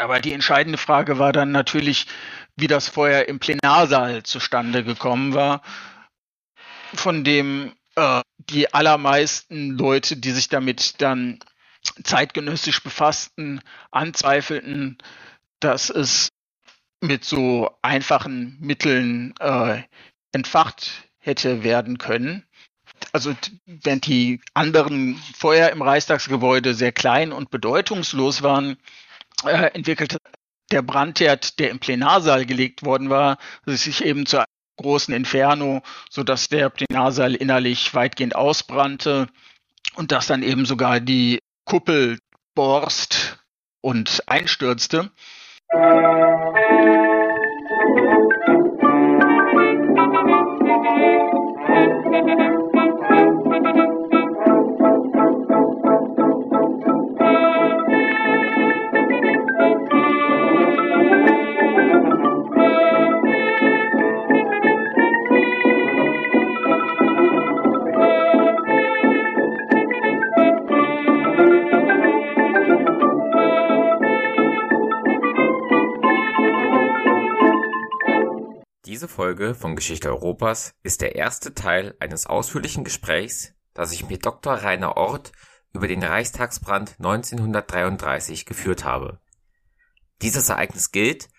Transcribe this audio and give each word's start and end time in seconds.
Aber 0.00 0.18
die 0.18 0.32
entscheidende 0.32 0.78
Frage 0.78 1.18
war 1.18 1.32
dann 1.32 1.52
natürlich, 1.52 2.06
wie 2.56 2.68
das 2.68 2.88
Feuer 2.88 3.26
im 3.28 3.38
Plenarsaal 3.38 4.22
zustande 4.22 4.82
gekommen 4.82 5.34
war, 5.34 5.60
von 6.94 7.22
dem 7.22 7.74
äh, 7.96 8.22
die 8.38 8.72
allermeisten 8.72 9.76
Leute, 9.76 10.16
die 10.16 10.30
sich 10.30 10.48
damit 10.48 11.02
dann 11.02 11.38
zeitgenössisch 12.02 12.82
befassten, 12.82 13.60
anzweifelten, 13.90 14.96
dass 15.60 15.90
es 15.90 16.30
mit 17.02 17.26
so 17.26 17.70
einfachen 17.82 18.56
Mitteln 18.58 19.34
äh, 19.38 19.82
entfacht 20.32 21.10
hätte 21.18 21.62
werden 21.62 21.98
können. 21.98 22.46
Also 23.12 23.34
während 23.66 24.06
die 24.06 24.40
anderen 24.54 25.16
Feuer 25.36 25.68
im 25.70 25.82
Reichstagsgebäude 25.82 26.72
sehr 26.72 26.92
klein 26.92 27.32
und 27.32 27.50
bedeutungslos 27.50 28.42
waren, 28.42 28.78
äh, 29.44 29.70
entwickelte 29.74 30.18
der 30.70 30.82
Brandherd, 30.82 31.58
der 31.58 31.70
im 31.70 31.80
Plenarsaal 31.80 32.46
gelegt 32.46 32.84
worden 32.84 33.10
war, 33.10 33.38
sich 33.66 34.04
eben 34.04 34.26
zu 34.26 34.44
großen 34.76 35.12
Inferno, 35.12 35.82
sodass 36.08 36.48
der 36.48 36.70
Plenarsaal 36.70 37.34
innerlich 37.34 37.94
weitgehend 37.94 38.34
ausbrannte 38.34 39.28
und 39.96 40.12
dass 40.12 40.26
dann 40.26 40.42
eben 40.42 40.64
sogar 40.64 41.00
die 41.00 41.40
Kuppel 41.64 42.18
borst 42.54 43.38
und 43.82 44.22
einstürzte. 44.26 45.10
Diese 79.00 79.08
Folge 79.08 79.54
von 79.54 79.76
Geschichte 79.76 80.10
Europas 80.10 80.74
ist 80.82 81.00
der 81.00 81.16
erste 81.16 81.54
Teil 81.54 81.94
eines 82.00 82.26
ausführlichen 82.26 82.84
Gesprächs, 82.84 83.54
das 83.72 83.92
ich 83.92 84.06
mit 84.06 84.26
Dr. 84.26 84.52
Rainer 84.52 84.98
Ort 84.98 85.32
über 85.72 85.88
den 85.88 86.02
Reichstagsbrand 86.02 86.96
1933 86.98 88.44
geführt 88.44 88.84
habe. 88.84 89.18
Dieses 90.20 90.50
Ereignis 90.50 90.92
gilt, 90.92 91.30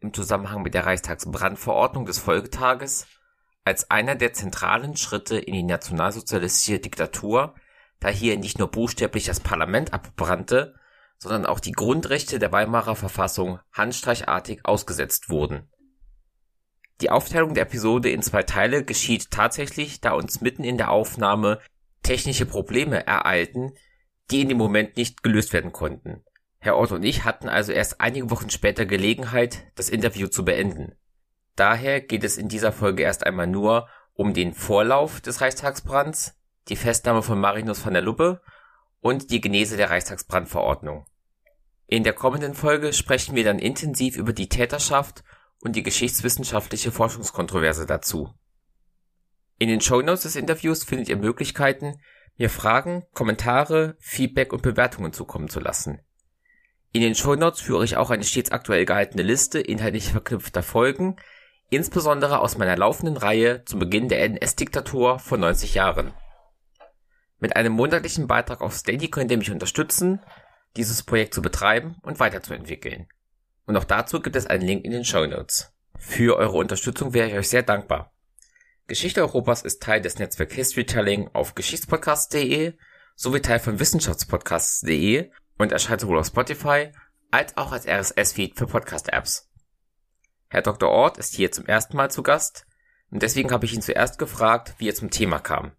im 0.00 0.12
Zusammenhang 0.12 0.60
mit 0.60 0.74
der 0.74 0.84
Reichstagsbrandverordnung 0.84 2.04
des 2.04 2.18
Folgetages, 2.18 3.06
als 3.64 3.90
einer 3.90 4.14
der 4.14 4.34
zentralen 4.34 4.98
Schritte 4.98 5.38
in 5.38 5.54
die 5.54 5.62
nationalsozialistische 5.62 6.80
Diktatur, 6.80 7.54
da 7.98 8.10
hier 8.10 8.36
nicht 8.36 8.58
nur 8.58 8.70
buchstäblich 8.70 9.24
das 9.24 9.40
Parlament 9.40 9.94
abbrannte, 9.94 10.74
sondern 11.16 11.46
auch 11.46 11.60
die 11.60 11.72
Grundrechte 11.72 12.38
der 12.38 12.52
Weimarer 12.52 12.94
Verfassung 12.94 13.58
handstreichartig 13.72 14.66
ausgesetzt 14.66 15.30
wurden 15.30 15.70
die 17.00 17.10
Aufteilung 17.10 17.54
der 17.54 17.64
Episode 17.64 18.10
in 18.10 18.22
zwei 18.22 18.42
Teile 18.42 18.84
geschieht 18.84 19.30
tatsächlich, 19.30 20.00
da 20.00 20.12
uns 20.12 20.40
mitten 20.40 20.64
in 20.64 20.78
der 20.78 20.90
Aufnahme 20.90 21.60
technische 22.02 22.46
Probleme 22.46 23.06
ereilten, 23.06 23.72
die 24.30 24.40
in 24.40 24.48
dem 24.48 24.58
Moment 24.58 24.96
nicht 24.96 25.22
gelöst 25.22 25.52
werden 25.52 25.72
konnten. 25.72 26.24
Herr 26.58 26.76
Ort 26.76 26.92
und 26.92 27.04
ich 27.04 27.24
hatten 27.24 27.48
also 27.48 27.72
erst 27.72 28.00
einige 28.00 28.30
Wochen 28.30 28.50
später 28.50 28.86
Gelegenheit, 28.86 29.64
das 29.74 29.88
Interview 29.88 30.28
zu 30.28 30.44
beenden. 30.44 30.96
Daher 31.54 32.00
geht 32.00 32.24
es 32.24 32.38
in 32.38 32.48
dieser 32.48 32.72
Folge 32.72 33.02
erst 33.02 33.26
einmal 33.26 33.46
nur 33.46 33.88
um 34.14 34.34
den 34.34 34.54
Vorlauf 34.54 35.20
des 35.20 35.40
Reichstagsbrands, 35.40 36.34
die 36.68 36.76
Festnahme 36.76 37.22
von 37.22 37.38
Marinus 37.38 37.84
van 37.84 37.92
der 37.92 38.02
Luppe 38.02 38.40
und 39.00 39.30
die 39.30 39.40
Genese 39.40 39.76
der 39.76 39.90
Reichstagsbrandverordnung. 39.90 41.06
In 41.86 42.02
der 42.02 42.14
kommenden 42.14 42.54
Folge 42.54 42.92
sprechen 42.92 43.36
wir 43.36 43.44
dann 43.44 43.58
intensiv 43.58 44.16
über 44.16 44.32
die 44.32 44.48
Täterschaft 44.48 45.22
und 45.66 45.74
die 45.74 45.82
geschichtswissenschaftliche 45.82 46.92
Forschungskontroverse 46.92 47.86
dazu. 47.86 48.32
In 49.58 49.68
den 49.68 49.80
Shownotes 49.80 50.22
des 50.22 50.36
Interviews 50.36 50.84
findet 50.84 51.08
ihr 51.08 51.16
Möglichkeiten, 51.16 52.00
mir 52.36 52.50
Fragen, 52.50 53.02
Kommentare, 53.14 53.96
Feedback 53.98 54.52
und 54.52 54.62
Bewertungen 54.62 55.12
zukommen 55.12 55.48
zu 55.48 55.58
lassen. 55.58 56.00
In 56.92 57.00
den 57.00 57.16
Shownotes 57.16 57.60
führe 57.60 57.84
ich 57.84 57.96
auch 57.96 58.10
eine 58.10 58.22
stets 58.22 58.52
aktuell 58.52 58.84
gehaltene 58.84 59.24
Liste 59.24 59.58
inhaltlich 59.58 60.12
verknüpfter 60.12 60.62
Folgen, 60.62 61.16
insbesondere 61.68 62.38
aus 62.38 62.56
meiner 62.56 62.76
laufenden 62.76 63.16
Reihe 63.16 63.64
zum 63.64 63.80
Beginn 63.80 64.08
der 64.08 64.22
NS-Diktatur 64.22 65.18
vor 65.18 65.36
90 65.36 65.74
Jahren. 65.74 66.14
Mit 67.40 67.56
einem 67.56 67.72
monatlichen 67.72 68.28
Beitrag 68.28 68.60
auf 68.60 68.72
Steady 68.72 69.10
könnt 69.10 69.32
ihr 69.32 69.38
mich 69.38 69.50
unterstützen, 69.50 70.20
dieses 70.76 71.02
Projekt 71.02 71.34
zu 71.34 71.42
betreiben 71.42 71.96
und 72.02 72.20
weiterzuentwickeln. 72.20 73.08
Und 73.66 73.76
auch 73.76 73.84
dazu 73.84 74.20
gibt 74.20 74.36
es 74.36 74.46
einen 74.46 74.64
Link 74.64 74.84
in 74.84 74.92
den 74.92 75.04
Show 75.04 75.26
Notes. 75.26 75.72
Für 75.98 76.36
eure 76.36 76.56
Unterstützung 76.56 77.12
wäre 77.14 77.28
ich 77.28 77.34
euch 77.34 77.48
sehr 77.48 77.62
dankbar. 77.62 78.12
Geschichte 78.86 79.20
Europas 79.20 79.62
ist 79.62 79.82
Teil 79.82 80.00
des 80.00 80.18
Netzwerk 80.18 80.52
Historytelling 80.52 81.30
auf 81.32 81.54
geschichtspodcast.de 81.54 82.74
sowie 83.16 83.40
Teil 83.40 83.58
von 83.58 83.80
wissenschaftspodcasts.de 83.80 85.30
und 85.58 85.72
erscheint 85.72 86.00
sowohl 86.00 86.18
auf 86.18 86.26
Spotify 86.26 86.92
als 87.30 87.56
auch 87.56 87.72
als 87.72 87.86
RSS-Feed 87.86 88.56
für 88.56 88.66
Podcast-Apps. 88.66 89.50
Herr 90.48 90.62
Dr. 90.62 90.88
Ort 90.88 91.18
ist 91.18 91.34
hier 91.34 91.50
zum 91.50 91.66
ersten 91.66 91.96
Mal 91.96 92.10
zu 92.10 92.22
Gast 92.22 92.66
und 93.10 93.22
deswegen 93.22 93.50
habe 93.50 93.64
ich 93.64 93.74
ihn 93.74 93.82
zuerst 93.82 94.18
gefragt, 94.18 94.74
wie 94.78 94.88
er 94.88 94.94
zum 94.94 95.10
Thema 95.10 95.40
kam. 95.40 95.72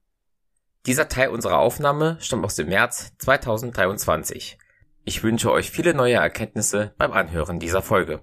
Dieser 0.86 1.08
Teil 1.08 1.30
unserer 1.30 1.59
Aufnahme 1.59 2.18
stammt 2.19 2.44
aus 2.44 2.56
dem 2.56 2.68
März 2.68 3.14
2023. 3.19 4.58
Ich 5.07 5.23
wünsche 5.23 5.53
euch 5.53 5.72
viele 5.72 5.94
neue 5.94 6.16
Erkenntnisse 6.16 6.94
beim 6.97 7.13
Anhören 7.13 7.62
dieser 7.62 7.81
Folge. 7.81 8.22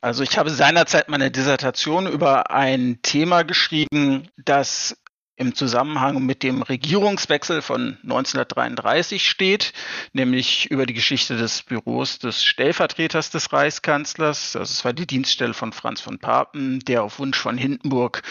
Also 0.00 0.22
ich 0.22 0.38
habe 0.38 0.48
seinerzeit 0.50 1.08
meine 1.08 1.32
Dissertation 1.32 2.06
über 2.06 2.52
ein 2.52 3.00
Thema 3.02 3.42
geschrieben, 3.42 4.28
das 4.36 4.96
im 5.34 5.56
Zusammenhang 5.56 6.24
mit 6.24 6.44
dem 6.44 6.62
Regierungswechsel 6.62 7.62
von 7.62 7.98
1933 8.04 9.28
steht, 9.28 9.72
nämlich 10.12 10.70
über 10.70 10.86
die 10.86 10.94
Geschichte 10.94 11.36
des 11.36 11.64
Büros 11.64 12.20
des 12.20 12.44
Stellvertreters 12.44 13.30
des 13.30 13.52
Reichskanzlers. 13.52 14.54
Es 14.54 14.84
war 14.84 14.92
die 14.92 15.08
Dienststelle 15.08 15.52
von 15.52 15.72
Franz 15.72 16.00
von 16.00 16.20
Papen, 16.20 16.78
der 16.78 17.02
auf 17.02 17.18
Wunsch 17.18 17.38
von 17.38 17.58
Hindenburg 17.58 18.22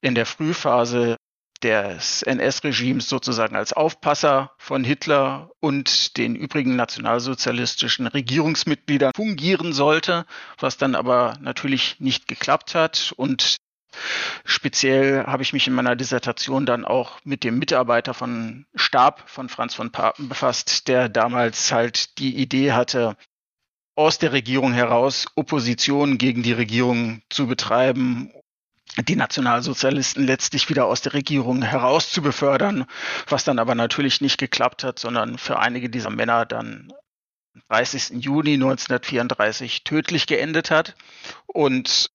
in 0.00 0.16
der 0.16 0.26
Frühphase 0.26 1.16
des 1.62 2.22
NS-Regimes 2.22 3.08
sozusagen 3.08 3.56
als 3.56 3.72
Aufpasser 3.72 4.52
von 4.58 4.84
Hitler 4.84 5.50
und 5.60 6.16
den 6.16 6.34
übrigen 6.34 6.76
nationalsozialistischen 6.76 8.06
Regierungsmitgliedern 8.06 9.12
fungieren 9.14 9.72
sollte, 9.72 10.26
was 10.58 10.76
dann 10.76 10.94
aber 10.94 11.38
natürlich 11.40 11.96
nicht 12.00 12.28
geklappt 12.28 12.74
hat. 12.74 13.12
Und 13.16 13.56
speziell 14.44 15.24
habe 15.26 15.42
ich 15.42 15.52
mich 15.52 15.66
in 15.66 15.74
meiner 15.74 15.96
Dissertation 15.96 16.66
dann 16.66 16.84
auch 16.84 17.20
mit 17.24 17.44
dem 17.44 17.58
Mitarbeiter 17.58 18.14
von 18.14 18.66
Stab 18.74 19.28
von 19.28 19.48
Franz 19.48 19.74
von 19.74 19.92
Papen 19.92 20.28
befasst, 20.28 20.88
der 20.88 21.08
damals 21.08 21.72
halt 21.72 22.18
die 22.18 22.36
Idee 22.36 22.72
hatte, 22.72 23.16
aus 23.94 24.18
der 24.18 24.32
Regierung 24.32 24.72
heraus 24.72 25.26
Opposition 25.36 26.16
gegen 26.16 26.42
die 26.42 26.54
Regierung 26.54 27.22
zu 27.28 27.46
betreiben 27.46 28.32
die 28.98 29.16
Nationalsozialisten 29.16 30.26
letztlich 30.26 30.68
wieder 30.68 30.86
aus 30.86 31.00
der 31.00 31.14
Regierung 31.14 31.62
herauszubefördern, 31.62 32.84
was 33.28 33.44
dann 33.44 33.58
aber 33.58 33.74
natürlich 33.74 34.20
nicht 34.20 34.38
geklappt 34.38 34.84
hat, 34.84 34.98
sondern 34.98 35.38
für 35.38 35.58
einige 35.58 35.88
dieser 35.88 36.10
Männer 36.10 36.44
dann 36.44 36.92
30. 37.68 38.22
Juni 38.22 38.54
1934 38.54 39.84
tödlich 39.84 40.26
geendet 40.26 40.70
hat. 40.70 40.94
Und 41.46 42.10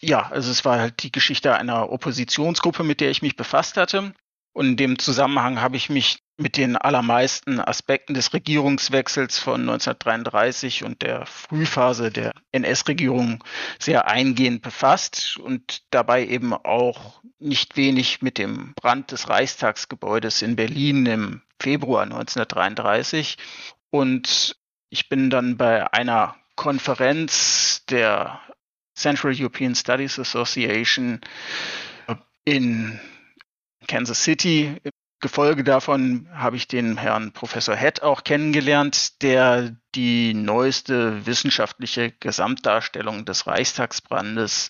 ja, 0.00 0.28
also 0.30 0.50
es 0.50 0.64
war 0.64 0.78
halt 0.78 1.02
die 1.02 1.12
Geschichte 1.12 1.54
einer 1.56 1.90
Oppositionsgruppe, 1.90 2.84
mit 2.84 3.00
der 3.00 3.10
ich 3.10 3.22
mich 3.22 3.36
befasst 3.36 3.76
hatte. 3.76 4.12
Und 4.56 4.68
in 4.68 4.76
dem 4.78 4.98
Zusammenhang 4.98 5.60
habe 5.60 5.76
ich 5.76 5.90
mich 5.90 6.20
mit 6.38 6.56
den 6.56 6.78
allermeisten 6.78 7.60
Aspekten 7.60 8.14
des 8.14 8.32
Regierungswechsels 8.32 9.38
von 9.38 9.60
1933 9.60 10.82
und 10.82 11.02
der 11.02 11.26
Frühphase 11.26 12.10
der 12.10 12.32
NS-Regierung 12.52 13.44
sehr 13.78 14.08
eingehend 14.08 14.62
befasst 14.62 15.36
und 15.36 15.82
dabei 15.90 16.26
eben 16.26 16.54
auch 16.54 17.20
nicht 17.38 17.76
wenig 17.76 18.22
mit 18.22 18.38
dem 18.38 18.72
Brand 18.76 19.12
des 19.12 19.28
Reichstagsgebäudes 19.28 20.40
in 20.40 20.56
Berlin 20.56 21.04
im 21.04 21.42
Februar 21.60 22.04
1933. 22.04 23.36
Und 23.90 24.56
ich 24.88 25.10
bin 25.10 25.28
dann 25.28 25.58
bei 25.58 25.92
einer 25.92 26.34
Konferenz 26.54 27.84
der 27.90 28.40
Central 28.94 29.34
European 29.36 29.74
Studies 29.74 30.18
Association 30.18 31.20
in 32.46 32.98
Kansas 33.86 34.22
City 34.22 34.76
Gefolge 35.20 35.64
davon 35.64 36.28
habe 36.34 36.56
ich 36.56 36.68
den 36.68 36.98
Herrn 36.98 37.32
Professor 37.32 37.74
Hett 37.74 38.02
auch 38.02 38.22
kennengelernt, 38.22 39.22
der 39.22 39.74
die 39.94 40.34
neueste 40.34 41.24
wissenschaftliche 41.24 42.12
Gesamtdarstellung 42.12 43.24
des 43.24 43.46
Reichstagsbrandes 43.46 44.68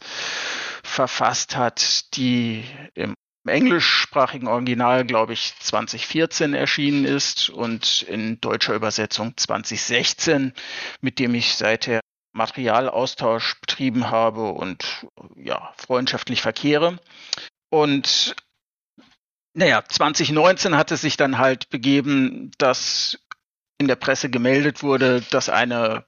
verfasst 0.85 1.57
hat, 1.57 2.15
die 2.17 2.65
im 2.95 3.15
englischsprachigen 3.45 4.47
Original, 4.47 5.05
glaube 5.05 5.33
ich, 5.33 5.55
2014 5.59 6.55
erschienen 6.55 7.05
ist 7.05 7.51
und 7.51 8.03
in 8.03 8.41
deutscher 8.41 8.75
Übersetzung 8.75 9.37
2016, 9.37 10.53
mit 11.01 11.19
dem 11.19 11.35
ich 11.35 11.57
seither 11.57 12.01
Materialaustausch 12.33 13.61
betrieben 13.61 14.11
habe 14.11 14.51
und 14.53 15.07
ja, 15.35 15.73
freundschaftlich 15.77 16.41
verkehre. 16.41 17.01
Und 17.69 18.37
naja, 19.57 19.83
2019 19.89 20.77
hat 20.77 20.93
es 20.93 21.01
sich 21.01 21.17
dann 21.17 21.39
halt 21.39 21.71
begeben, 21.71 22.51
dass 22.59 23.19
in 23.79 23.89
der 23.89 23.97
Presse 23.97 24.29
gemeldet 24.29 24.83
wurde, 24.83 25.23
dass 25.31 25.49
eine 25.49 26.05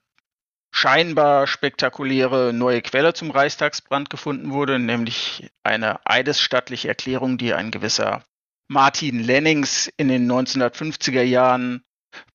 scheinbar 0.70 1.46
spektakuläre 1.46 2.52
neue 2.52 2.82
Quelle 2.82 3.14
zum 3.14 3.30
Reichstagsbrand 3.30 4.10
gefunden 4.10 4.52
wurde, 4.52 4.78
nämlich 4.78 5.50
eine 5.62 5.98
eidesstattliche 6.06 6.88
Erklärung, 6.88 7.38
die 7.38 7.54
ein 7.54 7.70
gewisser 7.70 8.22
Martin 8.68 9.18
Lennings 9.18 9.90
in 9.96 10.08
den 10.08 10.30
1950er 10.30 11.22
Jahren 11.22 11.84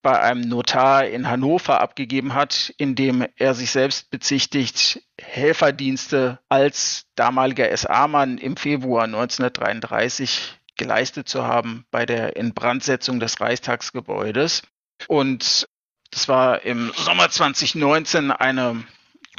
bei 0.01 0.19
einem 0.19 0.42
Notar 0.42 1.06
in 1.06 1.30
Hannover 1.30 1.80
abgegeben 1.80 2.33
hat, 2.33 2.74
in 2.77 2.95
dem 2.95 3.24
er 3.36 3.54
sich 3.54 3.69
selbst 3.69 4.10
bezichtigt, 4.10 5.04
Helferdienste 5.21 6.39
als 6.50 7.06
damaliger 7.13 7.75
SA-Mann 7.75 8.39
im 8.39 8.57
Februar 8.57 9.04
1933 9.04 10.60
geleistet 10.75 11.29
zu 11.29 11.43
haben 11.43 11.85
bei 11.91 12.05
der 12.05 12.35
Inbrandsetzung 12.35 13.19
des 13.19 13.39
Reichstagsgebäudes. 13.39 14.63
Und 15.07 15.67
das 16.11 16.27
war 16.27 16.61
im 16.61 16.91
Sommer 16.95 17.29
2019 17.29 18.31
eine 18.31 18.83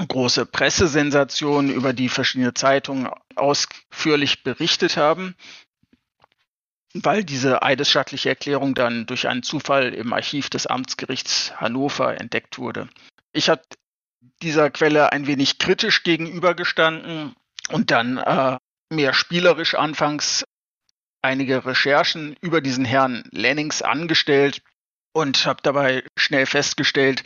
große 0.08 0.46
Pressesensation, 0.46 1.70
über 1.70 1.92
die 1.92 2.08
verschiedene 2.08 2.54
Zeitungen 2.54 3.08
ausführlich 3.36 4.42
berichtet 4.42 4.96
haben, 4.96 5.36
weil 6.94 7.25
diese 7.25 7.62
eidesstattliche 7.62 8.28
Erklärung 8.28 8.75
dann 8.75 9.06
durch 9.06 9.28
einen 9.28 9.42
Zufall 9.42 9.94
im 9.94 10.12
Archiv 10.12 10.50
des 10.50 10.66
Amtsgerichts 10.66 11.52
Hannover 11.60 12.20
entdeckt 12.20 12.58
wurde. 12.58 12.88
Ich 13.32 13.48
habe 13.48 13.62
dieser 14.42 14.70
Quelle 14.70 15.12
ein 15.12 15.26
wenig 15.26 15.58
kritisch 15.58 16.02
gegenübergestanden 16.02 17.34
und 17.70 17.90
dann 17.90 18.19
äh, 18.19 18.58
mehr 18.90 19.12
spielerisch 19.12 19.75
anfangs 19.75 20.44
einige 21.25 21.65
Recherchen 21.65 22.37
über 22.41 22.61
diesen 22.61 22.85
Herrn 22.85 23.25
Lennings 23.32 23.82
angestellt 23.82 24.62
und 25.12 25.47
habe 25.47 25.61
dabei 25.62 26.05
schnell 26.17 26.47
festgestellt, 26.47 27.25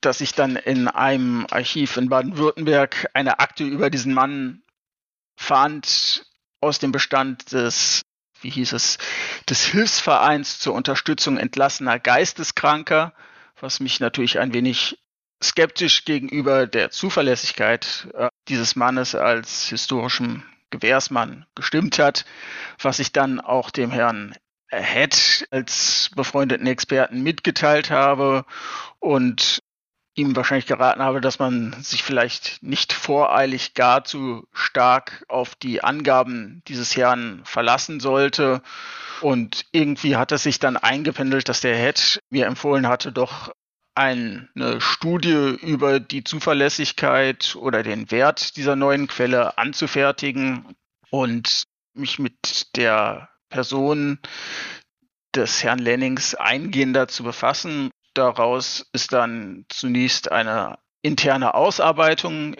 dass 0.00 0.20
ich 0.20 0.32
dann 0.32 0.56
in 0.56 0.86
einem 0.86 1.46
Archiv 1.50 1.96
in 1.96 2.08
Baden-Württemberg 2.08 3.10
eine 3.12 3.40
Akte 3.40 3.64
über 3.64 3.90
diesen 3.90 4.14
Mann 4.14 4.62
fand 5.36 6.26
aus 6.60 6.78
dem 6.78 6.92
Bestand 6.92 7.52
des, 7.52 8.02
wie 8.40 8.50
hieß 8.50 8.72
es, 8.72 8.98
des 9.50 9.64
Hilfsvereins 9.64 10.60
zur 10.60 10.74
Unterstützung 10.74 11.38
entlassener 11.38 11.98
Geisteskranker, 11.98 13.12
was 13.60 13.80
mich 13.80 13.98
natürlich 13.98 14.38
ein 14.38 14.54
wenig 14.54 14.98
skeptisch 15.42 16.04
gegenüber 16.04 16.66
der 16.66 16.90
Zuverlässigkeit 16.90 18.08
äh, 18.14 18.28
dieses 18.48 18.76
Mannes 18.76 19.14
als 19.14 19.68
historischem 19.68 20.44
Gewährsmann 20.70 21.46
gestimmt 21.54 21.98
hat, 21.98 22.24
was 22.80 22.98
ich 22.98 23.12
dann 23.12 23.40
auch 23.40 23.70
dem 23.70 23.90
Herrn 23.90 24.34
Head 24.68 25.46
als 25.50 26.10
befreundeten 26.14 26.66
Experten 26.66 27.22
mitgeteilt 27.22 27.90
habe 27.90 28.44
und 28.98 29.62
ihm 30.16 30.34
wahrscheinlich 30.34 30.66
geraten 30.66 31.02
habe, 31.02 31.20
dass 31.20 31.38
man 31.38 31.74
sich 31.82 32.02
vielleicht 32.02 32.62
nicht 32.62 32.92
voreilig 32.92 33.74
gar 33.74 34.04
zu 34.04 34.48
stark 34.52 35.24
auf 35.28 35.54
die 35.54 35.84
Angaben 35.84 36.62
dieses 36.68 36.96
Herrn 36.96 37.42
verlassen 37.44 38.00
sollte. 38.00 38.62
Und 39.20 39.66
irgendwie 39.72 40.16
hat 40.16 40.32
es 40.32 40.42
sich 40.42 40.58
dann 40.58 40.76
eingependelt, 40.76 41.48
dass 41.48 41.60
der 41.60 41.76
Head 41.76 42.20
mir 42.30 42.46
empfohlen 42.46 42.88
hatte, 42.88 43.12
doch 43.12 43.52
eine 43.96 44.48
Studie 44.78 45.56
über 45.62 46.00
die 46.00 46.22
Zuverlässigkeit 46.22 47.56
oder 47.56 47.82
den 47.82 48.10
Wert 48.10 48.56
dieser 48.56 48.76
neuen 48.76 49.08
Quelle 49.08 49.56
anzufertigen 49.56 50.76
und 51.10 51.64
mich 51.94 52.18
mit 52.18 52.76
der 52.76 53.30
Person 53.48 54.18
des 55.34 55.62
Herrn 55.62 55.78
Lennings 55.78 56.34
eingehender 56.34 57.08
zu 57.08 57.22
befassen. 57.24 57.90
Daraus 58.12 58.86
ist 58.92 59.12
dann 59.12 59.64
zunächst 59.68 60.30
eine 60.30 60.78
interne 61.02 61.54
Ausarbeitung 61.54 62.56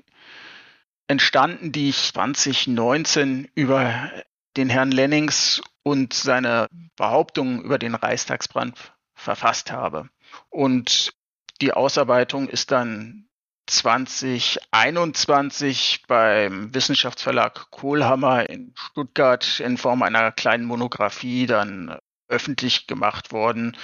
entstanden, 1.08 1.70
die 1.70 1.90
ich 1.90 1.98
2019 1.98 3.48
über 3.54 4.10
den 4.56 4.70
Herrn 4.70 4.90
Lennings 4.90 5.62
und 5.82 6.14
seine 6.14 6.66
Behauptungen 6.96 7.62
über 7.62 7.78
den 7.78 7.94
Reichstagsbrand 7.94 8.74
verfasst 9.14 9.70
habe. 9.70 10.08
Und 10.50 11.12
die 11.60 11.72
Ausarbeitung 11.72 12.48
ist 12.48 12.70
dann 12.70 13.26
2021 13.66 16.04
beim 16.06 16.72
Wissenschaftsverlag 16.74 17.70
Kohlhammer 17.70 18.48
in 18.48 18.72
Stuttgart 18.76 19.60
in 19.60 19.76
Form 19.76 20.02
einer 20.02 20.32
kleinen 20.32 20.64
Monographie 20.64 21.46
dann 21.46 21.98
öffentlich 22.28 22.86
gemacht 22.86 23.32
worden. 23.32 23.76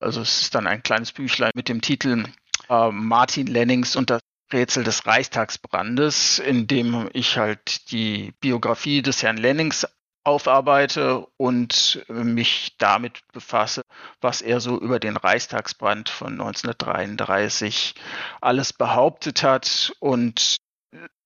Also 0.00 0.20
es 0.20 0.42
ist 0.42 0.54
dann 0.54 0.66
ein 0.66 0.82
kleines 0.82 1.12
Büchlein 1.12 1.52
mit 1.54 1.68
dem 1.68 1.80
Titel 1.80 2.24
äh, 2.68 2.90
Martin 2.90 3.46
Lennings 3.46 3.96
und 3.96 4.10
das 4.10 4.20
Rätsel 4.52 4.84
des 4.84 5.06
Reichstagsbrandes, 5.06 6.38
in 6.38 6.66
dem 6.66 7.08
ich 7.12 7.38
halt 7.38 7.90
die 7.90 8.34
Biografie 8.40 9.02
des 9.02 9.22
Herrn 9.22 9.36
Lennings 9.36 9.86
aufarbeite 10.24 11.26
und 11.36 12.04
mich 12.08 12.76
damit 12.78 13.20
befasse, 13.32 13.82
was 14.20 14.40
er 14.40 14.60
so 14.60 14.78
über 14.80 14.98
den 14.98 15.16
Reichstagsbrand 15.16 16.08
von 16.08 16.32
1933 16.32 17.94
alles 18.40 18.72
behauptet 18.72 19.42
hat 19.42 19.92
und 20.00 20.56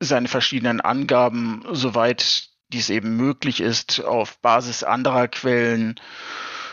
seine 0.00 0.28
verschiedenen 0.28 0.80
Angaben, 0.80 1.64
soweit 1.72 2.48
dies 2.68 2.90
eben 2.90 3.16
möglich 3.16 3.60
ist, 3.60 4.04
auf 4.04 4.38
Basis 4.40 4.84
anderer 4.84 5.28
Quellen 5.28 6.00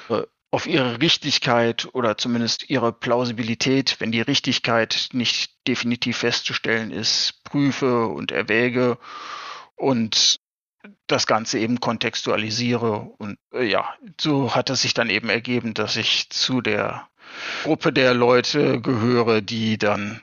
äh, 0.09 0.23
auf 0.51 0.67
ihre 0.67 1.01
Richtigkeit 1.01 1.87
oder 1.93 2.17
zumindest 2.17 2.69
ihre 2.69 2.91
Plausibilität, 2.91 3.97
wenn 3.99 4.11
die 4.11 4.21
Richtigkeit 4.21 5.09
nicht 5.13 5.67
definitiv 5.67 6.17
festzustellen 6.17 6.91
ist, 6.91 7.43
prüfe 7.43 8.07
und 8.07 8.31
erwäge 8.31 8.97
und 9.75 10.39
das 11.07 11.27
Ganze 11.27 11.59
eben 11.59 11.79
kontextualisiere. 11.79 12.99
Und 13.17 13.37
äh, 13.53 13.63
ja, 13.65 13.93
so 14.19 14.55
hat 14.55 14.69
es 14.69 14.81
sich 14.81 14.93
dann 14.93 15.09
eben 15.09 15.29
ergeben, 15.29 15.73
dass 15.73 15.95
ich 15.95 16.29
zu 16.29 16.61
der 16.61 17.07
Gruppe 17.63 17.91
der 17.91 18.13
Leute 18.13 18.81
gehöre, 18.81 19.41
die 19.41 19.77
dann 19.77 20.21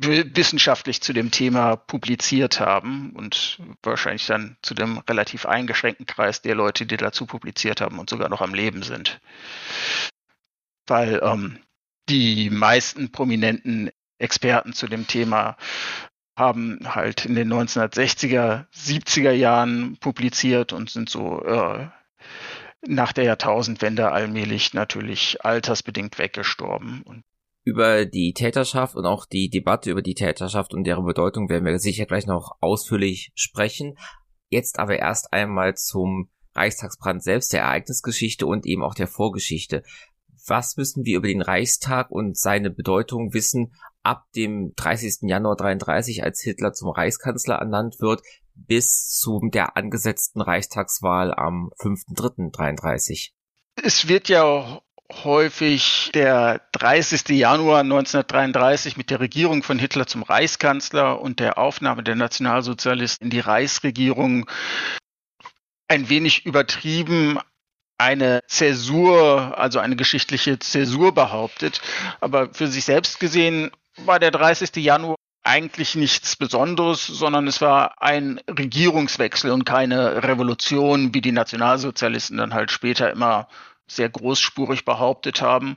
wissenschaftlich 0.00 1.00
zu 1.00 1.12
dem 1.12 1.32
Thema 1.32 1.74
publiziert 1.74 2.60
haben 2.60 3.10
und 3.16 3.58
wahrscheinlich 3.82 4.26
dann 4.26 4.56
zu 4.62 4.74
dem 4.74 4.98
relativ 4.98 5.44
eingeschränkten 5.44 6.06
Kreis 6.06 6.40
der 6.40 6.54
Leute, 6.54 6.86
die 6.86 6.96
dazu 6.96 7.26
publiziert 7.26 7.80
haben 7.80 7.98
und 7.98 8.08
sogar 8.08 8.28
noch 8.28 8.40
am 8.40 8.54
Leben 8.54 8.84
sind. 8.84 9.20
Weil 10.86 11.20
ähm, 11.22 11.58
die 12.08 12.48
meisten 12.48 13.10
prominenten 13.10 13.90
Experten 14.18 14.72
zu 14.72 14.86
dem 14.86 15.08
Thema 15.08 15.56
haben 16.38 16.78
halt 16.84 17.26
in 17.26 17.34
den 17.34 17.52
1960er, 17.52 18.66
70er 18.74 19.32
Jahren 19.32 19.96
publiziert 20.00 20.72
und 20.72 20.90
sind 20.90 21.08
so 21.08 21.42
äh, 21.44 21.88
nach 22.86 23.12
der 23.12 23.24
Jahrtausendwende 23.24 24.10
allmählich 24.12 24.72
natürlich 24.72 25.44
altersbedingt 25.44 26.18
weggestorben. 26.18 27.02
Und 27.02 27.24
über 27.64 28.06
die 28.06 28.32
Täterschaft 28.32 28.96
und 28.96 29.04
auch 29.04 29.26
die 29.26 29.50
Debatte 29.50 29.90
über 29.90 30.00
die 30.00 30.14
Täterschaft 30.14 30.72
und 30.72 30.84
deren 30.84 31.04
Bedeutung 31.04 31.50
werden 31.50 31.66
wir 31.66 31.78
sicher 31.78 32.06
gleich 32.06 32.26
noch 32.26 32.56
ausführlich 32.60 33.30
sprechen. 33.34 33.96
Jetzt 34.48 34.78
aber 34.78 34.98
erst 34.98 35.32
einmal 35.32 35.76
zum 35.76 36.30
Reichstagsbrand 36.54 37.22
selbst, 37.22 37.52
der 37.52 37.62
Ereignisgeschichte 37.62 38.46
und 38.46 38.64
eben 38.64 38.82
auch 38.82 38.94
der 38.94 39.06
Vorgeschichte. 39.06 39.82
Was 40.46 40.76
müssen 40.76 41.04
wir 41.04 41.18
über 41.18 41.28
den 41.28 41.42
Reichstag 41.42 42.10
und 42.10 42.38
seine 42.38 42.70
Bedeutung 42.70 43.34
wissen 43.34 43.74
ab 44.02 44.26
dem 44.34 44.72
30. 44.76 45.28
Januar 45.28 45.56
33, 45.56 46.22
als 46.22 46.40
Hitler 46.40 46.72
zum 46.72 46.90
Reichskanzler 46.90 47.56
ernannt 47.56 48.00
wird, 48.00 48.22
bis 48.54 49.18
zu 49.18 49.40
der 49.52 49.76
angesetzten 49.76 50.40
Reichstagswahl 50.40 51.32
am 51.32 51.70
5.3.33? 51.78 53.30
Es 53.82 54.08
wird 54.08 54.28
ja 54.28 54.80
häufig 55.24 56.10
der 56.14 56.60
30. 56.72 57.28
Januar 57.30 57.80
1933 57.80 58.96
mit 58.96 59.10
der 59.10 59.20
Regierung 59.20 59.62
von 59.62 59.78
Hitler 59.78 60.06
zum 60.06 60.22
Reichskanzler 60.22 61.20
und 61.20 61.40
der 61.40 61.58
Aufnahme 61.58 62.02
der 62.02 62.14
Nationalsozialisten 62.14 63.26
in 63.26 63.30
die 63.30 63.40
Reichsregierung 63.40 64.50
ein 65.88 66.08
wenig 66.10 66.44
übertrieben 66.44 67.38
eine 67.96 68.42
Zäsur, 68.46 69.58
also 69.58 69.80
eine 69.80 69.96
geschichtliche 69.96 70.58
Zäsur 70.58 71.12
behauptet. 71.12 71.80
Aber 72.20 72.52
für 72.52 72.68
sich 72.68 72.84
selbst 72.84 73.18
gesehen 73.18 73.70
war 74.04 74.18
der 74.18 74.30
30. 74.30 74.76
Januar 74.76 75.16
eigentlich 75.42 75.94
nichts 75.94 76.36
Besonderes, 76.36 77.06
sondern 77.06 77.46
es 77.46 77.60
war 77.60 78.02
ein 78.02 78.40
Regierungswechsel 78.48 79.50
und 79.50 79.64
keine 79.64 80.22
Revolution, 80.22 81.14
wie 81.14 81.22
die 81.22 81.32
Nationalsozialisten 81.32 82.36
dann 82.36 82.54
halt 82.54 82.70
später 82.70 83.10
immer 83.10 83.48
sehr 83.86 84.10
großspurig 84.10 84.84
behauptet 84.84 85.40
haben. 85.40 85.76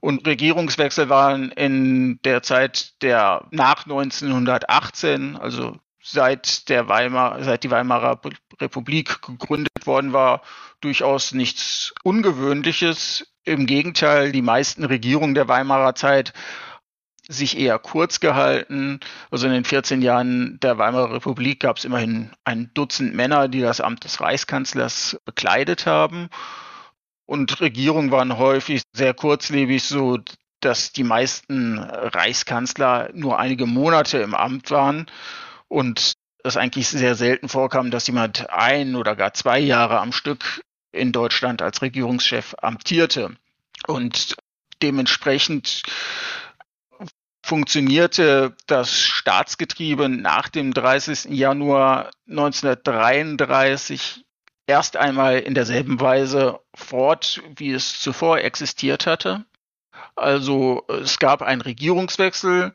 Und 0.00 0.26
Regierungswechsel 0.26 1.10
waren 1.10 1.52
in 1.52 2.18
der 2.24 2.42
Zeit 2.42 3.02
der 3.02 3.44
nach 3.50 3.84
1918, 3.84 5.36
also 5.36 5.76
seit 6.02 6.68
der 6.70 6.88
Weimar, 6.88 7.44
seit 7.44 7.62
die 7.62 7.70
Weimarer 7.70 8.20
Republik 8.60 9.20
gegründet 9.20 9.86
worden 9.86 10.14
war, 10.14 10.40
durchaus 10.80 11.32
nichts 11.32 11.92
Ungewöhnliches. 12.02 13.26
Im 13.44 13.66
Gegenteil, 13.66 14.32
die 14.32 14.42
meisten 14.42 14.84
Regierungen 14.84 15.34
der 15.34 15.48
Weimarer 15.48 15.94
Zeit 15.94 16.32
sich 17.30 17.58
eher 17.58 17.78
kurz 17.78 18.20
gehalten. 18.20 19.00
Also 19.30 19.46
in 19.46 19.52
den 19.52 19.64
14 19.64 20.02
Jahren 20.02 20.58
der 20.60 20.78
Weimarer 20.78 21.14
Republik 21.14 21.60
gab 21.60 21.78
es 21.78 21.84
immerhin 21.84 22.30
ein 22.44 22.70
Dutzend 22.74 23.14
Männer, 23.14 23.48
die 23.48 23.60
das 23.60 23.80
Amt 23.80 24.04
des 24.04 24.20
Reichskanzlers 24.20 25.16
bekleidet 25.24 25.86
haben. 25.86 26.28
Und 27.26 27.60
Regierungen 27.60 28.10
waren 28.10 28.36
häufig 28.38 28.82
sehr 28.92 29.14
kurzlebig, 29.14 29.84
so 29.84 30.18
dass 30.58 30.92
die 30.92 31.04
meisten 31.04 31.78
Reichskanzler 31.78 33.10
nur 33.14 33.38
einige 33.38 33.66
Monate 33.66 34.18
im 34.18 34.34
Amt 34.34 34.70
waren 34.70 35.06
und 35.68 36.14
es 36.42 36.56
eigentlich 36.56 36.88
sehr 36.88 37.14
selten 37.14 37.48
vorkam, 37.48 37.90
dass 37.90 38.06
jemand 38.06 38.50
ein 38.50 38.96
oder 38.96 39.14
gar 39.14 39.32
zwei 39.32 39.58
Jahre 39.58 40.00
am 40.00 40.12
Stück 40.12 40.62
in 40.92 41.12
Deutschland 41.12 41.62
als 41.62 41.82
Regierungschef 41.82 42.54
amtierte. 42.60 43.36
Und 43.86 44.36
dementsprechend 44.82 45.82
funktionierte 47.50 48.56
das 48.68 48.96
Staatsgetriebe 48.96 50.08
nach 50.08 50.48
dem 50.48 50.72
30. 50.72 51.36
Januar 51.36 52.12
1933 52.28 54.24
erst 54.68 54.96
einmal 54.96 55.40
in 55.40 55.54
derselben 55.54 56.00
Weise 56.00 56.60
fort, 56.76 57.42
wie 57.56 57.72
es 57.72 57.98
zuvor 57.98 58.38
existiert 58.38 59.04
hatte. 59.04 59.44
Also 60.14 60.84
es 60.86 61.18
gab 61.18 61.42
einen 61.42 61.60
Regierungswechsel, 61.60 62.72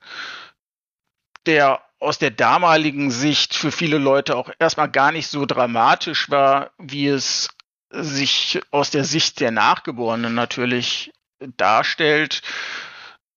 der 1.46 1.82
aus 2.02 2.18
der 2.18 2.32
damaligen 2.32 3.12
Sicht 3.12 3.56
für 3.56 3.72
viele 3.72 3.98
Leute 3.98 4.36
auch 4.36 4.50
erstmal 4.60 4.92
gar 4.92 5.14
nicht 5.14 5.30
so 5.30 5.46
dramatisch 5.46 6.30
war, 6.30 6.72
wie 6.78 7.08
es 7.08 7.48
sich 7.92 8.60
aus 8.72 8.92
der 8.92 9.06
Sicht 9.06 9.40
der 9.40 9.52
Nachgeborenen 9.52 10.36
natürlich 10.36 11.14
darstellt, 11.40 12.42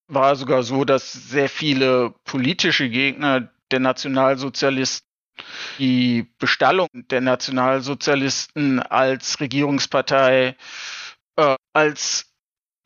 war 0.08 0.36
sogar 0.36 0.62
so, 0.62 0.84
dass 0.84 1.12
sehr 1.12 1.48
viele 1.48 2.14
politische 2.24 2.88
Gegner 2.88 3.50
der 3.70 3.80
Nationalsozialisten 3.80 5.06
die 5.78 6.26
Bestallung 6.38 6.88
der 6.92 7.20
Nationalsozialisten 7.20 8.80
als 8.80 9.38
Regierungspartei 9.38 10.56
äh, 11.36 11.56
als 11.72 12.26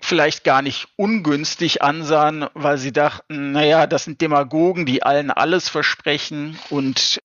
vielleicht 0.01 0.45
gar 0.45 0.63
nicht 0.63 0.89
ungünstig 0.97 1.81
ansahen, 1.83 2.47
weil 2.55 2.77
sie 2.77 2.93
dachten, 2.93 3.53
naja, 3.53 3.87
das 3.87 4.05
sind 4.05 4.21
Demagogen, 4.21 4.85
die 4.85 5.03
allen 5.03 5.31
alles 5.31 5.69
versprechen 5.69 6.59
und 6.71 7.21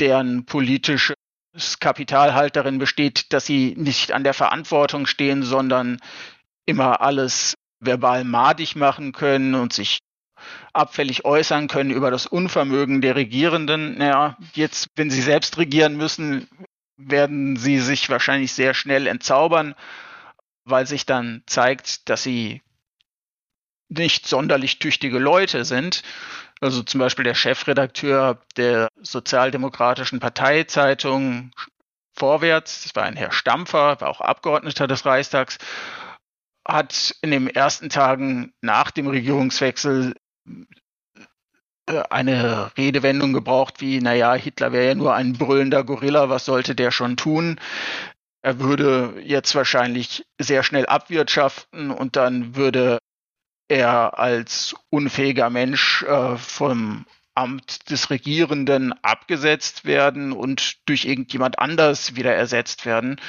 deren 0.00 0.46
politisches 0.46 1.14
Kapital 1.78 2.34
halt 2.34 2.56
darin 2.56 2.78
besteht, 2.78 3.32
dass 3.32 3.46
sie 3.46 3.74
nicht 3.76 4.12
an 4.12 4.24
der 4.24 4.34
Verantwortung 4.34 5.06
stehen, 5.06 5.42
sondern 5.42 6.00
immer 6.64 7.02
alles 7.02 7.54
verbal 7.84 8.24
madig 8.24 8.76
machen 8.76 9.12
können 9.12 9.54
und 9.54 9.72
sich 9.72 9.98
abfällig 10.72 11.24
äußern 11.24 11.68
können 11.68 11.90
über 11.90 12.10
das 12.10 12.26
Unvermögen 12.26 13.00
der 13.00 13.14
Regierenden. 13.14 13.98
Naja, 13.98 14.36
jetzt, 14.54 14.88
wenn 14.96 15.10
sie 15.10 15.22
selbst 15.22 15.58
regieren 15.58 15.96
müssen, 15.96 16.48
werden 16.96 17.56
sie 17.56 17.78
sich 17.78 18.08
wahrscheinlich 18.08 18.52
sehr 18.52 18.74
schnell 18.74 19.06
entzaubern 19.06 19.74
weil 20.64 20.86
sich 20.86 21.06
dann 21.06 21.42
zeigt, 21.46 22.08
dass 22.08 22.22
sie 22.22 22.62
nicht 23.88 24.26
sonderlich 24.26 24.78
tüchtige 24.78 25.18
Leute 25.18 25.64
sind. 25.64 26.02
Also 26.60 26.82
zum 26.82 27.00
Beispiel 27.00 27.24
der 27.24 27.34
Chefredakteur 27.34 28.40
der 28.56 28.88
Sozialdemokratischen 29.00 30.20
Parteizeitung 30.20 31.52
Vorwärts, 32.14 32.82
das 32.82 32.94
war 32.94 33.04
ein 33.04 33.16
Herr 33.16 33.32
Stampfer, 33.32 34.00
war 34.00 34.08
auch 34.08 34.20
Abgeordneter 34.20 34.86
des 34.86 35.04
Reichstags, 35.06 35.58
hat 36.66 37.14
in 37.22 37.30
den 37.30 37.48
ersten 37.48 37.88
Tagen 37.88 38.52
nach 38.60 38.90
dem 38.90 39.08
Regierungswechsel 39.08 40.14
äh, 41.88 42.02
eine 42.10 42.76
Redewendung 42.76 43.32
gebraucht 43.32 43.80
wie, 43.80 44.00
naja, 44.00 44.34
Hitler 44.34 44.72
wäre 44.72 44.88
ja 44.88 44.94
nur 44.94 45.14
ein 45.14 45.32
brüllender 45.34 45.84
Gorilla, 45.84 46.28
was 46.28 46.44
sollte 46.44 46.74
der 46.74 46.90
schon 46.90 47.16
tun? 47.16 47.60
Er 48.42 48.58
würde 48.60 49.20
jetzt 49.24 49.54
wahrscheinlich 49.54 50.26
sehr 50.38 50.62
schnell 50.62 50.86
abwirtschaften 50.86 51.90
und 51.90 52.16
dann 52.16 52.56
würde 52.56 52.98
er 53.68 54.18
als 54.18 54.74
unfähiger 54.90 55.48
Mensch 55.48 56.02
äh, 56.02 56.36
vom 56.36 57.06
Amt 57.34 57.90
des 57.90 58.10
Regierenden 58.10 58.92
abgesetzt 59.02 59.84
werden 59.84 60.32
und 60.32 60.86
durch 60.86 61.04
irgendjemand 61.04 61.58
anders 61.58 62.14
wieder 62.16 62.34
ersetzt 62.34 62.84
werden. 62.84 63.20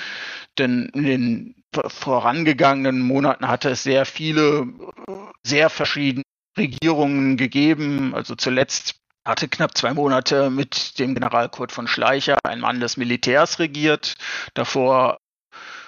Denn 0.57 0.89
in 0.93 1.03
den 1.03 1.63
vorangegangenen 1.87 2.99
Monaten 2.99 3.47
hatte 3.47 3.69
es 3.69 3.83
sehr 3.83 4.05
viele, 4.05 4.67
sehr 5.43 5.69
verschiedene 5.69 6.23
Regierungen 6.57 7.37
gegeben. 7.37 8.13
Also 8.13 8.35
zuletzt 8.35 8.95
hatte 9.25 9.47
knapp 9.47 9.77
zwei 9.77 9.93
Monate 9.93 10.49
mit 10.49 10.99
dem 10.99 11.13
General 11.13 11.49
Kurt 11.49 11.71
von 11.71 11.87
Schleicher, 11.87 12.37
ein 12.43 12.59
Mann 12.59 12.79
des 12.79 12.97
Militärs, 12.97 13.59
regiert. 13.59 14.15
Davor 14.53 15.17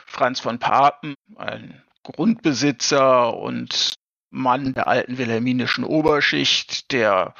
Franz 0.05 0.39
von 0.39 0.59
Papen, 0.59 1.15
ein 1.35 1.83
Grundbesitzer 2.03 3.35
und 3.35 3.95
Mann 4.29 4.73
der 4.73 4.87
alten 4.87 5.17
wilhelminischen 5.17 5.83
Oberschicht, 5.83 6.91
der 6.91 7.33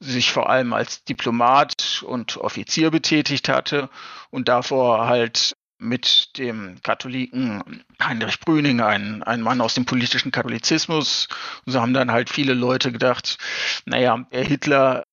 sich 0.00 0.32
vor 0.32 0.48
allem 0.48 0.72
als 0.72 1.04
Diplomat 1.04 2.04
und 2.06 2.36
Offizier 2.36 2.90
betätigt 2.90 3.48
hatte 3.48 3.90
und 4.30 4.48
davor 4.48 5.06
halt 5.08 5.56
mit 5.78 6.36
dem 6.38 6.80
Katholiken 6.82 7.84
Heinrich 8.02 8.40
Brüning, 8.40 8.80
ein, 8.80 9.22
ein 9.22 9.40
Mann 9.40 9.60
aus 9.60 9.74
dem 9.74 9.84
politischen 9.84 10.32
Katholizismus. 10.32 11.28
Und 11.64 11.72
so 11.72 11.80
haben 11.80 11.94
dann 11.94 12.10
halt 12.10 12.30
viele 12.30 12.54
Leute 12.54 12.92
gedacht, 12.92 13.38
naja, 13.86 14.26
der 14.32 14.44
Hitler 14.44 15.04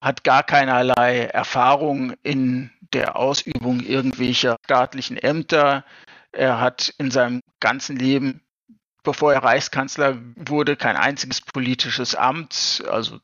hat 0.00 0.24
gar 0.24 0.42
keinerlei 0.42 1.26
Erfahrung 1.26 2.14
in 2.22 2.70
der 2.92 3.16
Ausübung 3.16 3.80
irgendwelcher 3.80 4.56
staatlichen 4.64 5.16
Ämter. 5.16 5.84
Er 6.32 6.60
hat 6.60 6.94
in 6.98 7.10
seinem 7.10 7.40
ganzen 7.60 7.96
Leben, 7.96 8.40
bevor 9.02 9.32
er 9.32 9.42
Reichskanzler 9.42 10.18
wurde, 10.36 10.76
kein 10.76 10.96
einziges 10.96 11.40
politisches 11.40 12.14
Amt, 12.14 12.82
also 12.90 13.18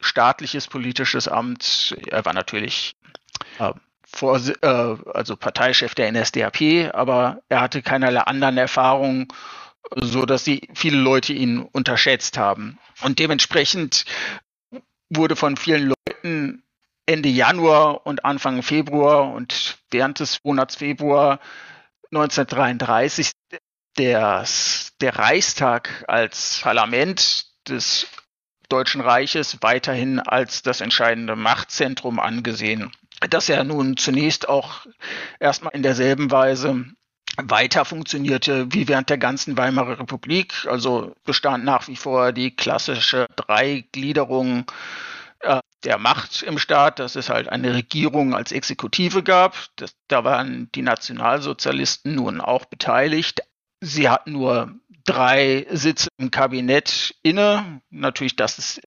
staatliches 0.00 0.68
politisches 0.68 1.28
Amt. 1.28 1.96
Er 2.08 2.24
war 2.24 2.32
natürlich 2.32 2.96
äh, 3.58 3.72
vor, 4.04 4.40
äh, 4.62 4.66
also 4.66 5.36
Parteichef 5.36 5.94
der 5.94 6.10
NSDAP, 6.12 6.94
aber 6.94 7.42
er 7.48 7.60
hatte 7.60 7.82
keinerlei 7.82 8.20
anderen 8.20 8.58
Erfahrungen, 8.58 9.28
so 9.96 10.26
dass 10.26 10.44
sie 10.44 10.68
viele 10.74 10.98
Leute 10.98 11.32
ihn 11.32 11.60
unterschätzt 11.60 12.38
haben. 12.38 12.78
Und 13.02 13.18
dementsprechend 13.18 14.04
wurde 15.10 15.36
von 15.36 15.56
vielen 15.56 15.94
Leuten 16.06 16.62
Ende 17.06 17.28
Januar 17.28 18.06
und 18.06 18.24
Anfang 18.24 18.62
Februar 18.62 19.32
und 19.32 19.78
während 19.90 20.20
des 20.20 20.42
Monats 20.42 20.76
Februar 20.76 21.38
1933 22.10 23.32
der, 23.98 24.44
der 25.00 25.18
Reichstag 25.18 26.04
als 26.08 26.60
Parlament 26.62 27.46
des 27.68 28.06
Deutschen 28.68 29.00
Reiches 29.00 29.58
weiterhin 29.60 30.20
als 30.20 30.62
das 30.62 30.80
entscheidende 30.80 31.36
Machtzentrum 31.36 32.18
angesehen. 32.18 32.92
Dass 33.30 33.48
er 33.48 33.64
nun 33.64 33.96
zunächst 33.96 34.48
auch 34.48 34.86
erstmal 35.38 35.74
in 35.74 35.82
derselben 35.82 36.30
Weise 36.30 36.84
weiter 37.36 37.84
funktionierte 37.84 38.72
wie 38.72 38.88
während 38.88 39.10
der 39.10 39.18
ganzen 39.18 39.56
Weimarer 39.56 39.98
Republik. 39.98 40.66
Also 40.68 41.14
bestand 41.24 41.64
nach 41.64 41.88
wie 41.88 41.96
vor 41.96 42.32
die 42.32 42.54
klassische 42.54 43.26
Dreigliederung 43.36 44.70
äh, 45.40 45.60
der 45.84 45.98
Macht 45.98 46.42
im 46.42 46.58
Staat, 46.58 46.98
dass 46.98 47.16
es 47.16 47.28
halt 47.28 47.48
eine 47.48 47.74
Regierung 47.74 48.34
als 48.34 48.52
Exekutive 48.52 49.22
gab. 49.22 49.56
Das, 49.76 49.94
da 50.08 50.24
waren 50.24 50.70
die 50.74 50.82
Nationalsozialisten 50.82 52.14
nun 52.14 52.40
auch 52.40 52.64
beteiligt. 52.64 53.42
Sie 53.84 54.08
hatten 54.08 54.32
nur 54.32 54.74
drei 55.04 55.66
Sitze 55.70 56.08
im 56.16 56.30
Kabinett 56.30 57.14
inne. 57.22 57.82
Natürlich, 57.90 58.34
das 58.34 58.58
ist 58.58 58.80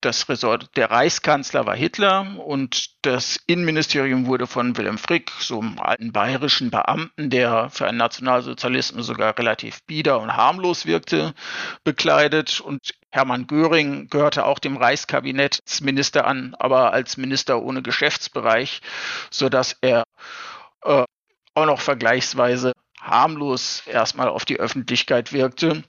das 0.00 0.28
Resort 0.28 0.76
der 0.76 0.90
Reichskanzler 0.90 1.64
war 1.64 1.74
Hitler 1.74 2.36
und 2.44 2.90
das 3.02 3.38
Innenministerium 3.46 4.26
wurde 4.26 4.46
von 4.46 4.76
Wilhelm 4.76 4.98
Frick, 4.98 5.30
so 5.38 5.60
einem 5.60 5.78
alten 5.78 6.12
bayerischen 6.12 6.70
Beamten, 6.70 7.30
der 7.30 7.70
für 7.70 7.86
einen 7.86 7.98
Nationalsozialisten 7.98 9.02
sogar 9.02 9.38
relativ 9.38 9.82
bieder 9.86 10.20
und 10.20 10.36
harmlos 10.36 10.86
wirkte, 10.86 11.32
bekleidet. 11.82 12.60
Und 12.60 12.94
Hermann 13.10 13.46
Göring 13.46 14.08
gehörte 14.08 14.44
auch 14.44 14.58
dem 14.58 14.76
Reichskabinettsminister 14.76 16.26
an, 16.26 16.54
aber 16.58 16.92
als 16.92 17.16
Minister 17.16 17.62
ohne 17.62 17.82
Geschäftsbereich, 17.82 18.82
sodass 19.30 19.76
er 19.80 20.04
äh, 20.82 21.04
auch 21.54 21.66
noch 21.66 21.80
vergleichsweise 21.80 22.72
harmlos 23.06 23.82
erstmal 23.86 24.28
auf 24.28 24.44
die 24.44 24.58
Öffentlichkeit 24.58 25.32
wirkte. 25.32 25.82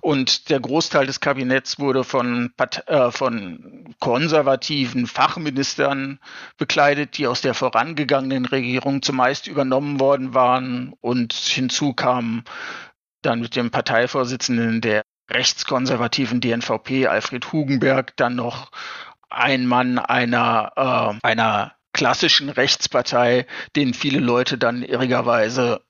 Und 0.00 0.50
der 0.50 0.60
Großteil 0.60 1.06
des 1.06 1.20
Kabinetts 1.20 1.78
wurde 1.78 2.04
von, 2.04 2.52
äh, 2.86 3.10
von 3.10 3.94
konservativen 3.98 5.06
Fachministern 5.06 6.20
bekleidet, 6.58 7.18
die 7.18 7.26
aus 7.26 7.40
der 7.40 7.54
vorangegangenen 7.54 8.44
Regierung 8.44 9.02
zumeist 9.02 9.46
übernommen 9.46 10.00
worden 10.00 10.34
waren. 10.34 10.94
Und 11.00 11.32
hinzu 11.32 11.94
kam 11.94 12.44
dann 13.22 13.40
mit 13.40 13.56
dem 13.56 13.70
Parteivorsitzenden 13.70 14.80
der 14.80 15.02
rechtskonservativen 15.30 16.40
DNVP, 16.40 17.06
Alfred 17.06 17.52
Hugenberg, 17.52 18.14
dann 18.16 18.36
noch 18.36 18.70
ein 19.30 19.66
Mann 19.66 19.98
einer, 19.98 20.72
äh, 20.76 21.26
einer 21.26 21.72
klassischen 21.92 22.50
Rechtspartei, 22.50 23.46
den 23.76 23.94
viele 23.94 24.20
Leute 24.20 24.58
dann 24.58 24.82
irrigerweise 24.82 25.80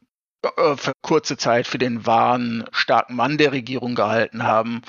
für 0.77 0.93
kurze 1.03 1.37
Zeit 1.37 1.67
für 1.67 1.79
den 1.79 2.07
wahren 2.07 2.65
starken 2.73 3.17
Mann 3.17 3.39
der 3.39 3.53
Regierung 3.53 3.95
gehalten 3.95 4.43
haben, 4.43 4.83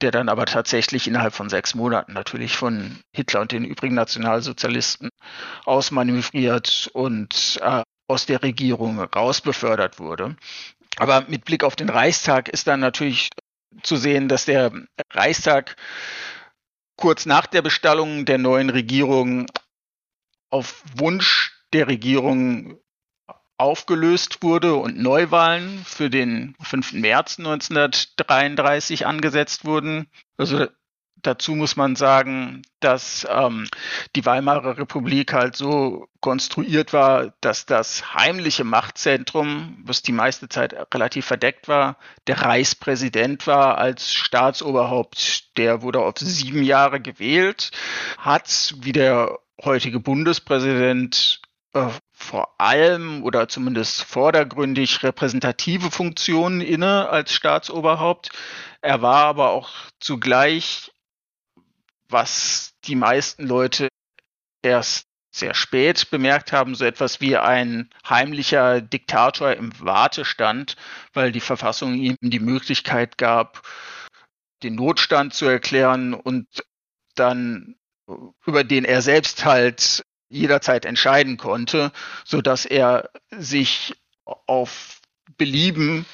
der 0.00 0.10
dann 0.10 0.28
aber 0.28 0.46
tatsächlich 0.46 1.06
innerhalb 1.06 1.34
von 1.34 1.48
sechs 1.48 1.74
Monaten 1.74 2.12
natürlich 2.12 2.56
von 2.56 2.98
Hitler 3.14 3.40
und 3.40 3.52
den 3.52 3.64
übrigen 3.64 3.94
Nationalsozialisten 3.94 5.10
ausmanövriert 5.64 6.90
und 6.92 7.60
äh, 7.62 7.82
aus 8.08 8.26
der 8.26 8.42
Regierung 8.42 8.98
rausbefördert 9.00 9.98
wurde. 9.98 10.36
Aber 10.96 11.24
mit 11.28 11.44
Blick 11.44 11.64
auf 11.64 11.76
den 11.76 11.88
Reichstag 11.88 12.48
ist 12.48 12.66
dann 12.66 12.80
natürlich 12.80 13.28
zu 13.82 13.96
sehen, 13.96 14.28
dass 14.28 14.46
der 14.46 14.72
Reichstag 15.12 15.76
kurz 16.96 17.24
nach 17.24 17.46
der 17.46 17.62
Bestallung 17.62 18.24
der 18.24 18.38
neuen 18.38 18.70
Regierung 18.70 19.46
auf 20.50 20.82
Wunsch 20.96 21.52
der 21.72 21.86
Regierung 21.86 22.78
aufgelöst 23.60 24.42
wurde 24.42 24.74
und 24.74 24.98
Neuwahlen 24.98 25.84
für 25.84 26.08
den 26.08 26.56
5. 26.62 26.94
März 26.94 27.38
1933 27.38 29.06
angesetzt 29.06 29.66
wurden. 29.66 30.08
Also 30.38 30.66
dazu 31.22 31.54
muss 31.54 31.76
man 31.76 31.94
sagen, 31.94 32.62
dass 32.80 33.26
ähm, 33.30 33.68
die 34.16 34.24
Weimarer 34.24 34.78
Republik 34.78 35.34
halt 35.34 35.56
so 35.56 36.08
konstruiert 36.20 36.94
war, 36.94 37.34
dass 37.42 37.66
das 37.66 38.14
heimliche 38.14 38.64
Machtzentrum, 38.64 39.82
was 39.84 40.00
die 40.00 40.12
meiste 40.12 40.48
Zeit 40.48 40.74
relativ 40.94 41.26
verdeckt 41.26 41.68
war, 41.68 41.98
der 42.26 42.40
Reichspräsident 42.40 43.46
war 43.46 43.76
als 43.76 44.14
Staatsoberhaupt. 44.14 45.56
Der 45.58 45.82
wurde 45.82 46.00
auf 46.00 46.14
sieben 46.18 46.62
Jahre 46.62 47.00
gewählt, 47.00 47.70
hat 48.16 48.74
wie 48.78 48.92
der 48.92 49.38
heutige 49.62 50.00
Bundespräsident 50.00 51.42
äh, 51.74 51.88
vor 52.20 52.54
allem 52.58 53.24
oder 53.24 53.48
zumindest 53.48 54.02
vordergründig 54.02 55.02
repräsentative 55.02 55.90
Funktionen 55.90 56.60
inne 56.60 57.08
als 57.08 57.32
Staatsoberhaupt. 57.32 58.30
Er 58.82 59.02
war 59.02 59.24
aber 59.24 59.50
auch 59.50 59.70
zugleich, 59.98 60.92
was 62.08 62.74
die 62.84 62.94
meisten 62.94 63.46
Leute 63.46 63.88
erst 64.62 65.06
sehr 65.32 65.54
spät 65.54 66.10
bemerkt 66.10 66.52
haben, 66.52 66.74
so 66.74 66.84
etwas 66.84 67.20
wie 67.20 67.36
ein 67.36 67.88
heimlicher 68.08 68.80
Diktator 68.80 69.52
im 69.52 69.72
Wartestand, 69.80 70.76
weil 71.12 71.32
die 71.32 71.40
Verfassung 71.40 71.94
ihm 71.94 72.16
die 72.20 72.40
Möglichkeit 72.40 73.16
gab, 73.16 73.62
den 74.62 74.74
Notstand 74.74 75.32
zu 75.32 75.46
erklären 75.46 76.14
und 76.14 76.46
dann 77.14 77.76
über 78.44 78.64
den 78.64 78.84
er 78.84 79.02
selbst 79.02 79.44
halt 79.44 80.02
jederzeit 80.30 80.86
entscheiden 80.86 81.36
konnte, 81.36 81.92
so 82.24 82.40
dass 82.40 82.64
er 82.64 83.10
sich 83.30 83.94
auf 84.24 85.00
Belieben 85.36 86.06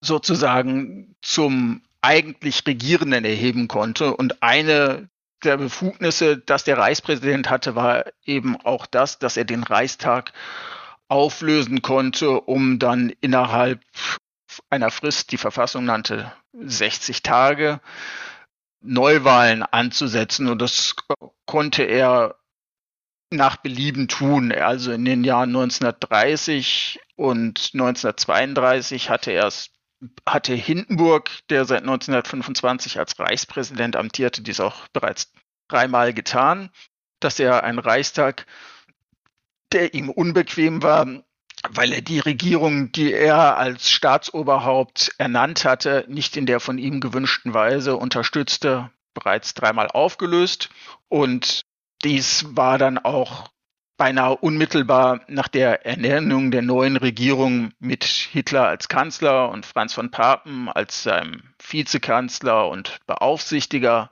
sozusagen 0.00 1.16
zum 1.22 1.82
eigentlich 2.02 2.64
Regierenden 2.66 3.24
erheben 3.24 3.66
konnte. 3.66 4.14
Und 4.14 4.42
eine 4.42 5.08
der 5.42 5.56
Befugnisse, 5.56 6.38
das 6.38 6.64
der 6.64 6.78
Reichspräsident 6.78 7.50
hatte, 7.50 7.74
war 7.74 8.04
eben 8.24 8.56
auch 8.56 8.86
das, 8.86 9.18
dass 9.18 9.36
er 9.36 9.44
den 9.44 9.62
Reichstag 9.62 10.32
auflösen 11.08 11.82
konnte, 11.82 12.40
um 12.40 12.78
dann 12.78 13.10
innerhalb 13.20 13.80
einer 14.70 14.90
Frist, 14.90 15.32
die 15.32 15.36
Verfassung 15.36 15.84
nannte 15.84 16.32
60 16.52 17.22
Tage, 17.22 17.80
Neuwahlen 18.80 19.62
anzusetzen. 19.62 20.48
Und 20.48 20.60
das 20.62 20.94
konnte 21.44 21.82
er 21.82 22.36
nach 23.30 23.56
Belieben 23.56 24.08
tun. 24.08 24.52
Also 24.52 24.92
in 24.92 25.04
den 25.04 25.24
Jahren 25.24 25.50
1930 25.50 27.00
und 27.16 27.70
1932 27.74 29.10
hatte 29.10 29.32
er 29.32 29.46
es 29.46 29.70
hatte 30.28 30.54
Hindenburg, 30.54 31.30
der 31.48 31.64
seit 31.64 31.80
1925 31.80 32.98
als 32.98 33.18
Reichspräsident 33.18 33.96
amtierte, 33.96 34.42
dies 34.42 34.60
auch 34.60 34.88
bereits 34.88 35.32
dreimal 35.68 36.12
getan, 36.12 36.70
dass 37.20 37.40
er 37.40 37.64
einen 37.64 37.78
Reichstag, 37.78 38.46
der 39.72 39.94
ihm 39.94 40.10
unbequem 40.10 40.82
war, 40.82 41.06
weil 41.70 41.92
er 41.92 42.02
die 42.02 42.20
Regierung, 42.20 42.92
die 42.92 43.12
er 43.12 43.56
als 43.56 43.90
Staatsoberhaupt 43.90 45.14
ernannt 45.18 45.64
hatte, 45.64 46.04
nicht 46.08 46.36
in 46.36 46.46
der 46.46 46.60
von 46.60 46.78
ihm 46.78 47.00
gewünschten 47.00 47.54
Weise 47.54 47.96
unterstützte, 47.96 48.90
bereits 49.14 49.54
dreimal 49.54 49.88
aufgelöst. 49.88 50.68
Und 51.08 51.62
dies 52.06 52.46
war 52.56 52.78
dann 52.78 52.98
auch 52.98 53.48
beinahe 53.96 54.36
unmittelbar 54.36 55.22
nach 55.26 55.48
der 55.48 55.86
Ernennung 55.86 56.52
der 56.52 56.62
neuen 56.62 56.96
Regierung 56.96 57.72
mit 57.80 58.04
Hitler 58.04 58.68
als 58.68 58.88
Kanzler 58.88 59.48
und 59.48 59.66
Franz 59.66 59.94
von 59.94 60.10
Papen 60.12 60.68
als 60.68 61.02
seinem 61.02 61.42
Vizekanzler 61.58 62.68
und 62.68 62.98
Beaufsichtiger 63.06 64.10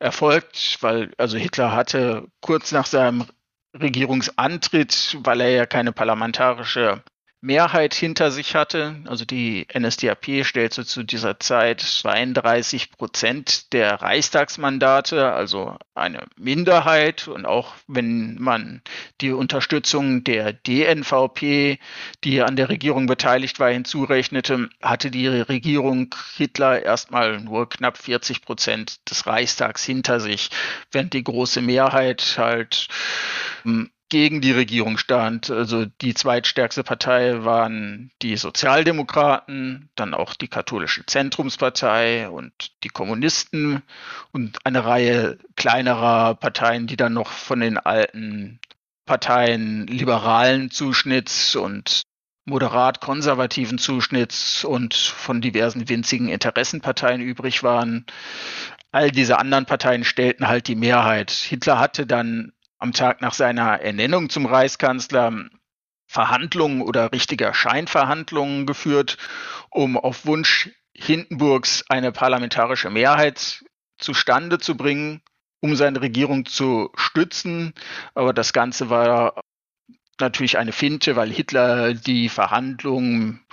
erfolgt, 0.00 0.78
weil 0.82 1.12
also 1.16 1.38
Hitler 1.38 1.72
hatte 1.72 2.26
kurz 2.42 2.72
nach 2.72 2.86
seinem 2.86 3.24
Regierungsantritt, 3.72 5.16
weil 5.20 5.40
er 5.40 5.50
ja 5.50 5.66
keine 5.66 5.92
parlamentarische 5.92 7.02
Mehrheit 7.44 7.92
hinter 7.94 8.30
sich 8.30 8.54
hatte. 8.54 8.96
Also 9.04 9.26
die 9.26 9.66
NSDAP 9.78 10.46
stellte 10.46 10.86
zu 10.86 11.02
dieser 11.02 11.38
Zeit 11.38 11.82
32 11.82 12.90
Prozent 12.90 13.72
der 13.74 14.00
Reichstagsmandate, 14.00 15.30
also 15.30 15.76
eine 15.94 16.24
Minderheit. 16.36 17.28
Und 17.28 17.44
auch 17.44 17.74
wenn 17.86 18.36
man 18.40 18.80
die 19.20 19.32
Unterstützung 19.32 20.24
der 20.24 20.54
DNVP, 20.54 21.78
die 22.24 22.40
an 22.40 22.56
der 22.56 22.70
Regierung 22.70 23.06
beteiligt 23.06 23.60
war, 23.60 23.68
hinzurechnete, 23.68 24.70
hatte 24.80 25.10
die 25.10 25.28
Regierung 25.28 26.14
Hitler 26.36 26.82
erstmal 26.82 27.40
nur 27.40 27.68
knapp 27.68 27.98
40 27.98 28.40
Prozent 28.40 29.10
des 29.10 29.26
Reichstags 29.26 29.84
hinter 29.84 30.18
sich, 30.18 30.48
während 30.90 31.12
die 31.12 31.24
große 31.24 31.60
Mehrheit 31.60 32.36
halt 32.38 32.88
hm, 33.64 33.90
gegen 34.08 34.40
die 34.40 34.52
Regierung 34.52 34.98
stand. 34.98 35.50
Also 35.50 35.86
die 35.86 36.14
zweitstärkste 36.14 36.84
Partei 36.84 37.44
waren 37.44 38.10
die 38.22 38.36
Sozialdemokraten, 38.36 39.90
dann 39.96 40.14
auch 40.14 40.34
die 40.34 40.48
katholische 40.48 41.04
Zentrumspartei 41.06 42.28
und 42.28 42.52
die 42.84 42.88
Kommunisten 42.88 43.82
und 44.32 44.58
eine 44.64 44.84
Reihe 44.84 45.38
kleinerer 45.56 46.34
Parteien, 46.34 46.86
die 46.86 46.96
dann 46.96 47.14
noch 47.14 47.30
von 47.30 47.60
den 47.60 47.78
alten 47.78 48.60
Parteien 49.06 49.86
liberalen 49.86 50.70
Zuschnitts 50.70 51.56
und 51.56 52.02
moderat 52.46 53.00
konservativen 53.00 53.78
Zuschnitts 53.78 54.64
und 54.64 54.94
von 54.94 55.40
diversen 55.40 55.88
winzigen 55.88 56.28
Interessenparteien 56.28 57.20
übrig 57.20 57.62
waren. 57.62 58.06
All 58.92 59.10
diese 59.10 59.38
anderen 59.38 59.66
Parteien 59.66 60.04
stellten 60.04 60.46
halt 60.46 60.68
die 60.68 60.76
Mehrheit. 60.76 61.30
Hitler 61.30 61.78
hatte 61.78 62.06
dann 62.06 62.52
am 62.78 62.92
Tag 62.92 63.20
nach 63.20 63.34
seiner 63.34 63.80
Ernennung 63.80 64.30
zum 64.30 64.46
Reichskanzler 64.46 65.48
Verhandlungen 66.06 66.82
oder 66.82 67.12
richtiger 67.12 67.54
Scheinverhandlungen 67.54 68.66
geführt, 68.66 69.16
um 69.70 69.96
auf 69.96 70.26
Wunsch 70.26 70.70
Hindenburgs 70.96 71.84
eine 71.88 72.12
parlamentarische 72.12 72.90
Mehrheit 72.90 73.64
zustande 73.98 74.58
zu 74.58 74.76
bringen, 74.76 75.22
um 75.60 75.74
seine 75.76 76.00
Regierung 76.00 76.46
zu 76.46 76.90
stützen. 76.94 77.72
Aber 78.14 78.32
das 78.32 78.52
Ganze 78.52 78.90
war 78.90 79.40
natürlich 80.20 80.58
eine 80.58 80.72
Finte, 80.72 81.16
weil 81.16 81.32
Hitler 81.32 81.94
die 81.94 82.28
Verhandlungen 82.28 83.44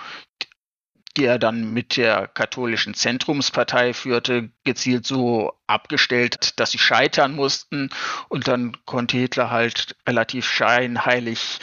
die 1.16 1.24
er 1.24 1.38
dann 1.38 1.72
mit 1.72 1.96
der 1.96 2.26
katholischen 2.26 2.94
Zentrumspartei 2.94 3.92
führte, 3.92 4.50
gezielt 4.64 5.06
so 5.06 5.52
abgestellt, 5.66 6.58
dass 6.58 6.70
sie 6.70 6.78
scheitern 6.78 7.34
mussten. 7.34 7.90
Und 8.28 8.48
dann 8.48 8.76
konnte 8.86 9.18
Hitler 9.18 9.50
halt 9.50 9.96
relativ 10.08 10.46
scheinheilig 10.46 11.58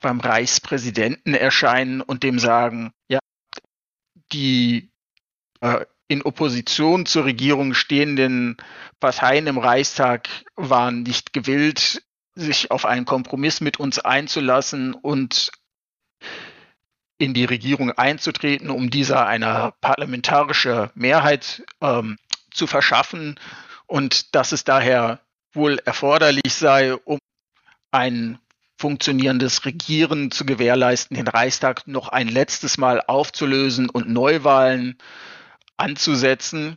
beim 0.00 0.20
Reichspräsidenten 0.20 1.34
erscheinen 1.34 2.02
und 2.02 2.22
dem 2.22 2.38
sagen, 2.38 2.92
ja, 3.08 3.20
die 4.32 4.92
äh, 5.60 5.86
in 6.08 6.22
Opposition 6.22 7.06
zur 7.06 7.24
Regierung 7.24 7.72
stehenden 7.72 8.58
Parteien 9.00 9.46
im 9.46 9.56
Reichstag 9.56 10.28
waren 10.56 11.02
nicht 11.02 11.32
gewillt, 11.32 12.02
sich 12.34 12.70
auf 12.70 12.84
einen 12.84 13.06
Kompromiss 13.06 13.62
mit 13.62 13.80
uns 13.80 13.98
einzulassen 13.98 14.92
und 14.92 15.52
in 17.22 17.34
die 17.34 17.44
Regierung 17.44 17.92
einzutreten, 17.92 18.68
um 18.68 18.90
dieser 18.90 19.26
eine 19.26 19.72
parlamentarische 19.80 20.90
Mehrheit 20.96 21.62
ähm, 21.80 22.18
zu 22.50 22.66
verschaffen 22.66 23.38
und 23.86 24.34
dass 24.34 24.50
es 24.50 24.64
daher 24.64 25.20
wohl 25.52 25.78
erforderlich 25.84 26.52
sei, 26.52 26.94
um 26.94 27.18
ein 27.92 28.40
funktionierendes 28.76 29.64
Regieren 29.64 30.32
zu 30.32 30.44
gewährleisten, 30.44 31.16
den 31.16 31.28
Reichstag 31.28 31.86
noch 31.86 32.08
ein 32.08 32.26
letztes 32.26 32.76
Mal 32.76 33.00
aufzulösen 33.06 33.88
und 33.88 34.08
Neuwahlen 34.08 34.98
anzusetzen, 35.76 36.76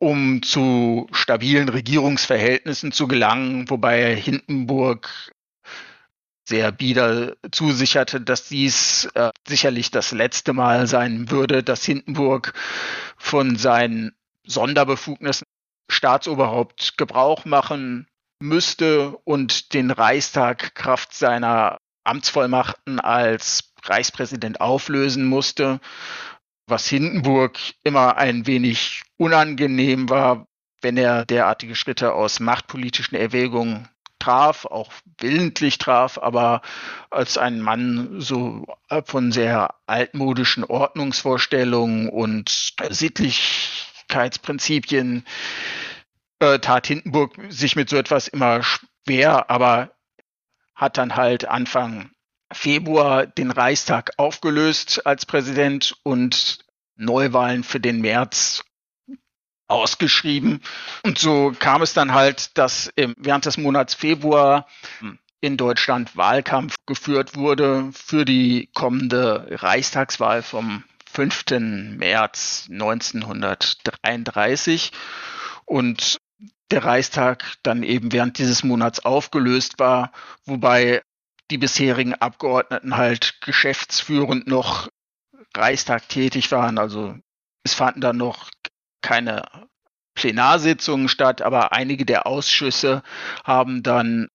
um 0.00 0.42
zu 0.42 1.06
stabilen 1.12 1.68
Regierungsverhältnissen 1.68 2.90
zu 2.90 3.06
gelangen, 3.06 3.70
wobei 3.70 4.16
Hindenburg 4.16 5.30
sehr 6.50 6.72
bieder 6.72 7.36
zusicherte, 7.52 8.20
dass 8.20 8.48
dies 8.48 9.08
äh, 9.14 9.30
sicherlich 9.46 9.90
das 9.92 10.10
letzte 10.10 10.52
Mal 10.52 10.86
sein 10.88 11.30
würde, 11.30 11.62
dass 11.62 11.84
Hindenburg 11.84 12.52
von 13.16 13.56
seinen 13.56 14.12
Sonderbefugnissen 14.44 15.46
Staatsoberhaupt 15.88 16.98
Gebrauch 16.98 17.44
machen 17.44 18.08
müsste 18.42 19.16
und 19.24 19.74
den 19.74 19.90
Reichstag 19.90 20.74
Kraft 20.74 21.14
seiner 21.14 21.78
Amtsvollmachten 22.04 22.98
als 22.98 23.72
Reichspräsident 23.84 24.60
auflösen 24.60 25.26
musste, 25.26 25.80
was 26.66 26.88
Hindenburg 26.88 27.58
immer 27.84 28.16
ein 28.16 28.46
wenig 28.46 29.02
unangenehm 29.16 30.08
war, 30.08 30.46
wenn 30.82 30.96
er 30.96 31.26
derartige 31.26 31.76
Schritte 31.76 32.12
aus 32.14 32.40
machtpolitischen 32.40 33.16
Erwägungen 33.16 33.88
traf, 34.20 34.66
auch 34.66 34.92
willentlich 35.18 35.78
traf, 35.78 36.18
aber 36.18 36.62
als 37.10 37.36
ein 37.36 37.60
Mann 37.60 38.20
so 38.20 38.64
von 39.04 39.32
sehr 39.32 39.74
altmodischen 39.86 40.62
Ordnungsvorstellungen 40.64 42.08
und 42.08 42.76
Sittlichkeitsprinzipien 42.88 45.26
äh, 46.38 46.60
tat 46.60 46.86
Hindenburg 46.86 47.34
sich 47.48 47.74
mit 47.76 47.90
so 47.90 47.96
etwas 47.96 48.28
immer 48.28 48.62
schwer, 48.62 49.50
aber 49.50 49.90
hat 50.74 50.98
dann 50.98 51.16
halt 51.16 51.46
Anfang 51.46 52.10
Februar 52.52 53.26
den 53.26 53.50
Reichstag 53.50 54.12
aufgelöst 54.16 55.06
als 55.06 55.26
Präsident 55.26 55.96
und 56.02 56.58
Neuwahlen 56.96 57.64
für 57.64 57.80
den 57.80 58.00
März 58.00 58.64
ausgeschrieben. 59.70 60.60
Und 61.04 61.18
so 61.18 61.52
kam 61.58 61.82
es 61.82 61.94
dann 61.94 62.12
halt, 62.12 62.58
dass 62.58 62.92
während 62.96 63.46
des 63.46 63.56
Monats 63.56 63.94
Februar 63.94 64.66
in 65.40 65.56
Deutschland 65.56 66.16
Wahlkampf 66.16 66.74
geführt 66.86 67.36
wurde 67.36 67.90
für 67.92 68.24
die 68.24 68.68
kommende 68.74 69.46
Reichstagswahl 69.50 70.42
vom 70.42 70.82
5. 71.10 71.44
März 71.96 72.68
1933. 72.70 74.92
Und 75.64 76.18
der 76.70 76.84
Reichstag 76.84 77.56
dann 77.62 77.82
eben 77.82 78.12
während 78.12 78.36
dieses 78.38 78.64
Monats 78.64 79.04
aufgelöst 79.04 79.78
war, 79.78 80.12
wobei 80.44 81.02
die 81.50 81.58
bisherigen 81.58 82.14
Abgeordneten 82.14 82.96
halt 82.96 83.40
geschäftsführend 83.40 84.46
noch 84.46 84.88
Reichstag 85.56 86.08
tätig 86.08 86.52
waren. 86.52 86.78
Also 86.78 87.16
es 87.64 87.74
fanden 87.74 88.00
dann 88.00 88.18
noch 88.18 88.48
keine 89.02 89.44
Plenarsitzungen 90.14 91.08
statt, 91.08 91.42
aber 91.42 91.72
einige 91.72 92.04
der 92.04 92.26
Ausschüsse 92.26 93.02
haben 93.44 93.82
dann 93.82 94.28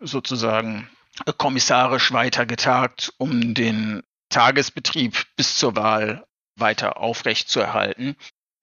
sozusagen 0.00 0.88
kommissarisch 1.36 2.12
weitergetagt, 2.12 3.12
um 3.18 3.54
den 3.54 4.02
Tagesbetrieb 4.28 5.26
bis 5.36 5.56
zur 5.56 5.76
Wahl 5.76 6.26
weiter 6.56 6.98
aufrechtzuerhalten. 6.98 8.16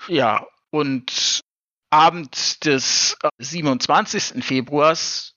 Ja, 0.07 0.45
und 0.69 1.41
Abend 1.89 2.65
des 2.65 3.17
27. 3.37 4.43
Februars 4.43 5.35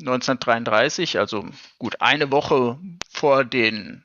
1933, 0.00 1.18
also 1.18 1.48
gut 1.78 2.00
eine 2.00 2.30
Woche 2.30 2.78
vor 3.10 3.44
den 3.44 4.03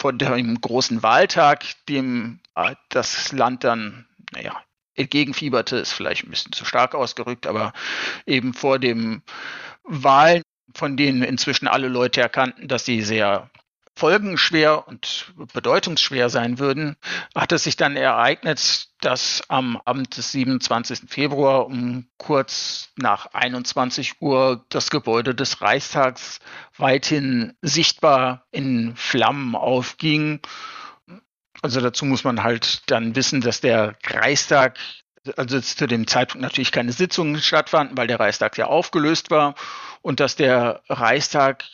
vor 0.00 0.14
dem 0.14 0.58
großen 0.60 1.02
Wahltag, 1.02 1.64
dem 1.88 2.40
äh, 2.56 2.74
das 2.88 3.32
Land 3.32 3.64
dann, 3.64 4.06
naja, 4.32 4.62
entgegenfieberte, 4.94 5.76
ist 5.76 5.92
vielleicht 5.92 6.24
ein 6.24 6.30
bisschen 6.30 6.52
zu 6.52 6.64
stark 6.64 6.94
ausgerückt, 6.94 7.46
aber 7.46 7.74
eben 8.24 8.54
vor 8.54 8.78
dem 8.78 9.22
Wahlen, 9.84 10.42
von 10.74 10.96
denen 10.96 11.22
inzwischen 11.22 11.68
alle 11.68 11.88
Leute 11.88 12.22
erkannten, 12.22 12.66
dass 12.66 12.86
sie 12.86 13.02
sehr 13.02 13.50
folgenschwer 14.00 14.88
und 14.88 15.34
bedeutungsschwer 15.52 16.30
sein 16.30 16.58
würden, 16.58 16.96
hat 17.34 17.52
es 17.52 17.64
sich 17.64 17.76
dann 17.76 17.96
ereignet, 17.96 18.88
dass 19.02 19.42
am 19.48 19.78
Abend 19.84 20.16
des 20.16 20.32
27. 20.32 21.00
Februar 21.06 21.66
um 21.66 22.06
kurz 22.16 22.88
nach 22.96 23.26
21 23.34 24.22
Uhr 24.22 24.64
das 24.70 24.88
Gebäude 24.88 25.34
des 25.34 25.60
Reichstags 25.60 26.38
weithin 26.78 27.52
sichtbar 27.60 28.46
in 28.50 28.96
Flammen 28.96 29.54
aufging. 29.54 30.40
Also 31.60 31.82
dazu 31.82 32.06
muss 32.06 32.24
man 32.24 32.42
halt 32.42 32.90
dann 32.90 33.14
wissen, 33.16 33.42
dass 33.42 33.60
der 33.60 33.96
Reichstag 34.06 34.78
also 35.36 35.60
zu 35.60 35.86
dem 35.86 36.06
Zeitpunkt 36.06 36.40
natürlich 36.40 36.72
keine 36.72 36.92
Sitzungen 36.92 37.38
stattfanden, 37.42 37.98
weil 37.98 38.06
der 38.06 38.18
Reichstag 38.18 38.56
ja 38.56 38.64
aufgelöst 38.64 39.30
war 39.30 39.54
und 40.00 40.20
dass 40.20 40.36
der 40.36 40.80
Reichstag 40.88 41.64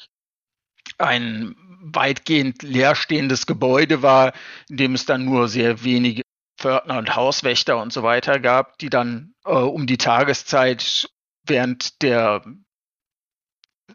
ein 0.98 1.54
weitgehend 1.94 2.62
leerstehendes 2.62 3.46
Gebäude 3.46 4.03
war, 4.03 4.33
in 4.68 4.77
dem 4.77 4.94
es 4.94 5.07
dann 5.07 5.25
nur 5.25 5.49
sehr 5.49 5.85
wenige 5.85 6.22
Pförtner 6.59 6.99
und 6.99 7.14
Hauswächter 7.14 7.81
und 7.81 7.92
so 7.92 8.03
weiter 8.03 8.40
gab, 8.40 8.79
die 8.79 8.90
dann 8.90 9.35
äh, 9.44 9.51
um 9.51 9.87
die 9.87 9.99
Tageszeit 9.99 11.09
während 11.46 12.03
der 12.03 12.42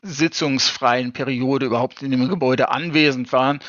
sitzungsfreien 0.02 1.14
Periode 1.14 1.66
überhaupt 1.66 2.02
in 2.02 2.12
dem 2.12 2.30
Gebäude 2.30 2.70
anwesend 2.70 3.32
waren, 3.34 3.60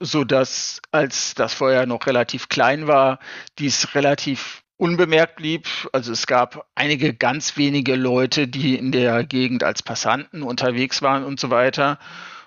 so 0.00 0.24
dass 0.24 0.80
als 0.92 1.34
das 1.34 1.54
Feuer 1.54 1.86
noch 1.86 2.06
relativ 2.06 2.48
klein 2.48 2.86
war, 2.86 3.18
dies 3.58 3.94
relativ 3.94 4.62
unbemerkt 4.78 5.36
blieb. 5.36 5.68
Also 5.92 6.12
es 6.12 6.26
gab 6.26 6.68
einige 6.74 7.14
ganz 7.14 7.56
wenige 7.56 7.94
Leute, 7.94 8.48
die 8.48 8.76
in 8.76 8.92
der 8.92 9.24
Gegend 9.24 9.62
als 9.62 9.82
Passanten 9.82 10.42
unterwegs 10.42 11.02
waren 11.02 11.24
und 11.24 11.40
so 11.40 11.50
weiter, 11.50 11.98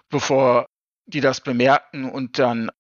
bevor 0.10 0.66
die 1.10 1.22
das 1.22 1.42
bemerkten 1.42 2.06
und 2.06 2.40
dann 2.40 2.72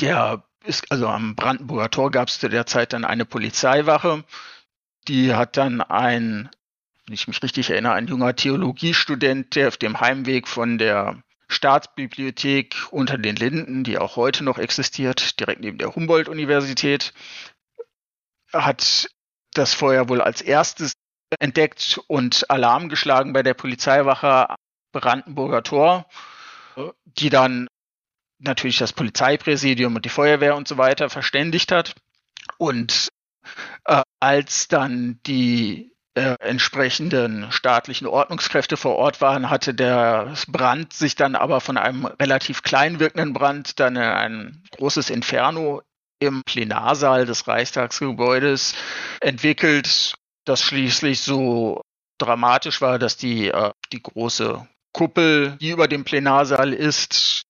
der 0.00 0.44
ist, 0.64 0.90
also 0.90 1.08
am 1.08 1.36
Brandenburger 1.36 1.90
Tor 1.90 2.10
gab 2.10 2.28
es 2.28 2.38
zu 2.38 2.48
der 2.48 2.66
Zeit 2.66 2.92
dann 2.92 3.04
eine 3.04 3.24
Polizeiwache, 3.24 4.24
die 5.08 5.34
hat 5.34 5.56
dann 5.56 5.80
ein, 5.80 6.50
wenn 7.06 7.14
ich 7.14 7.28
mich 7.28 7.42
richtig 7.42 7.70
erinnere, 7.70 7.94
ein 7.94 8.06
junger 8.06 8.36
Theologiestudent, 8.36 9.54
der 9.54 9.68
auf 9.68 9.76
dem 9.78 10.00
Heimweg 10.00 10.48
von 10.48 10.78
der 10.78 11.22
Staatsbibliothek 11.48 12.76
unter 12.90 13.18
den 13.18 13.36
Linden, 13.36 13.82
die 13.84 13.98
auch 13.98 14.16
heute 14.16 14.44
noch 14.44 14.58
existiert, 14.58 15.40
direkt 15.40 15.62
neben 15.62 15.78
der 15.78 15.94
Humboldt-Universität, 15.94 17.12
hat 18.52 19.08
das 19.54 19.74
Feuer 19.74 20.08
wohl 20.08 20.20
als 20.20 20.42
erstes 20.42 20.92
entdeckt 21.38 22.00
und 22.06 22.50
Alarm 22.50 22.88
geschlagen 22.88 23.32
bei 23.32 23.42
der 23.42 23.54
Polizeiwache 23.54 24.54
Brandenburger 24.92 25.62
Tor 25.62 26.06
die 27.04 27.30
dann 27.30 27.68
natürlich 28.38 28.78
das 28.78 28.92
Polizeipräsidium 28.92 29.96
und 29.96 30.04
die 30.04 30.10
Feuerwehr 30.10 30.56
und 30.56 30.66
so 30.66 30.78
weiter 30.78 31.10
verständigt 31.10 31.72
hat. 31.72 31.94
Und 32.58 33.08
äh, 33.84 34.02
als 34.18 34.68
dann 34.68 35.20
die 35.26 35.92
äh, 36.14 36.34
entsprechenden 36.40 37.50
staatlichen 37.52 38.06
Ordnungskräfte 38.06 38.76
vor 38.76 38.96
Ort 38.96 39.20
waren, 39.20 39.50
hatte 39.50 39.74
der 39.74 40.34
Brand 40.48 40.92
sich 40.92 41.14
dann 41.14 41.36
aber 41.36 41.60
von 41.60 41.76
einem 41.76 42.06
relativ 42.06 42.62
klein 42.62 42.98
wirkenden 42.98 43.32
Brand 43.32 43.78
dann 43.78 43.96
in 43.96 44.02
ein 44.02 44.62
großes 44.72 45.10
Inferno 45.10 45.82
im 46.18 46.42
Plenarsaal 46.44 47.26
des 47.26 47.46
Reichstagsgebäudes 47.46 48.74
entwickelt, 49.20 50.14
das 50.44 50.62
schließlich 50.62 51.20
so 51.20 51.80
dramatisch 52.18 52.80
war, 52.80 52.98
dass 52.98 53.16
die, 53.16 53.48
äh, 53.48 53.70
die 53.92 54.02
große 54.02 54.66
Kuppel, 54.92 55.56
die 55.60 55.70
über 55.70 55.88
dem 55.88 56.04
Plenarsaal 56.04 56.72
ist, 56.72 57.42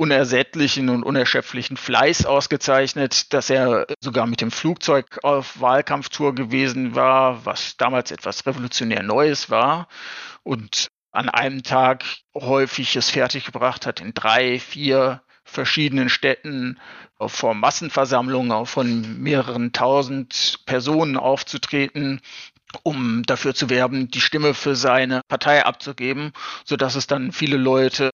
unersättlichen 0.00 0.88
und 0.88 1.02
unerschöpflichen 1.02 1.76
Fleiß 1.76 2.24
ausgezeichnet, 2.24 3.34
dass 3.34 3.50
er 3.50 3.86
sogar 4.00 4.26
mit 4.26 4.40
dem 4.40 4.50
Flugzeug 4.50 5.18
auf 5.24 5.60
Wahlkampftour 5.60 6.34
gewesen 6.34 6.94
war, 6.94 7.44
was 7.44 7.76
damals 7.76 8.10
etwas 8.10 8.46
revolutionär 8.46 9.02
Neues 9.02 9.50
war 9.50 9.88
und 10.42 10.88
an 11.12 11.28
einem 11.28 11.62
Tag 11.62 12.04
häufig 12.34 12.96
es 12.96 13.10
fertiggebracht 13.10 13.84
hat, 13.84 14.00
in 14.00 14.14
drei, 14.14 14.58
vier 14.58 15.20
verschiedenen 15.44 16.08
Städten 16.08 16.80
vor 17.26 17.52
Massenversammlungen 17.52 18.64
von 18.64 19.20
mehreren 19.22 19.74
tausend 19.74 20.60
Personen 20.64 21.18
aufzutreten, 21.18 22.22
um 22.84 23.22
dafür 23.24 23.54
zu 23.54 23.68
werben, 23.68 24.10
die 24.10 24.22
Stimme 24.22 24.54
für 24.54 24.76
seine 24.76 25.20
Partei 25.28 25.66
abzugeben, 25.66 26.32
so 26.64 26.78
dass 26.78 26.94
es 26.94 27.06
dann 27.06 27.32
viele 27.32 27.58
Leute 27.58 28.10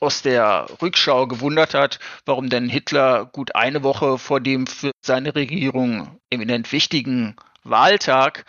aus 0.00 0.22
der 0.22 0.66
Rückschau 0.82 1.26
gewundert 1.26 1.74
hat, 1.74 1.98
warum 2.26 2.48
denn 2.48 2.68
Hitler 2.68 3.26
gut 3.26 3.54
eine 3.54 3.82
Woche 3.82 4.18
vor 4.18 4.40
dem 4.40 4.66
für 4.66 4.90
seine 5.04 5.34
Regierung 5.34 6.20
eminent 6.30 6.70
wichtigen 6.72 7.36
Wahltag 7.62 8.44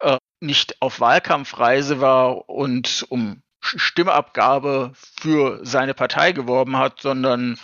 äh, 0.00 0.18
nicht 0.40 0.80
auf 0.80 1.00
Wahlkampfreise 1.00 2.00
war 2.00 2.48
und 2.48 3.06
um 3.08 3.42
Stimmabgabe 3.60 4.92
für 4.94 5.60
seine 5.64 5.94
Partei 5.94 6.32
geworben 6.32 6.76
hat, 6.76 7.00
sondern 7.00 7.58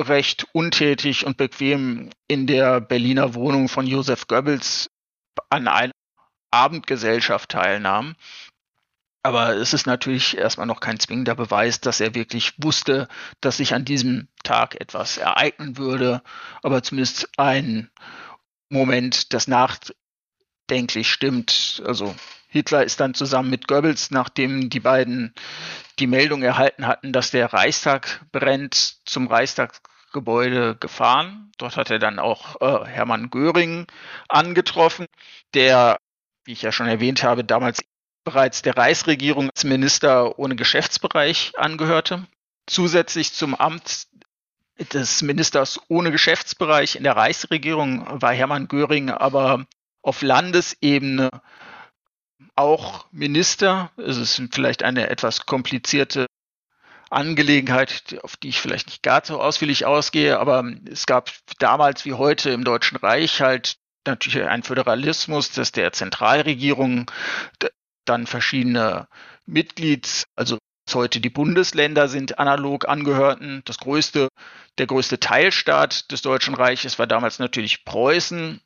recht 0.00 0.46
untätig 0.52 1.24
und 1.26 1.36
bequem 1.36 2.10
in 2.26 2.46
der 2.46 2.80
Berliner 2.80 3.34
Wohnung 3.34 3.68
von 3.68 3.86
Josef 3.86 4.26
Goebbels 4.26 4.88
an 5.50 5.68
einer 5.68 5.92
Abendgesellschaft 6.50 7.50
teilnahm. 7.50 8.16
Aber 9.24 9.56
es 9.56 9.72
ist 9.72 9.86
natürlich 9.86 10.36
erstmal 10.36 10.66
noch 10.66 10.80
kein 10.80 11.00
zwingender 11.00 11.34
Beweis, 11.34 11.80
dass 11.80 11.98
er 11.98 12.14
wirklich 12.14 12.52
wusste, 12.58 13.08
dass 13.40 13.56
sich 13.56 13.72
an 13.72 13.86
diesem 13.86 14.28
Tag 14.42 14.78
etwas 14.78 15.16
ereignen 15.16 15.78
würde. 15.78 16.22
Aber 16.62 16.82
zumindest 16.82 17.30
ein 17.38 17.90
Moment, 18.68 19.32
das 19.32 19.48
nachdenklich 19.48 21.10
stimmt. 21.10 21.82
Also 21.86 22.14
Hitler 22.48 22.84
ist 22.84 23.00
dann 23.00 23.14
zusammen 23.14 23.48
mit 23.48 23.66
Goebbels, 23.66 24.10
nachdem 24.10 24.68
die 24.68 24.80
beiden 24.80 25.34
die 25.98 26.06
Meldung 26.06 26.42
erhalten 26.42 26.86
hatten, 26.86 27.14
dass 27.14 27.30
der 27.30 27.50
Reichstag 27.50 28.26
brennt, 28.30 28.74
zum 29.06 29.26
Reichstagsgebäude 29.28 30.76
gefahren. 30.76 31.50
Dort 31.56 31.78
hat 31.78 31.88
er 31.90 31.98
dann 31.98 32.18
auch 32.18 32.60
äh, 32.60 32.86
Hermann 32.86 33.30
Göring 33.30 33.86
angetroffen, 34.28 35.06
der, 35.54 35.96
wie 36.44 36.52
ich 36.52 36.60
ja 36.60 36.72
schon 36.72 36.88
erwähnt 36.88 37.22
habe, 37.22 37.42
damals 37.42 37.80
bereits 38.24 38.62
der 38.62 38.76
Reichsregierung 38.76 39.50
als 39.50 39.64
Minister 39.64 40.38
ohne 40.38 40.56
Geschäftsbereich 40.56 41.52
angehörte. 41.56 42.26
Zusätzlich 42.66 43.32
zum 43.32 43.54
Amt 43.54 44.08
des 44.92 45.22
Ministers 45.22 45.80
ohne 45.88 46.10
Geschäftsbereich 46.10 46.96
in 46.96 47.04
der 47.04 47.16
Reichsregierung 47.16 48.06
war 48.20 48.32
Hermann 48.32 48.68
Göring 48.68 49.10
aber 49.10 49.66
auf 50.02 50.22
Landesebene 50.22 51.30
auch 52.56 53.06
Minister. 53.12 53.90
Es 53.96 54.16
ist 54.16 54.42
vielleicht 54.52 54.82
eine 54.82 55.08
etwas 55.10 55.46
komplizierte 55.46 56.26
Angelegenheit, 57.10 58.18
auf 58.22 58.36
die 58.36 58.48
ich 58.48 58.60
vielleicht 58.60 58.88
nicht 58.88 59.02
gar 59.02 59.24
so 59.24 59.40
ausführlich 59.40 59.86
ausgehe, 59.86 60.38
aber 60.38 60.64
es 60.90 61.06
gab 61.06 61.30
damals 61.58 62.04
wie 62.04 62.14
heute 62.14 62.50
im 62.50 62.64
Deutschen 62.64 62.96
Reich 62.96 63.40
halt 63.40 63.76
natürlich 64.06 64.42
ein 64.42 64.62
Föderalismus, 64.62 65.52
dass 65.52 65.72
der 65.72 65.92
Zentralregierung 65.92 67.10
dann 68.04 68.26
verschiedene 68.26 69.08
Mitglieds, 69.46 70.24
also 70.36 70.58
heute 70.92 71.20
die 71.20 71.30
Bundesländer 71.30 72.08
sind 72.08 72.38
analog 72.38 72.88
angehörten. 72.88 73.62
Das 73.64 73.78
größte, 73.78 74.28
der 74.78 74.86
größte 74.86 75.18
Teilstaat 75.18 76.10
des 76.12 76.22
Deutschen 76.22 76.54
Reiches 76.54 76.98
war 76.98 77.06
damals 77.06 77.38
natürlich 77.38 77.84
Preußen, 77.84 78.60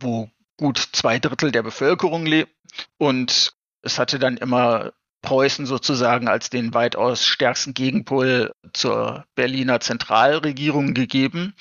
wo 0.00 0.30
gut 0.56 0.78
zwei 0.92 1.18
Drittel 1.18 1.52
der 1.52 1.62
Bevölkerung 1.62 2.26
lebt. 2.26 2.52
Und 2.98 3.52
es 3.82 3.98
hatte 3.98 4.18
dann 4.18 4.36
immer 4.36 4.92
Preußen 5.22 5.66
sozusagen 5.66 6.28
als 6.28 6.50
den 6.50 6.74
weitaus 6.74 7.26
stärksten 7.26 7.74
Gegenpol 7.74 8.52
zur 8.72 9.24
Berliner 9.34 9.80
Zentralregierung 9.80 10.94
gegeben. 10.94 11.54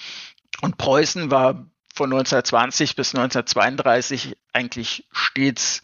Und 0.62 0.78
Preußen 0.78 1.30
war 1.30 1.68
von 1.94 2.12
1920 2.12 2.96
bis 2.96 3.14
1932 3.14 4.38
eigentlich 4.54 5.08
stets 5.12 5.82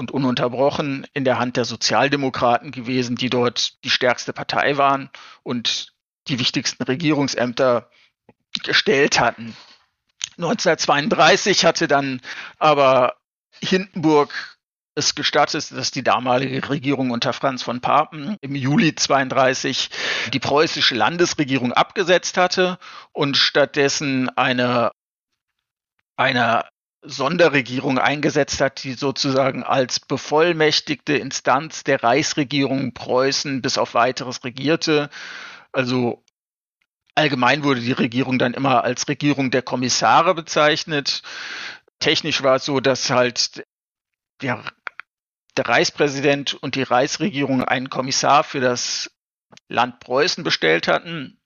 und 0.00 0.10
ununterbrochen 0.10 1.06
in 1.12 1.24
der 1.24 1.38
Hand 1.38 1.58
der 1.58 1.66
Sozialdemokraten 1.66 2.72
gewesen, 2.72 3.16
die 3.16 3.28
dort 3.28 3.84
die 3.84 3.90
stärkste 3.90 4.32
Partei 4.32 4.78
waren 4.78 5.10
und 5.42 5.92
die 6.26 6.38
wichtigsten 6.38 6.82
Regierungsämter 6.82 7.90
gestellt 8.64 9.20
hatten. 9.20 9.54
1932 10.38 11.66
hatte 11.66 11.86
dann 11.86 12.22
aber 12.58 13.16
Hindenburg 13.62 14.58
es 14.94 15.14
gestattet, 15.14 15.70
dass 15.70 15.90
die 15.90 16.02
damalige 16.02 16.66
Regierung 16.70 17.10
unter 17.10 17.34
Franz 17.34 17.62
von 17.62 17.82
Papen 17.82 18.36
im 18.40 18.54
Juli 18.54 18.94
32 18.94 19.90
die 20.32 20.40
preußische 20.40 20.94
Landesregierung 20.94 21.74
abgesetzt 21.74 22.38
hatte 22.38 22.78
und 23.12 23.36
stattdessen 23.36 24.30
eine, 24.30 24.92
eine 26.16 26.64
Sonderregierung 27.02 27.98
eingesetzt 27.98 28.60
hat, 28.60 28.84
die 28.84 28.92
sozusagen 28.92 29.62
als 29.62 30.00
bevollmächtigte 30.00 31.14
Instanz 31.14 31.82
der 31.82 32.02
Reichsregierung 32.02 32.92
Preußen 32.92 33.62
bis 33.62 33.78
auf 33.78 33.94
weiteres 33.94 34.44
regierte. 34.44 35.08
Also 35.72 36.22
allgemein 37.14 37.64
wurde 37.64 37.80
die 37.80 37.92
Regierung 37.92 38.38
dann 38.38 38.54
immer 38.54 38.84
als 38.84 39.08
Regierung 39.08 39.50
der 39.50 39.62
Kommissare 39.62 40.34
bezeichnet. 40.34 41.22
Technisch 42.00 42.42
war 42.42 42.56
es 42.56 42.66
so, 42.66 42.80
dass 42.80 43.08
halt 43.08 43.66
der, 44.42 44.62
der 45.56 45.68
Reichspräsident 45.68 46.54
und 46.54 46.74
die 46.74 46.82
Reichsregierung 46.82 47.64
einen 47.64 47.88
Kommissar 47.88 48.44
für 48.44 48.60
das 48.60 49.10
Land 49.68 50.00
Preußen 50.00 50.44
bestellt 50.44 50.86
hatten 50.86 51.39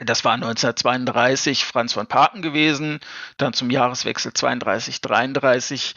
das 0.00 0.24
war 0.24 0.32
1932 0.34 1.64
Franz 1.64 1.92
von 1.92 2.06
Papen 2.06 2.42
gewesen. 2.42 3.00
Dann 3.36 3.52
zum 3.52 3.70
Jahreswechsel 3.70 4.32
32, 4.32 5.00
33 5.00 5.94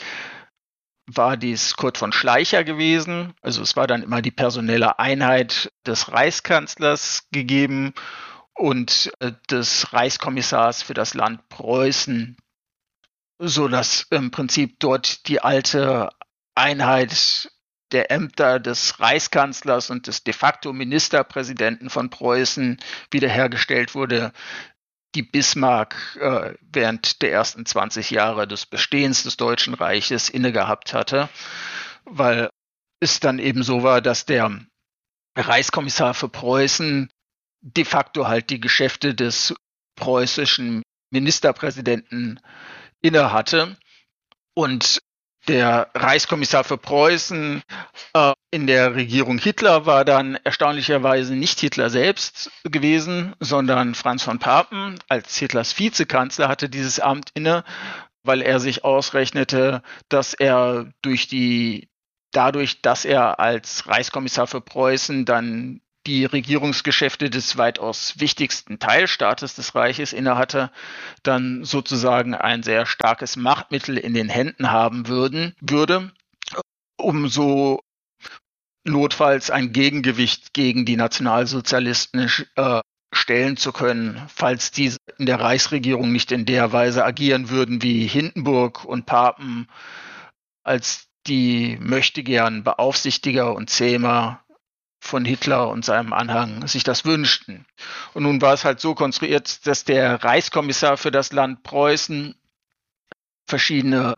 war 1.08 1.38
dies 1.38 1.76
Kurt 1.76 1.98
von 1.98 2.12
Schleicher 2.12 2.64
gewesen. 2.64 3.34
Also 3.42 3.62
es 3.62 3.76
war 3.76 3.88
dann 3.88 4.04
immer 4.04 4.22
die 4.22 4.32
personelle 4.32 5.00
Einheit 5.00 5.72
des 5.86 6.12
Reichskanzlers 6.12 7.28
gegeben 7.32 7.94
und 8.56 9.12
äh, 9.20 9.34
des 9.50 9.94
Reichskommissars 9.94 10.84
für 10.84 10.94
das 10.94 11.14
Land 11.14 11.48
Preußen, 11.50 12.38
so 13.40 13.68
dass 13.68 14.06
im 14.12 14.32
Prinzip 14.32 14.80
dort 14.80 15.28
die 15.28 15.42
alte 15.42 16.10
Einheit 16.56 17.52
der 17.94 18.12
Ämter 18.12 18.60
des 18.60 19.00
Reichskanzlers 19.00 19.90
und 19.90 20.08
des 20.08 20.24
de 20.24 20.34
facto 20.34 20.74
Ministerpräsidenten 20.74 21.90
von 21.90 22.10
Preußen 22.10 22.80
wiederhergestellt 23.12 23.96
wurde, 23.96 24.34
die 25.16 25.24
Bismarck 25.24 26.18
äh, 26.20 26.56
während 26.62 27.22
der 27.22 27.32
ersten 27.32 27.66
20 27.66 28.10
Jahre 28.10 28.48
des 28.48 28.66
Bestehens 28.66 29.24
des 29.24 29.38
Deutschen 29.38 29.76
Reiches 29.76 30.30
innegehabt 30.30 30.94
hatte, 30.94 31.30
weil 32.06 32.50
es 33.00 33.20
dann 33.20 33.40
eben 33.40 33.64
so 33.64 33.84
war, 33.84 34.02
dass 34.02 34.26
der 34.26 34.60
Reichskommissar 35.38 36.14
für 36.14 36.30
Preußen 36.30 37.10
de 37.62 37.86
facto 37.86 38.28
halt 38.28 38.50
die 38.50 38.60
Geschäfte 38.60 39.14
des 39.14 39.54
preußischen 39.96 40.82
Ministerpräsidenten 41.12 42.40
innehatte 43.02 43.78
und 44.56 45.00
der 45.48 45.90
Reichskommissar 45.94 46.64
für 46.64 46.78
Preußen 46.78 47.64
äh, 48.14 48.34
in 48.52 48.68
der 48.68 48.96
Regierung 48.96 49.38
Hitler 49.38 49.86
war 49.86 50.06
dann 50.06 50.36
erstaunlicherweise 50.44 51.36
nicht 51.36 51.60
Hitler 51.60 51.90
selbst 51.90 52.52
gewesen, 52.64 53.36
sondern 53.40 53.96
Franz 53.96 54.24
von 54.24 54.40
Papen. 54.40 55.00
Als 55.10 55.38
Hitlers 55.38 55.78
Vizekanzler 55.78 56.48
hatte 56.48 56.70
dieses 56.70 57.00
Amt 57.00 57.32
inne, 57.34 57.64
weil 58.24 58.42
er 58.42 58.60
sich 58.60 58.84
ausrechnete, 58.84 59.82
dass 60.10 60.34
er 60.34 60.92
durch 61.02 61.28
die 61.28 61.90
dadurch, 62.32 62.82
dass 62.82 63.06
er 63.06 63.40
als 63.40 63.88
Reichskommissar 63.88 64.48
für 64.48 64.62
Preußen 64.62 65.26
dann 65.26 65.82
die 66.06 66.26
Regierungsgeschäfte 66.26 67.30
des 67.30 67.58
weitaus 67.58 68.20
wichtigsten 68.20 68.80
Teilstaates 68.80 69.56
des 69.56 69.74
Reiches 69.76 70.14
innehatte, 70.14 70.72
dann 71.24 71.64
sozusagen 71.64 72.36
ein 72.36 72.64
sehr 72.64 72.86
starkes 72.86 73.36
Machtmittel 73.36 73.98
in 73.98 74.14
den 74.14 74.30
Händen 74.30 74.72
haben 74.72 75.08
würden, 75.08 75.56
würde, 75.62 76.12
um 76.98 77.28
so 77.28 77.82
notfalls 78.86 79.50
ein 79.50 79.72
Gegengewicht 79.72 80.54
gegen 80.54 80.86
die 80.86 80.98
Nationalsozialisten 80.98 82.30
äh, 82.56 82.82
stellen 83.14 83.58
zu 83.58 83.72
können, 83.72 84.22
falls 84.28 84.72
diese 84.72 84.98
in 85.18 85.26
der 85.26 85.40
Reichsregierung 85.40 86.12
nicht 86.12 86.32
in 86.32 86.46
der 86.46 86.74
Weise 86.74 87.06
agieren 87.06 87.50
würden 87.50 87.82
wie 87.82 88.08
Hindenburg 88.08 88.84
und 88.84 89.06
Papen, 89.06 89.68
als 90.64 91.08
die 91.28 91.78
möchte 91.80 92.24
gern 92.24 92.64
Beaufsichtiger 92.64 93.56
und 93.56 93.70
Zähmer 93.70 94.43
von 95.04 95.26
Hitler 95.26 95.70
und 95.70 95.84
seinem 95.84 96.14
Anhang 96.14 96.66
sich 96.66 96.84
das 96.84 97.04
wünschten. 97.04 97.66
Und 98.14 98.24
nun 98.24 98.42
war 98.42 98.54
es 98.54 98.64
halt 98.64 98.80
so 98.80 98.96
konstruiert, 98.96 99.68
dass 99.68 99.84
der 99.84 100.24
Reichskommissar 100.24 100.98
für 100.98 101.12
das 101.12 101.34
Land 101.34 101.62
Preußen 101.64 102.36
verschiedene 103.46 104.16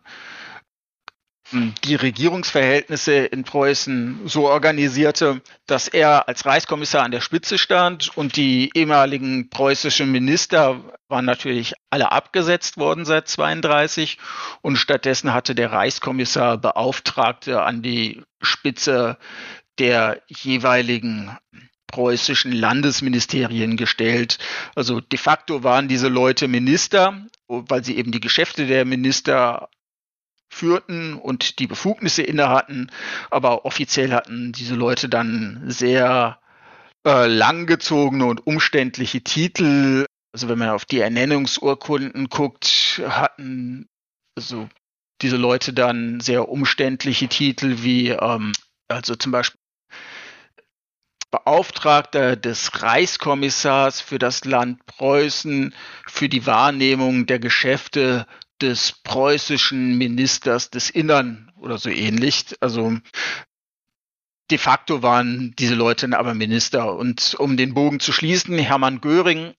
hm, 1.49 1.73
die 1.83 1.95
Regierungsverhältnisse 1.95 3.13
in 3.13 3.43
Preußen 3.43 4.27
so 4.27 4.47
organisierte, 4.47 5.41
dass 5.65 5.87
er 5.87 6.27
als 6.27 6.45
Reichskommissar 6.45 7.03
an 7.03 7.11
der 7.11 7.21
Spitze 7.21 7.57
stand 7.57 8.15
und 8.15 8.35
die 8.35 8.69
ehemaligen 8.75 9.49
preußischen 9.49 10.11
Minister 10.11 10.81
waren 11.07 11.25
natürlich 11.25 11.73
alle 11.89 12.11
abgesetzt 12.11 12.77
worden 12.77 13.05
seit 13.05 13.27
32 13.27 14.17
und 14.61 14.77
stattdessen 14.77 15.33
hatte 15.33 15.55
der 15.55 15.71
Reichskommissar 15.71 16.57
Beauftragte 16.57 17.63
an 17.63 17.81
die 17.81 18.23
Spitze 18.41 19.17
der 19.79 20.21
jeweiligen 20.27 21.37
preußischen 21.87 22.51
Landesministerien 22.51 23.77
gestellt. 23.77 24.37
Also 24.75 25.01
de 25.01 25.17
facto 25.17 25.63
waren 25.63 25.87
diese 25.87 26.07
Leute 26.07 26.47
Minister, 26.47 27.25
weil 27.47 27.83
sie 27.83 27.97
eben 27.97 28.11
die 28.11 28.19
Geschäfte 28.19 28.65
der 28.67 28.85
Minister 28.85 29.69
führten 30.49 31.15
und 31.15 31.59
die 31.59 31.67
Befugnisse 31.67 32.21
innehatten. 32.21 32.91
Aber 33.29 33.65
offiziell 33.65 34.11
hatten 34.13 34.51
diese 34.51 34.75
Leute 34.75 35.09
dann 35.09 35.63
sehr 35.67 36.39
äh, 37.05 37.27
langgezogene 37.27 38.25
und 38.25 38.45
umständliche 38.45 39.21
Titel. 39.21 40.05
Also 40.33 40.49
wenn 40.49 40.59
man 40.59 40.69
auf 40.69 40.85
die 40.85 40.99
Ernennungsurkunden 40.99 42.29
guckt, 42.29 43.01
hatten 43.07 43.87
also 44.35 44.67
diese 45.21 45.37
Leute 45.37 45.71
dann 45.71 46.19
sehr 46.19 46.49
umständliche 46.49 47.29
Titel 47.29 47.77
wie 47.83 48.09
ähm, 48.09 48.51
also 48.87 49.15
zum 49.15 49.31
Beispiel 49.31 49.59
Beauftragter 51.35 52.37
des 52.37 52.81
Reichskommissars 52.81 53.99
für 53.99 54.19
das 54.19 54.45
Land 54.45 54.85
Preußen 54.85 55.75
für 56.07 56.29
die 56.29 56.45
Wahrnehmung 56.45 57.25
der 57.25 57.39
Geschäfte 57.39 58.25
des 58.61 58.93
preußischen 59.03 59.97
Ministers 59.97 60.69
des 60.69 60.89
Innern 60.89 61.51
oder 61.57 61.77
so 61.77 61.89
ähnlich. 61.89 62.55
Also 62.61 62.97
de 64.49 64.57
facto 64.57 65.03
waren 65.03 65.53
diese 65.59 65.75
Leute 65.75 66.07
aber 66.17 66.33
Minister. 66.33 66.95
Und 66.95 67.35
um 67.37 67.57
den 67.57 67.73
Bogen 67.73 67.99
zu 67.99 68.13
schließen, 68.13 68.57
Hermann 68.57 69.01
Göring 69.01 69.55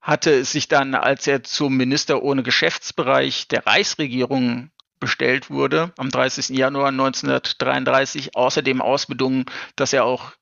hatte 0.00 0.30
es 0.30 0.52
sich 0.52 0.68
dann, 0.68 0.94
als 0.94 1.26
er 1.26 1.42
zum 1.42 1.76
Minister 1.76 2.22
ohne 2.22 2.42
Geschäftsbereich 2.42 3.48
der 3.48 3.66
Reichsregierung 3.66 4.70
bestellt 4.98 5.50
wurde, 5.50 5.92
am 5.98 6.08
30. 6.08 6.56
Januar 6.56 6.88
1933, 6.88 8.34
außerdem 8.34 8.80
ausbedungen, 8.80 9.44
dass 9.74 9.92
er 9.92 10.06
auch 10.06 10.32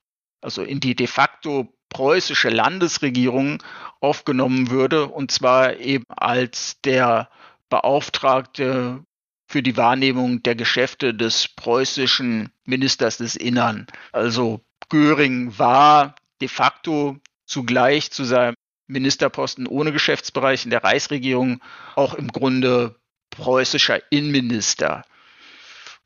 also 0.41 0.63
in 0.63 0.79
die 0.79 0.95
de 0.95 1.07
facto 1.07 1.73
preußische 1.89 2.49
Landesregierung 2.49 3.63
aufgenommen 4.01 4.69
würde, 4.69 5.07
und 5.07 5.31
zwar 5.31 5.77
eben 5.77 6.05
als 6.09 6.81
der 6.81 7.29
Beauftragte 7.69 9.03
für 9.47 9.63
die 9.63 9.77
Wahrnehmung 9.77 10.43
der 10.43 10.55
Geschäfte 10.55 11.13
des 11.13 11.47
preußischen 11.47 12.49
Ministers 12.65 13.17
des 13.17 13.35
Innern. 13.35 13.87
Also 14.11 14.61
Göring 14.89 15.57
war 15.57 16.15
de 16.41 16.47
facto 16.47 17.17
zugleich 17.45 18.11
zu 18.11 18.23
seinem 18.23 18.55
Ministerposten 18.87 19.67
ohne 19.67 19.91
Geschäftsbereich 19.91 20.65
in 20.65 20.71
der 20.71 20.83
Reichsregierung 20.83 21.61
auch 21.95 22.13
im 22.13 22.27
Grunde 22.27 22.99
preußischer 23.29 24.01
Innenminister. 24.11 25.03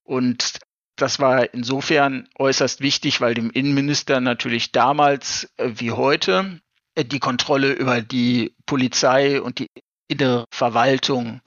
Und 0.04 0.60
das 1.02 1.20
war 1.20 1.54
insofern 1.54 2.30
äußerst 2.38 2.82
wichtig, 2.82 3.22
weil 3.22 3.34
dem 3.34 3.50
Innenminister 3.52 4.20
natürlich 4.22 4.72
damals 4.72 5.50
äh, 5.58 5.72
wie 5.76 5.92
heute 5.92 6.62
äh, 6.96 7.06
die 7.06 7.20
Kontrolle 7.20 7.74
über 7.74 8.02
die 8.02 8.56
Polizei 8.66 9.42
und 9.42 9.60
die 9.60 9.68
innere 10.08 10.46
Verwaltung 10.52 11.42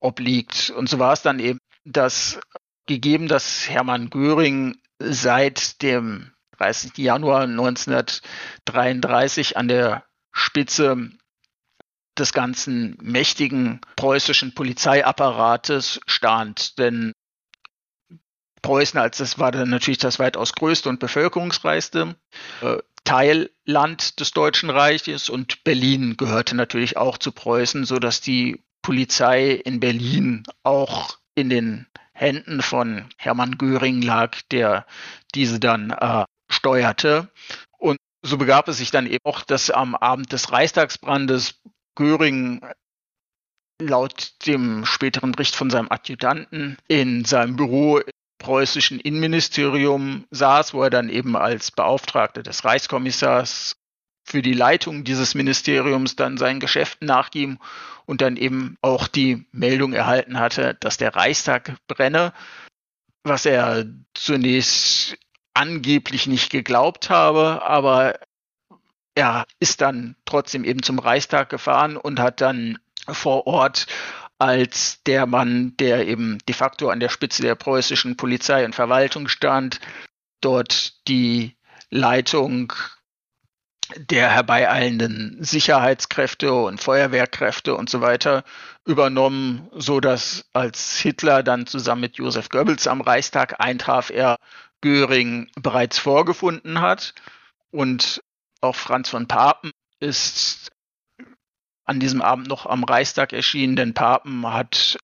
obliegt. 0.00 0.70
Und 0.70 0.88
so 0.88 0.98
war 0.98 1.12
es 1.12 1.22
dann 1.22 1.38
eben, 1.40 1.58
dass 1.84 2.40
gegeben, 2.86 3.28
dass 3.28 3.68
Hermann 3.68 4.10
Göring 4.10 4.78
seit 4.98 5.82
dem 5.82 6.32
30. 6.58 6.98
Januar 6.98 7.42
1933 7.42 9.56
an 9.56 9.68
der 9.68 10.04
Spitze 10.32 11.10
des 12.18 12.32
ganzen 12.32 12.96
mächtigen 13.02 13.80
preußischen 13.96 14.54
Polizeiapparates 14.54 16.00
stand. 16.06 16.78
Denn 16.78 17.12
Preußen 18.66 18.98
als 18.98 19.18
das 19.18 19.38
war 19.38 19.52
dann 19.52 19.70
natürlich 19.70 19.98
das 19.98 20.18
weitaus 20.18 20.52
größte 20.52 20.88
und 20.88 20.98
bevölkerungsreichste 20.98 22.16
äh, 22.62 22.78
Teilland 23.04 24.18
des 24.18 24.32
Deutschen 24.32 24.70
Reiches 24.70 25.30
und 25.30 25.62
Berlin 25.62 26.16
gehörte 26.16 26.56
natürlich 26.56 26.96
auch 26.96 27.16
zu 27.16 27.30
Preußen, 27.30 27.84
so 27.84 28.00
dass 28.00 28.20
die 28.20 28.64
Polizei 28.82 29.50
in 29.52 29.78
Berlin 29.78 30.42
auch 30.64 31.16
in 31.36 31.48
den 31.48 31.86
Händen 32.12 32.60
von 32.60 33.08
Hermann 33.18 33.56
Göring 33.56 34.02
lag, 34.02 34.36
der 34.50 34.84
diese 35.32 35.60
dann 35.60 35.90
äh, 35.90 36.24
steuerte. 36.50 37.28
Und 37.78 37.98
so 38.22 38.36
begab 38.36 38.66
es 38.66 38.78
sich 38.78 38.90
dann 38.90 39.06
eben 39.06 39.24
auch, 39.24 39.42
dass 39.42 39.70
am 39.70 39.94
Abend 39.94 40.32
des 40.32 40.50
Reichstagsbrandes 40.50 41.60
Göring 41.94 42.66
laut 43.80 44.44
dem 44.44 44.84
späteren 44.86 45.30
Bericht 45.30 45.54
von 45.54 45.70
seinem 45.70 45.88
Adjutanten 45.88 46.78
in 46.88 47.24
seinem 47.24 47.54
Büro 47.54 48.00
preußischen 48.46 49.00
Innenministerium 49.00 50.24
saß, 50.30 50.72
wo 50.72 50.84
er 50.84 50.90
dann 50.90 51.08
eben 51.08 51.34
als 51.34 51.72
Beauftragter 51.72 52.44
des 52.44 52.64
Reichskommissars 52.64 53.74
für 54.22 54.40
die 54.40 54.52
Leitung 54.52 55.02
dieses 55.02 55.34
Ministeriums 55.34 56.14
dann 56.14 56.36
seinen 56.36 56.60
Geschäften 56.60 57.08
nachging 57.08 57.58
und 58.04 58.20
dann 58.20 58.36
eben 58.36 58.76
auch 58.82 59.08
die 59.08 59.46
Meldung 59.50 59.94
erhalten 59.94 60.38
hatte, 60.38 60.76
dass 60.78 60.96
der 60.96 61.16
Reichstag 61.16 61.76
brenne, 61.88 62.32
was 63.24 63.46
er 63.46 63.84
zunächst 64.14 65.18
angeblich 65.52 66.28
nicht 66.28 66.48
geglaubt 66.50 67.10
habe, 67.10 67.62
aber 67.64 68.20
er 69.16 69.44
ist 69.58 69.80
dann 69.80 70.14
trotzdem 70.24 70.62
eben 70.62 70.84
zum 70.84 71.00
Reichstag 71.00 71.48
gefahren 71.48 71.96
und 71.96 72.20
hat 72.20 72.40
dann 72.40 72.78
vor 73.08 73.48
Ort 73.48 73.88
als 74.38 75.02
der 75.04 75.26
Mann, 75.26 75.76
der 75.78 76.06
eben 76.06 76.38
de 76.48 76.54
facto 76.54 76.90
an 76.90 77.00
der 77.00 77.08
Spitze 77.08 77.42
der 77.42 77.54
preußischen 77.54 78.16
Polizei 78.16 78.64
und 78.64 78.74
Verwaltung 78.74 79.28
stand, 79.28 79.80
dort 80.40 81.06
die 81.08 81.56
Leitung 81.90 82.72
der 83.96 84.30
herbeieilenden 84.30 85.38
Sicherheitskräfte 85.40 86.52
und 86.52 86.82
Feuerwehrkräfte 86.82 87.74
und 87.76 87.88
so 87.88 88.00
weiter 88.00 88.42
übernommen, 88.84 89.68
so 89.72 90.00
dass 90.00 90.44
als 90.52 90.98
Hitler 90.98 91.42
dann 91.42 91.66
zusammen 91.66 92.00
mit 92.00 92.16
Josef 92.16 92.48
Goebbels 92.48 92.88
am 92.88 93.00
Reichstag 93.00 93.60
eintraf, 93.60 94.10
er 94.10 94.36
Göring 94.80 95.50
bereits 95.54 95.98
vorgefunden 95.98 96.80
hat. 96.80 97.14
Und 97.70 98.22
auch 98.60 98.76
Franz 98.76 99.08
von 99.08 99.28
Papen 99.28 99.70
ist 100.00 100.70
an 101.86 102.00
diesem 102.00 102.20
Abend 102.20 102.48
noch 102.48 102.66
am 102.66 102.84
Reichstag 102.84 103.32
erschienen, 103.32 103.76
denn 103.76 103.94
Papen 103.94 104.46
hat 104.52 104.98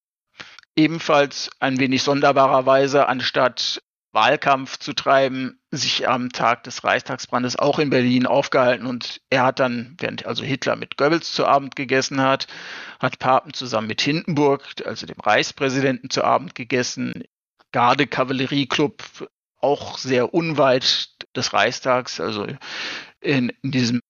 ebenfalls 0.76 1.50
ein 1.60 1.78
wenig 1.78 2.02
sonderbarerweise, 2.02 3.08
anstatt 3.08 3.82
Wahlkampf 4.12 4.78
zu 4.78 4.92
treiben, 4.92 5.58
sich 5.70 6.06
am 6.06 6.30
Tag 6.32 6.64
des 6.64 6.84
Reichstagsbrandes 6.84 7.56
auch 7.56 7.78
in 7.78 7.88
Berlin 7.88 8.26
aufgehalten 8.26 8.86
und 8.86 9.22
er 9.30 9.44
hat 9.44 9.58
dann, 9.58 9.96
während 9.98 10.26
also 10.26 10.44
Hitler 10.44 10.76
mit 10.76 10.98
Goebbels 10.98 11.32
zu 11.32 11.46
Abend 11.46 11.76
gegessen 11.76 12.20
hat, 12.20 12.46
hat 13.00 13.18
Papen 13.18 13.54
zusammen 13.54 13.86
mit 13.86 14.02
Hindenburg, 14.02 14.66
also 14.84 15.06
dem 15.06 15.18
Reichspräsidenten, 15.18 16.10
zu 16.10 16.24
Abend 16.24 16.54
gegessen. 16.54 17.24
Garde-Kavallerie-Club, 17.72 19.30
auch 19.58 19.96
sehr 19.96 20.34
unweit 20.34 21.08
des 21.34 21.54
Reichstags, 21.54 22.20
also 22.20 22.46
in, 23.20 23.48
in 23.62 23.70
diesem 23.70 24.00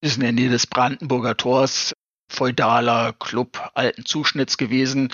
ist 0.00 0.16
in 0.16 0.22
der 0.22 0.32
Nähe 0.32 0.50
des 0.50 0.66
Brandenburger 0.66 1.36
Tors 1.36 1.92
feudaler 2.30 3.14
Club 3.14 3.70
alten 3.74 4.04
Zuschnitts 4.04 4.58
gewesen, 4.58 5.12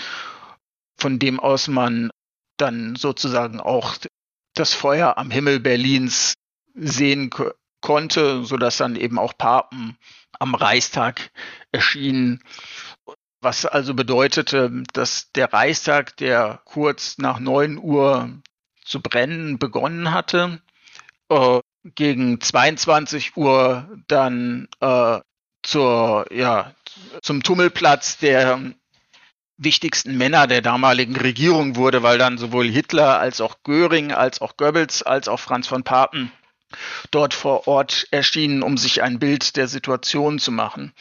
von 0.97 1.18
dem 1.18 1.41
aus 1.41 1.68
man 1.68 2.11
dann 2.57 2.97
sozusagen 2.97 3.61
auch 3.61 3.97
das 4.55 4.74
Feuer 4.74 5.18
am 5.18 5.30
Himmel 5.30 5.61
Berlins 5.61 6.35
sehen 6.74 7.30
konnte, 7.80 8.45
so 8.45 8.57
dass 8.57 8.76
dann 8.76 8.97
eben 8.97 9.18
auch 9.18 9.37
Papen 9.37 9.97
am 10.39 10.55
Reichstag 10.55 11.30
erschienen, 11.72 12.43
was 13.41 13.66
also 13.66 13.95
bedeutete, 13.95 14.82
dass 14.93 15.30
der 15.32 15.53
Reichstag, 15.53 16.16
der 16.16 16.62
kurz 16.64 17.18
nach 17.18 17.39
neun 17.39 17.78
Uhr 17.78 18.41
zu 18.85 19.01
brennen 19.01 19.59
begonnen 19.59 20.12
hatte, 20.12 20.62
äh, 21.28 21.61
gegen 21.85 22.41
22 22.41 23.37
Uhr 23.37 23.89
dann 24.09 24.68
äh, 24.80 25.20
zur, 25.62 26.26
ja, 26.32 26.74
zum 27.22 27.43
Tummelplatz 27.43 28.18
der 28.18 28.61
wichtigsten 29.57 30.16
Männer 30.16 30.47
der 30.47 30.62
damaligen 30.62 31.16
Regierung 31.16 31.76
wurde, 31.76 32.03
weil 32.03 32.18
dann 32.18 32.39
sowohl 32.39 32.68
Hitler 32.68 33.18
als 33.18 33.41
auch 33.41 33.59
Göring, 33.62 34.12
als 34.12 34.41
auch 34.41 34.57
Goebbels, 34.57 35.03
als 35.03 35.28
auch 35.28 35.41
Franz 35.41 35.68
von 35.68 35.85
Papen 35.85 36.32
dort 37.11 37.35
vor 37.35 37.68
Ort 37.68 38.09
erschienen, 38.11 38.62
um 38.62 38.76
sich 38.76 39.03
ein 39.03 39.18
Bild 39.18 39.57
der 39.57 39.68
Situation 39.68 40.39
zu 40.39 40.51
machen. 40.51 40.93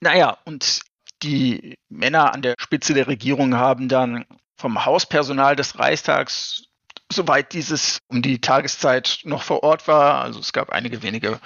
Naja, 0.00 0.38
und 0.44 0.80
die 1.22 1.78
Männer 1.88 2.32
an 2.32 2.42
der 2.42 2.54
Spitze 2.58 2.94
der 2.94 3.06
Regierung 3.06 3.56
haben 3.56 3.88
dann 3.88 4.24
vom 4.56 4.84
Hauspersonal 4.84 5.56
des 5.56 5.78
Reichstags, 5.78 6.64
soweit 7.12 7.52
dieses 7.52 7.98
um 8.08 8.22
die 8.22 8.40
Tageszeit 8.40 9.20
noch 9.24 9.42
vor 9.42 9.62
Ort 9.62 9.88
war, 9.88 10.22
also 10.22 10.40
es 10.40 10.52
gab 10.52 10.70
einige 10.70 11.02
wenige 11.02 11.40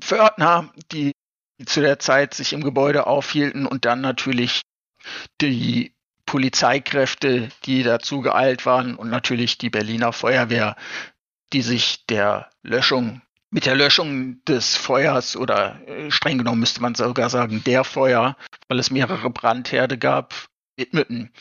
Pförtner, 0.00 0.72
die 0.92 1.12
zu 1.66 1.80
der 1.80 1.98
Zeit 1.98 2.34
sich 2.34 2.52
im 2.52 2.64
Gebäude 2.64 3.06
aufhielten 3.06 3.66
und 3.66 3.84
dann 3.84 4.00
natürlich 4.00 4.62
die 5.40 5.94
Polizeikräfte, 6.26 7.48
die 7.64 7.82
dazu 7.82 8.20
geeilt 8.20 8.64
waren 8.64 8.94
und 8.94 9.10
natürlich 9.10 9.58
die 9.58 9.70
Berliner 9.70 10.12
Feuerwehr, 10.12 10.76
die 11.52 11.62
sich 11.62 12.06
der 12.06 12.50
Löschung 12.62 13.22
mit 13.50 13.66
der 13.66 13.74
Löschung 13.74 14.42
des 14.44 14.76
Feuers 14.76 15.36
oder 15.36 15.80
äh, 15.88 16.10
streng 16.10 16.38
genommen 16.38 16.60
müsste 16.60 16.80
man 16.80 16.94
sogar 16.94 17.30
sagen 17.30 17.64
der 17.64 17.84
Feuer, 17.84 18.36
weil 18.68 18.78
es 18.78 18.90
mehrere 18.90 19.28
Brandherde 19.28 19.98
gab, 19.98 20.34
widmeten. 20.76 21.32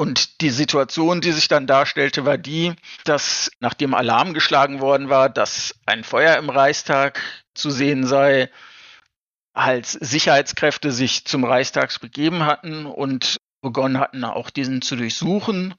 Und 0.00 0.40
die 0.40 0.48
Situation, 0.48 1.20
die 1.20 1.32
sich 1.32 1.46
dann 1.48 1.66
darstellte, 1.66 2.24
war 2.24 2.38
die, 2.38 2.72
dass 3.04 3.50
nachdem 3.60 3.92
Alarm 3.92 4.32
geschlagen 4.32 4.80
worden 4.80 5.10
war, 5.10 5.28
dass 5.28 5.74
ein 5.84 6.04
Feuer 6.04 6.38
im 6.38 6.48
Reichstag 6.48 7.20
zu 7.52 7.70
sehen 7.70 8.06
sei, 8.06 8.48
als 9.52 9.92
Sicherheitskräfte 9.92 10.90
sich 10.90 11.26
zum 11.26 11.44
Reichstag 11.44 11.90
begeben 12.00 12.46
hatten 12.46 12.86
und 12.86 13.36
begonnen 13.60 13.98
hatten, 13.98 14.24
auch 14.24 14.48
diesen 14.48 14.80
zu 14.80 14.96
durchsuchen. 14.96 15.74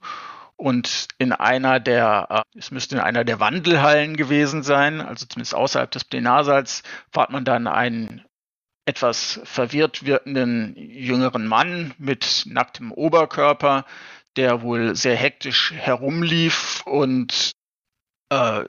Und 0.54 1.08
in 1.18 1.32
einer 1.32 1.80
der, 1.80 2.28
äh, 2.30 2.56
es 2.56 2.70
müsste 2.70 2.94
in 2.94 3.00
einer 3.00 3.24
der 3.24 3.40
Wandelhallen 3.40 4.16
gewesen 4.16 4.62
sein, 4.62 5.00
also 5.00 5.26
zumindest 5.26 5.56
außerhalb 5.56 5.90
des 5.90 6.04
Plenarsaals, 6.04 6.84
fand 7.10 7.30
man 7.30 7.44
dann 7.44 7.66
einen 7.66 8.24
etwas 8.84 9.40
verwirrt 9.44 10.04
wirkenden 10.04 10.74
jüngeren 10.76 11.46
Mann 11.46 11.94
mit 11.98 12.44
nacktem 12.46 12.92
Oberkörper, 12.92 13.84
der 14.36 14.62
wohl 14.62 14.96
sehr 14.96 15.16
hektisch 15.16 15.72
herumlief 15.72 16.82
und 16.84 17.52
äh, 18.30 18.64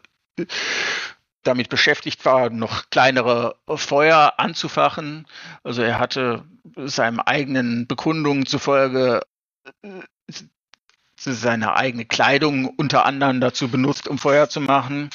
damit 1.44 1.70
beschäftigt 1.70 2.26
war, 2.26 2.50
noch 2.50 2.90
kleinere 2.90 3.56
Feuer 3.68 4.34
anzufachen. 4.38 5.28
Also 5.64 5.82
er 5.82 6.00
hatte 6.00 6.46
seinem 6.76 7.20
eigenen 7.20 7.88
Bekundungen 7.88 8.46
zufolge 8.46 9.22
äh, 9.82 10.02
seine 11.18 11.76
eigene 11.76 12.06
Kleidung 12.06 12.68
unter 12.68 13.06
anderem 13.06 13.40
dazu 13.40 13.70
benutzt, 13.70 14.08
um 14.08 14.18
Feuer 14.18 14.50
zu 14.50 14.60
machen. 14.60 15.10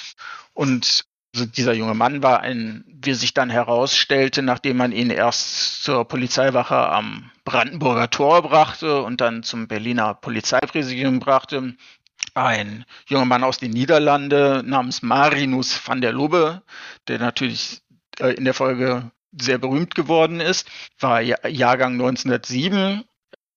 Und 0.54 1.04
dieser 1.34 1.74
junge 1.74 1.94
Mann 1.94 2.22
war 2.22 2.40
ein, 2.40 2.84
wie 2.86 3.14
sich 3.14 3.34
dann 3.34 3.50
herausstellte, 3.50 4.42
nachdem 4.42 4.78
man 4.78 4.92
ihn 4.92 5.10
erst 5.10 5.82
zur 5.82 6.06
Polizeiwache 6.06 6.76
am 6.76 7.30
Brandenburger 7.44 8.10
Tor 8.10 8.42
brachte 8.42 9.02
und 9.02 9.20
dann 9.20 9.42
zum 9.42 9.68
Berliner 9.68 10.14
Polizeipräsidium 10.14 11.20
brachte, 11.20 11.74
ein 12.34 12.84
junger 13.06 13.24
Mann 13.24 13.44
aus 13.44 13.58
den 13.58 13.72
Niederlanden 13.72 14.68
namens 14.68 15.02
Marinus 15.02 15.80
van 15.86 16.00
der 16.00 16.12
Lubbe, 16.12 16.62
der 17.08 17.18
natürlich 17.18 17.82
äh, 18.20 18.34
in 18.34 18.44
der 18.44 18.54
Folge 18.54 19.10
sehr 19.32 19.58
berühmt 19.58 19.94
geworden 19.94 20.40
ist, 20.40 20.68
war 20.98 21.20
Jahrgang 21.20 21.92
1907. 21.94 23.04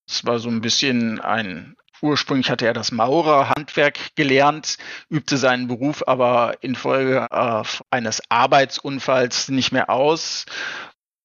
Es 0.08 0.26
war 0.26 0.40
so 0.40 0.50
ein 0.50 0.62
bisschen 0.62 1.20
ein, 1.20 1.76
ursprünglich 2.02 2.50
hatte 2.50 2.66
er 2.66 2.74
das 2.74 2.92
Maurerhandwerk 2.92 4.16
gelernt, 4.16 4.78
übte 5.10 5.38
seinen 5.38 5.68
Beruf 5.68 6.04
aber 6.08 6.56
infolge 6.62 7.28
äh, 7.32 7.64
eines 7.90 8.22
Arbeitsunfalls 8.30 9.50
nicht 9.50 9.72
mehr 9.72 9.90
aus, 9.90 10.46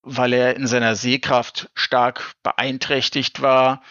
weil 0.03 0.33
er 0.33 0.57
in 0.57 0.66
seiner 0.66 0.95
Sehkraft 0.97 1.70
stark 1.74 2.33
beeinträchtigt 2.43 3.43
war 3.43 3.83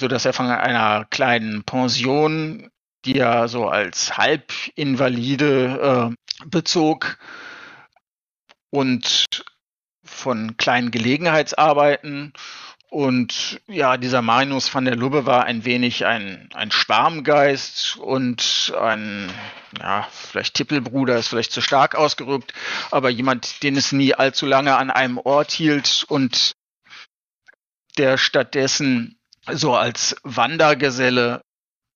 so 0.00 0.08
dass 0.08 0.24
er 0.24 0.32
von 0.32 0.46
einer 0.46 1.04
kleinen 1.04 1.62
Pension, 1.62 2.70
die 3.04 3.18
er 3.18 3.48
so 3.48 3.68
als 3.68 4.16
Halbinvalide 4.16 6.10
äh, 6.10 6.46
bezog 6.46 7.18
und 8.70 9.42
von 10.02 10.56
kleinen 10.56 10.90
Gelegenheitsarbeiten. 10.90 12.32
Und 12.90 13.60
ja, 13.68 13.96
dieser 13.96 14.20
Marinus 14.20 14.74
van 14.74 14.84
der 14.84 14.96
Lubbe 14.96 15.24
war 15.24 15.44
ein 15.44 15.64
wenig 15.64 16.06
ein, 16.06 16.48
ein 16.54 16.72
Schwarmgeist 16.72 17.96
und 17.98 18.74
ein, 18.76 19.30
ja, 19.78 20.08
vielleicht 20.10 20.54
Tippelbruder 20.54 21.16
ist 21.16 21.28
vielleicht 21.28 21.52
zu 21.52 21.60
stark 21.60 21.94
ausgerückt, 21.94 22.52
aber 22.90 23.08
jemand, 23.08 23.62
den 23.62 23.76
es 23.76 23.92
nie 23.92 24.14
allzu 24.14 24.44
lange 24.44 24.76
an 24.76 24.90
einem 24.90 25.18
Ort 25.18 25.52
hielt 25.52 26.04
und 26.08 26.56
der 27.96 28.18
stattdessen 28.18 29.20
so 29.52 29.76
als 29.76 30.16
Wandergeselle 30.24 31.42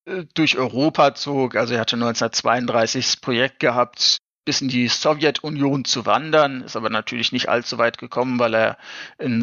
äh, 0.06 0.24
durch 0.34 0.56
Europa 0.56 1.16
zog. 1.16 1.56
Also 1.56 1.74
er 1.74 1.80
hatte 1.80 1.96
1932 1.96 3.04
das 3.04 3.16
Projekt 3.16 3.58
gehabt, 3.58 4.18
bis 4.44 4.60
in 4.60 4.68
die 4.68 4.88
Sowjetunion 4.88 5.84
zu 5.84 6.06
wandern, 6.06 6.62
ist 6.62 6.76
aber 6.76 6.90
natürlich 6.90 7.32
nicht 7.32 7.48
allzu 7.48 7.78
weit 7.78 7.98
gekommen, 7.98 8.38
weil 8.38 8.54
er 8.54 8.78
in, 9.18 9.40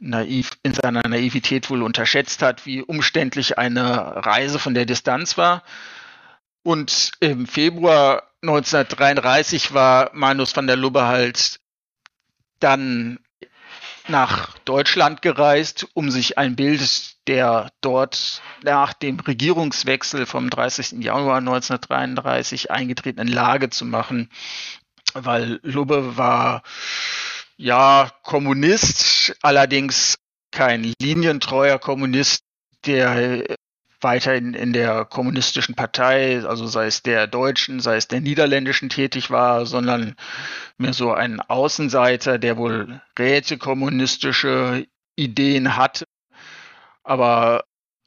Naiv, 0.00 0.52
in 0.62 0.74
seiner 0.74 1.06
Naivität 1.06 1.68
wohl 1.70 1.82
unterschätzt 1.82 2.42
hat, 2.42 2.64
wie 2.66 2.82
umständlich 2.82 3.58
eine 3.58 4.24
Reise 4.24 4.58
von 4.58 4.74
der 4.74 4.86
Distanz 4.86 5.36
war. 5.36 5.62
Und 6.62 7.12
im 7.20 7.46
Februar 7.46 8.30
1933 8.42 9.74
war 9.74 10.10
Manus 10.14 10.56
van 10.56 10.66
der 10.66 10.76
Lubbe 10.76 11.06
halt 11.06 11.60
dann 12.58 13.18
nach 14.10 14.58
Deutschland 14.64 15.22
gereist, 15.22 15.86
um 15.94 16.10
sich 16.10 16.36
ein 16.38 16.56
Bild 16.56 17.10
der 17.26 17.70
dort 17.80 18.42
nach 18.62 18.92
dem 18.92 19.20
Regierungswechsel 19.20 20.26
vom 20.26 20.50
30. 20.50 21.02
Januar 21.02 21.38
1933 21.38 22.70
eingetretenen 22.70 23.28
Lage 23.28 23.70
zu 23.70 23.84
machen, 23.84 24.30
weil 25.14 25.60
Lubbe 25.62 26.16
war 26.16 26.62
ja 27.56 28.10
Kommunist, 28.22 29.36
allerdings 29.42 30.18
kein 30.50 30.92
linientreuer 31.00 31.78
Kommunist, 31.78 32.42
der 32.86 33.56
weiterhin 34.00 34.54
in 34.54 34.72
der 34.72 35.04
kommunistischen 35.04 35.74
Partei, 35.74 36.44
also 36.44 36.66
sei 36.66 36.86
es 36.86 37.02
der 37.02 37.26
deutschen, 37.26 37.80
sei 37.80 37.96
es 37.96 38.08
der 38.08 38.20
niederländischen 38.20 38.88
tätig 38.88 39.30
war, 39.30 39.66
sondern 39.66 40.16
mehr 40.78 40.92
so 40.92 41.12
ein 41.12 41.40
Außenseiter, 41.40 42.38
der 42.38 42.56
wohl 42.56 43.00
rätekommunistische 43.18 44.86
Ideen 45.16 45.76
hat, 45.76 46.04
aber 47.04 47.64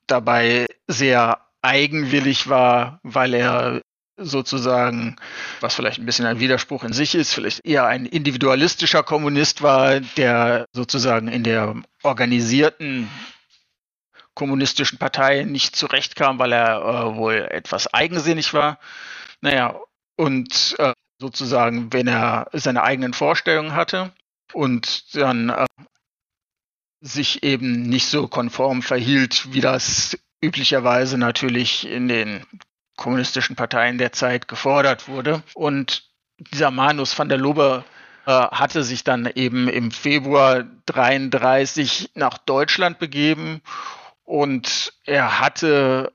dabei 0.08 0.66
sehr 0.88 1.40
eigenwillig 1.62 2.50
war, 2.50 3.00
weil 3.04 3.34
er 3.34 3.82
sozusagen, 4.18 5.16
was 5.60 5.76
vielleicht 5.76 6.00
ein 6.00 6.06
bisschen 6.06 6.26
ein 6.26 6.40
Widerspruch 6.40 6.84
in 6.84 6.94
sich 6.94 7.16
ist, 7.16 7.34
vielleicht 7.34 7.66
eher 7.66 7.86
ein 7.86 8.06
individualistischer 8.06 9.04
Kommunist 9.04 9.62
war, 9.62 10.00
der 10.00 10.68
sozusagen 10.72 11.28
in 11.28 11.44
der 11.44 11.76
organisierten 12.04 13.10
kommunistischen 14.36 14.98
Partei 14.98 15.44
nicht 15.44 15.76
zurechtkam, 15.76 16.40
weil 16.40 16.54
er 16.54 16.82
äh, 16.82 17.16
wohl 17.16 17.48
etwas 17.52 17.94
eigensinnig 17.94 18.54
war. 18.54 18.80
Naja, 19.42 19.80
und 20.16 20.76
äh, 20.80 20.94
sozusagen, 21.20 21.94
wenn 21.94 22.08
er 22.08 22.48
seine 22.54 22.84
eigenen 22.84 23.14
Vorstellungen 23.14 23.76
hatte 23.76 24.12
und 24.54 25.16
dann 25.16 25.50
äh, 25.50 25.66
sich 27.02 27.44
eben 27.44 27.84
nicht 27.84 28.08
so 28.08 28.28
konform 28.28 28.82
verhielt, 28.82 29.54
wie 29.54 29.62
das 29.62 30.18
üblicherweise 30.42 31.18
natürlich 31.18 31.88
in 31.88 32.08
den 32.08 32.46
kommunistischen 32.98 33.56
Parteien 33.56 33.98
der 33.98 34.12
Zeit 34.12 34.48
gefordert 34.48 35.08
wurde. 35.08 35.44
Und 35.54 36.10
dieser 36.38 36.72
Manus 36.72 37.18
van 37.18 37.30
der 37.30 37.38
Lobe 37.38 37.84
äh, 38.26 38.32
hatte 38.32 38.84
sich 38.84 39.04
dann 39.04 39.30
eben 39.36 39.68
im 39.68 39.92
Februar 39.92 40.64
33 40.86 42.12
nach 42.16 42.38
Deutschland 42.38 43.00
begeben 43.00 43.62
und 44.24 44.94
er 45.06 45.40
hatte, 45.40 46.14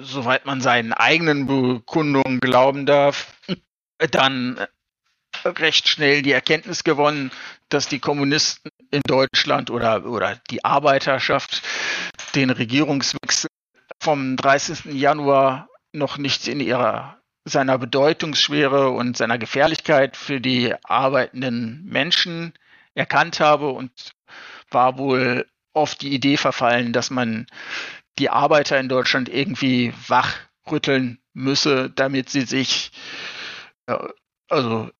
soweit 0.00 0.46
man 0.46 0.60
seinen 0.60 0.92
eigenen 0.92 1.46
Bekundungen 1.46 2.40
glauben 2.40 2.86
darf, 2.86 3.34
dann 4.10 4.66
recht 5.44 5.88
schnell 5.88 6.22
die 6.22 6.32
Erkenntnis 6.32 6.84
gewonnen, 6.84 7.30
dass 7.68 7.88
die 7.88 8.00
Kommunisten 8.00 8.70
in 8.90 9.02
Deutschland 9.06 9.70
oder, 9.70 10.04
oder 10.04 10.38
die 10.50 10.64
Arbeiterschaft 10.64 11.62
den 12.34 12.50
Regierungswechsel 12.50 13.48
vom 14.00 14.36
30. 14.36 14.86
Januar 14.86 15.68
noch 15.92 16.18
nicht 16.18 16.48
in 16.48 16.60
ihrer 16.60 17.20
seiner 17.44 17.78
Bedeutungsschwere 17.78 18.90
und 18.90 19.16
seiner 19.16 19.38
Gefährlichkeit 19.38 20.16
für 20.16 20.40
die 20.40 20.74
arbeitenden 20.84 21.84
Menschen 21.86 22.52
erkannt 22.94 23.40
habe 23.40 23.70
und 23.70 23.90
war 24.70 24.98
wohl 24.98 25.46
oft 25.72 26.02
die 26.02 26.12
Idee 26.12 26.36
verfallen, 26.36 26.92
dass 26.92 27.10
man 27.10 27.46
die 28.18 28.30
Arbeiter 28.30 28.78
in 28.78 28.88
Deutschland 28.88 29.28
irgendwie 29.28 29.92
wachrütteln 30.08 31.18
müsse, 31.32 31.90
damit 31.90 32.28
sie 32.30 32.42
sich 32.42 32.92
also 34.48 34.90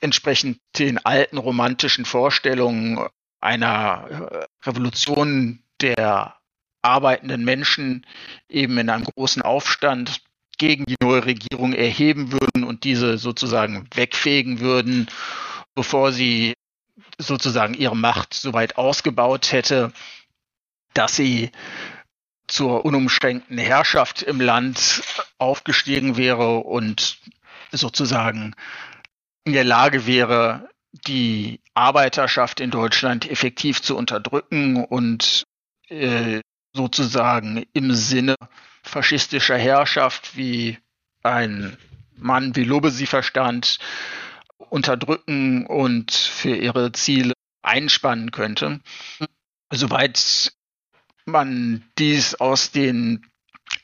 entsprechend 0.00 0.60
den 0.78 0.98
alten 0.98 1.38
romantischen 1.38 2.04
Vorstellungen 2.04 3.06
einer 3.40 4.48
Revolution 4.64 5.62
der 5.80 6.36
arbeitenden 6.82 7.44
Menschen 7.44 8.06
eben 8.48 8.78
in 8.78 8.90
einem 8.90 9.04
großen 9.04 9.42
Aufstand 9.42 10.20
gegen 10.58 10.84
die 10.84 10.96
neue 11.00 11.24
Regierung 11.24 11.72
erheben 11.72 12.30
würden 12.30 12.64
und 12.64 12.84
diese 12.84 13.18
sozusagen 13.18 13.88
wegfegen 13.94 14.60
würden, 14.60 15.08
bevor 15.74 16.12
sie 16.12 16.54
sozusagen 17.18 17.74
ihre 17.74 17.96
Macht 17.96 18.34
so 18.34 18.52
weit 18.52 18.78
ausgebaut 18.78 19.52
hätte, 19.52 19.92
dass 20.92 21.16
sie 21.16 21.50
zur 22.46 22.84
unumschränkten 22.84 23.58
Herrschaft 23.58 24.22
im 24.22 24.40
Land 24.40 25.02
aufgestiegen 25.38 26.16
wäre 26.16 26.58
und 26.58 27.18
sozusagen 27.72 28.54
in 29.44 29.52
der 29.52 29.64
Lage 29.64 30.06
wäre, 30.06 30.68
die 31.06 31.60
Arbeiterschaft 31.74 32.60
in 32.60 32.70
Deutschland 32.70 33.28
effektiv 33.28 33.82
zu 33.82 33.96
unterdrücken 33.96 34.84
und 34.84 35.44
äh, 35.88 36.40
sozusagen 36.72 37.64
im 37.72 37.92
Sinne 37.94 38.36
faschistischer 38.82 39.56
Herrschaft, 39.58 40.36
wie 40.36 40.78
ein 41.22 41.76
Mann 42.16 42.54
wie 42.54 42.64
Lubbe 42.64 42.90
sie 42.90 43.06
verstand, 43.06 43.78
unterdrücken 44.74 45.66
und 45.66 46.10
für 46.10 46.56
ihre 46.56 46.90
Ziele 46.90 47.32
einspannen 47.62 48.32
könnte. 48.32 48.80
Soweit 49.72 50.52
man 51.26 51.84
dies 51.96 52.34
aus 52.34 52.72
den 52.72 53.24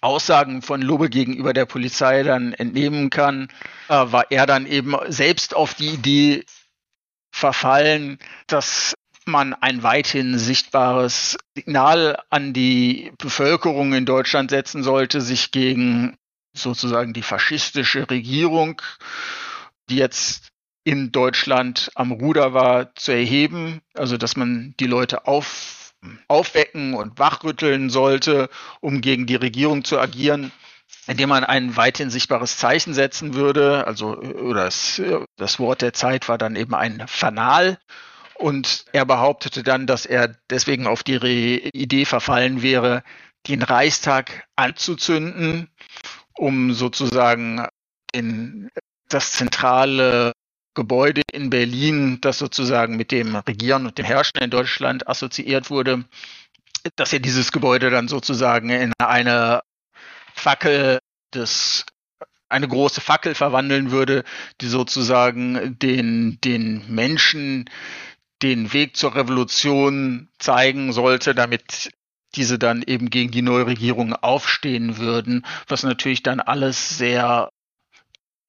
Aussagen 0.01 0.63
von 0.63 0.83
Lubbe 0.83 1.09
gegenüber 1.09 1.53
der 1.53 1.65
Polizei 1.65 2.25
dann 2.25 2.53
entnehmen 2.55 3.09
kann, 3.09 3.49
äh, 3.89 3.95
war 3.95 4.33
er 4.33 4.47
dann 4.47 4.67
eben 4.67 4.97
selbst 5.09 5.55
auf 5.55 5.75
die 5.75 5.91
Idee 5.91 6.45
verfallen, 7.31 8.19
dass 8.49 8.95
man 9.27 9.55
ein 9.55 9.85
weithin 9.85 10.39
sichtbares 10.39 11.39
Signal 11.55 12.21
an 12.31 12.53
die 12.53 13.13
Bevölkerung 13.17 13.93
in 13.93 14.07
Deutschland 14.07 14.51
setzen 14.51 14.83
sollte, 14.83 15.21
sich 15.21 15.53
gegen 15.53 16.17
sozusagen 16.53 17.13
die 17.13 17.23
faschistische 17.23 18.11
Regierung, 18.11 18.83
die 19.89 19.97
jetzt 19.97 20.51
in 20.85 21.13
Deutschland 21.13 21.91
am 21.95 22.13
Ruder 22.13 22.55
war, 22.55 22.95
zu 22.95 23.13
erheben. 23.13 23.81
Also 23.95 24.17
dass 24.17 24.37
man 24.37 24.75
die 24.81 24.87
Leute 24.87 25.27
auf, 25.27 25.95
aufwecken 26.29 26.95
und 26.95 27.19
wachrütteln 27.19 27.91
sollte, 27.91 28.49
um 28.81 29.01
gegen 29.01 29.27
die 29.27 29.37
Regierung 29.37 29.85
zu 29.85 29.99
agieren 29.99 30.53
indem 31.07 31.29
man 31.31 31.45
ein 31.45 31.77
weithin 31.77 32.11
sichtbares 32.11 32.57
Zeichen 32.59 32.95
setzen 32.95 33.35
würde. 33.35 33.87
Also 33.87 34.17
oder 34.19 34.65
das, 34.65 35.01
das 35.37 35.59
Wort 35.59 35.83
der 35.83 35.93
Zeit 35.93 36.29
war 36.29 36.39
dann 36.39 36.57
eben 36.57 36.75
ein 36.75 37.05
Fanal. 37.09 37.79
Und 38.35 38.87
er 38.93 39.05
behauptete 39.05 39.63
dann, 39.63 39.87
dass 39.87 40.07
er 40.07 40.37
deswegen 40.49 40.87
auf 40.87 41.03
die 41.03 41.17
Re 41.17 41.69
Idee 41.73 42.07
verfallen 42.07 42.63
wäre, 42.63 43.03
den 43.49 43.63
Reichstag 43.63 44.47
anzuzünden, 44.57 45.69
um 46.37 46.73
sozusagen 46.73 47.67
den, 48.15 48.71
das 49.09 49.33
zentrale 49.33 50.33
Gebäude 50.75 51.23
in 51.33 51.51
Berlin, 51.51 52.21
das 52.21 52.39
sozusagen 52.39 52.97
mit 52.97 53.11
dem 53.11 53.35
Regieren 53.37 53.87
und 53.87 53.99
dem 53.99 54.05
Herrschen 54.05 54.39
in 54.41 54.51
Deutschland 54.51 55.09
assoziiert 55.09 55.71
wurde, 55.71 56.05
dass 56.97 57.13
er 57.13 57.21
dieses 57.21 57.53
Gebäude 57.53 57.91
dann 57.91 58.09
sozusagen 58.09 58.71
in 58.71 58.93
eine 58.99 59.63
Fackel 60.35 60.99
des 61.35 61.85
eine 62.49 62.67
große 62.67 63.01
Fackel 63.01 63.35
verwandeln 63.35 63.93
würde, 63.93 64.25
die 64.61 64.67
sozusagen 64.67 65.79
den, 65.79 66.41
den 66.43 66.83
Menschen 66.93 67.71
den 68.43 68.73
Weg 68.73 68.97
zur 68.97 69.15
Revolution 69.15 70.29
zeigen 70.39 70.93
sollte, 70.93 71.35
damit 71.35 71.91
diese 72.35 72.59
dann 72.59 72.83
eben 72.83 73.11
gegen 73.11 73.31
die 73.31 73.43
neue 73.43 73.67
Regierung 73.67 74.15
aufstehen 74.15 74.99
würden, 74.99 75.45
was 75.69 75.83
natürlich 75.83 76.23
dann 76.23 76.41
alles 76.41 76.97
sehr 76.97 77.51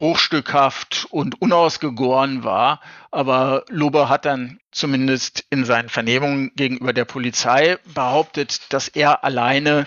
bruchstückhaft 0.02 1.06
und 1.12 1.40
unausgegoren 1.44 2.44
war. 2.44 2.82
Aber 3.12 3.64
Lober 3.70 4.10
hat 4.10 4.26
dann 4.26 4.60
zumindest 4.72 5.46
in 5.52 5.64
seinen 5.64 5.90
Vernehmungen 5.90 6.52
gegenüber 6.56 6.92
der 6.92 7.06
Polizei 7.06 7.78
behauptet, 7.94 8.74
dass 8.74 8.88
er 8.88 9.24
alleine 9.24 9.86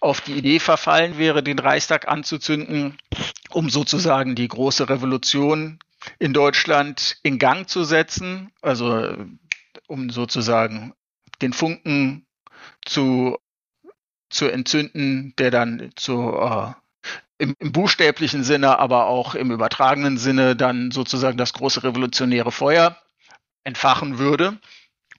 auf 0.00 0.20
die 0.20 0.34
Idee 0.34 0.60
verfallen 0.60 1.18
wäre, 1.18 1.42
den 1.42 1.58
Reichstag 1.58 2.06
anzuzünden, 2.06 2.98
um 3.50 3.68
sozusagen 3.68 4.36
die 4.36 4.46
große 4.46 4.88
Revolution 4.88 5.80
in 6.20 6.32
Deutschland 6.32 7.16
in 7.24 7.40
Gang 7.40 7.68
zu 7.68 7.82
setzen, 7.82 8.52
also 8.62 9.12
um 9.88 10.10
sozusagen 10.10 10.94
den 11.42 11.52
Funken 11.52 12.28
zu, 12.86 13.36
zu 14.30 14.46
entzünden, 14.46 15.34
der 15.36 15.50
dann 15.50 15.90
zu 15.96 16.32
äh, 16.38 16.74
im, 17.38 17.54
im 17.58 17.72
buchstäblichen 17.72 18.44
Sinne, 18.44 18.78
aber 18.78 19.06
auch 19.06 19.34
im 19.34 19.50
übertragenen 19.50 20.18
Sinne 20.18 20.56
dann 20.56 20.90
sozusagen 20.90 21.38
das 21.38 21.52
große 21.52 21.84
revolutionäre 21.84 22.52
Feuer 22.52 22.96
entfachen 23.64 24.18
würde, 24.18 24.58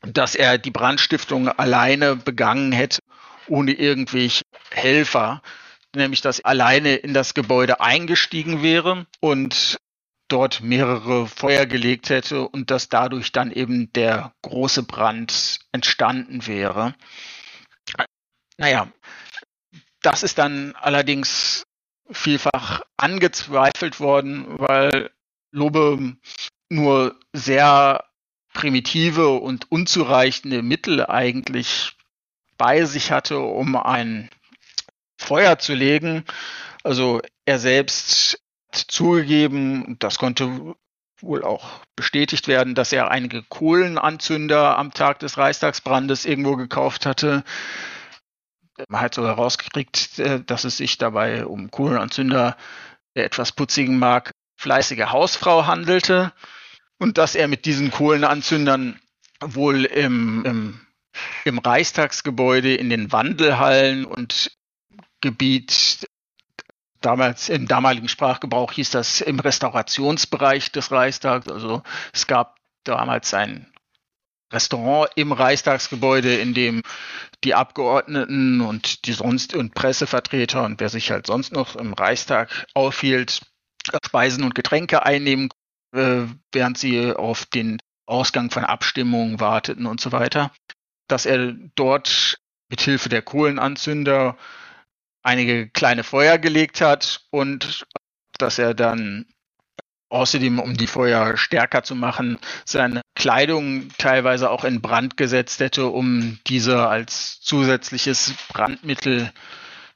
dass 0.01 0.35
er 0.35 0.57
die 0.57 0.71
Brandstiftung 0.71 1.49
alleine 1.49 2.15
begangen 2.15 2.71
hätte, 2.71 2.99
ohne 3.47 3.71
irgendwelche 3.71 4.43
Helfer, 4.71 5.41
nämlich 5.95 6.21
dass 6.21 6.43
alleine 6.43 6.95
in 6.95 7.13
das 7.13 7.33
Gebäude 7.33 7.81
eingestiegen 7.81 8.61
wäre 8.61 9.07
und 9.19 9.77
dort 10.27 10.61
mehrere 10.61 11.27
Feuer 11.27 11.65
gelegt 11.65 12.09
hätte 12.09 12.47
und 12.47 12.69
dass 12.69 12.89
dadurch 12.89 13.31
dann 13.31 13.51
eben 13.51 13.91
der 13.93 14.33
große 14.43 14.83
Brand 14.83 15.59
entstanden 15.71 16.45
wäre. 16.45 16.93
Naja, 18.57 18.91
das 20.01 20.23
ist 20.23 20.37
dann 20.37 20.75
allerdings 20.75 21.63
vielfach 22.11 22.81
angezweifelt 22.97 23.99
worden, 23.99 24.45
weil 24.57 25.11
Lobe 25.51 26.15
nur 26.69 27.19
sehr 27.33 28.03
primitive 28.53 29.29
und 29.29 29.71
unzureichende 29.71 30.61
Mittel 30.61 31.05
eigentlich 31.05 31.95
bei 32.57 32.85
sich 32.85 33.11
hatte, 33.11 33.39
um 33.39 33.75
ein 33.75 34.29
Feuer 35.17 35.59
zu 35.59 35.73
legen. 35.73 36.25
Also 36.83 37.21
er 37.45 37.59
selbst 37.59 38.41
zugegeben, 38.71 39.97
das 39.99 40.17
konnte 40.17 40.75
wohl 41.21 41.43
auch 41.43 41.81
bestätigt 41.95 42.47
werden, 42.47 42.75
dass 42.75 42.93
er 42.93 43.11
einige 43.11 43.43
Kohlenanzünder 43.43 44.77
am 44.77 44.93
Tag 44.93 45.19
des 45.19 45.37
Reichstagsbrandes 45.37 46.25
irgendwo 46.25 46.55
gekauft 46.55 47.05
hatte. 47.05 47.43
Man 48.87 49.01
hat 49.01 49.15
sogar 49.15 49.35
rausgekriegt, 49.35 50.19
äh, 50.19 50.43
dass 50.43 50.63
es 50.63 50.77
sich 50.77 50.97
dabei 50.97 51.45
um 51.45 51.71
Kohlenanzünder 51.71 52.57
der 53.15 53.25
etwas 53.25 53.51
putzigen 53.51 53.99
Mark 53.99 54.31
fleißige 54.57 55.11
Hausfrau 55.11 55.65
handelte 55.65 56.33
und 56.99 57.17
dass 57.17 57.35
er 57.35 57.47
mit 57.47 57.65
diesen 57.65 57.91
Kohlenanzündern 57.91 58.99
wohl 59.41 59.85
im, 59.85 60.45
im, 60.45 60.87
im 61.45 61.59
Reichstagsgebäude 61.59 62.75
in 62.75 62.89
den 62.89 63.11
Wandelhallen 63.11 64.05
und 64.05 64.51
Gebiet 65.21 66.07
damals 67.01 67.49
im 67.49 67.67
damaligen 67.67 68.09
Sprachgebrauch 68.09 68.73
hieß 68.73 68.91
das 68.91 69.21
im 69.21 69.39
Restaurationsbereich 69.39 70.71
des 70.71 70.91
Reichstags. 70.91 71.47
Also 71.47 71.83
es 72.13 72.27
gab 72.27 72.57
damals 72.83 73.33
ein 73.33 73.71
Restaurant 74.51 75.09
im 75.15 75.31
Reichstagsgebäude, 75.31 76.35
in 76.35 76.53
dem 76.53 76.83
die 77.43 77.55
Abgeordneten 77.55 78.61
und 78.61 79.05
die 79.05 79.13
sonst 79.13 79.55
und 79.55 79.73
Pressevertreter 79.73 80.63
und 80.63 80.79
wer 80.79 80.89
sich 80.89 81.11
halt 81.11 81.27
sonst 81.27 81.51
noch 81.51 81.75
im 81.75 81.93
Reichstag 81.93 82.65
aufhielt, 82.73 83.41
Speisen 84.05 84.43
und 84.43 84.55
Getränke 84.55 85.05
einnehmen, 85.05 85.49
äh, 85.95 86.23
während 86.51 86.77
sie 86.77 87.13
auf 87.13 87.45
den 87.45 87.79
Ausgang 88.05 88.51
von 88.51 88.65
Abstimmungen 88.65 89.39
warteten 89.39 89.85
und 89.85 90.01
so 90.01 90.11
weiter. 90.11 90.51
Dass 91.07 91.25
er 91.25 91.53
dort 91.75 92.39
mit 92.69 92.81
Hilfe 92.81 93.09
der 93.09 93.21
Kohlenanzünder 93.21 94.37
einige 95.23 95.69
kleine 95.69 96.03
Feuer 96.03 96.37
gelegt 96.37 96.81
hat 96.81 97.21
und 97.31 97.85
dass 98.37 98.57
er 98.57 98.73
dann 98.73 99.25
Außerdem, 100.09 100.59
um 100.59 100.75
die 100.75 100.87
Feuer 100.87 101.37
stärker 101.37 101.83
zu 101.83 101.95
machen, 101.95 102.39
seine 102.65 103.01
Kleidung 103.15 103.89
teilweise 103.97 104.49
auch 104.49 104.63
in 104.63 104.81
Brand 104.81 105.17
gesetzt 105.17 105.59
hätte, 105.59 105.87
um 105.87 106.39
diese 106.47 106.87
als 106.87 107.39
zusätzliches 107.41 108.33
Brandmittel 108.47 109.31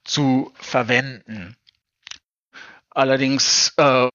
zu 0.03 0.51
verwenden. 0.55 1.55
Allerdings 2.91 3.73
äh, 3.77 4.07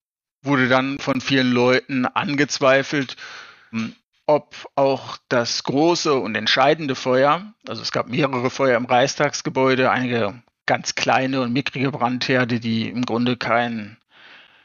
wurde 0.43 0.69
dann 0.69 0.99
von 1.01 1.21
vielen 1.21 1.51
Leuten 1.51 2.07
angezweifelt, 2.07 3.17
ob 4.27 4.55
auch 4.77 5.17
das 5.29 5.65
große 5.65 6.15
und 6.15 6.37
entscheidende 6.37 6.95
Feuer, 6.95 7.55
also 7.67 7.83
es 7.83 7.93
gab 7.93 8.09
mehrere 8.09 8.51
Feuer 8.51 8.77
im 8.77 8.85
Reichstagsgebäude, 8.85 9.91
einige 9.91 10.43
ganz 10.67 10.95
kleine 10.95 11.41
und 11.41 11.53
mickrige 11.53 11.91
Brandherde, 11.91 12.61
die 12.61 12.89
im 12.89 13.05
Grunde 13.05 13.37
keinen 13.37 13.97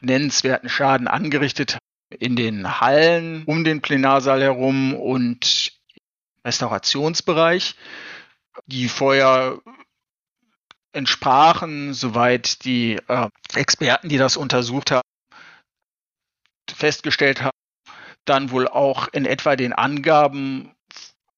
nennenswerten 0.04 0.68
Schaden 0.68 1.08
angerichtet 1.08 1.78
in 2.18 2.36
den 2.36 2.80
Hallen 2.80 3.44
um 3.44 3.64
den 3.64 3.82
Plenarsaal 3.82 4.42
herum 4.42 4.94
und 4.94 5.72
Restaurationsbereich. 6.44 7.76
Die 8.66 8.88
Feuer 8.88 9.60
entsprachen, 10.92 11.92
soweit 11.92 12.64
die 12.64 12.98
äh, 13.08 13.28
Experten, 13.54 14.08
die 14.08 14.18
das 14.18 14.36
untersucht 14.36 14.92
haben, 14.92 15.08
festgestellt 16.72 17.42
haben, 17.42 17.56
dann 18.24 18.50
wohl 18.50 18.68
auch 18.68 19.08
in 19.08 19.26
etwa 19.26 19.56
den 19.56 19.72
Angaben, 19.72 20.74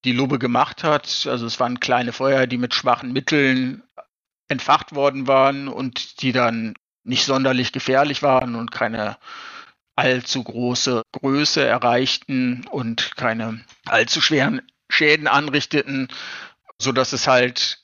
die 0.05 0.13
Lubbe 0.13 0.39
gemacht 0.39 0.85
hat. 0.85 1.27
Also 1.27 1.47
es 1.47 1.59
waren 1.59 1.81
kleine 1.81 2.13
Feuer, 2.13 2.47
die 2.47 2.59
mit 2.59 2.75
schwachen 2.75 3.13
Mitteln 3.13 3.83
entfacht 4.49 4.95
worden 4.95 5.27
waren 5.27 5.69
und 5.69 6.23
die 6.23 6.33
dann 6.33 6.75
nicht 7.07 7.25
sonderlich 7.25 7.73
gefährlich 7.73 8.23
waren 8.23 8.55
und 8.55 8.71
keine 8.71 9.17
allzu 9.97 10.45
große 10.45 11.03
Größe 11.13 11.65
erreichten 11.65 12.67
und 12.71 13.17
keine 13.17 13.65
allzu 13.87 14.21
schweren 14.21 14.63
Schäden 14.91 15.27
anrichteten, 15.27 16.09
so 16.79 16.93
dass 16.93 17.13
es 17.13 17.27
halt 17.27 17.79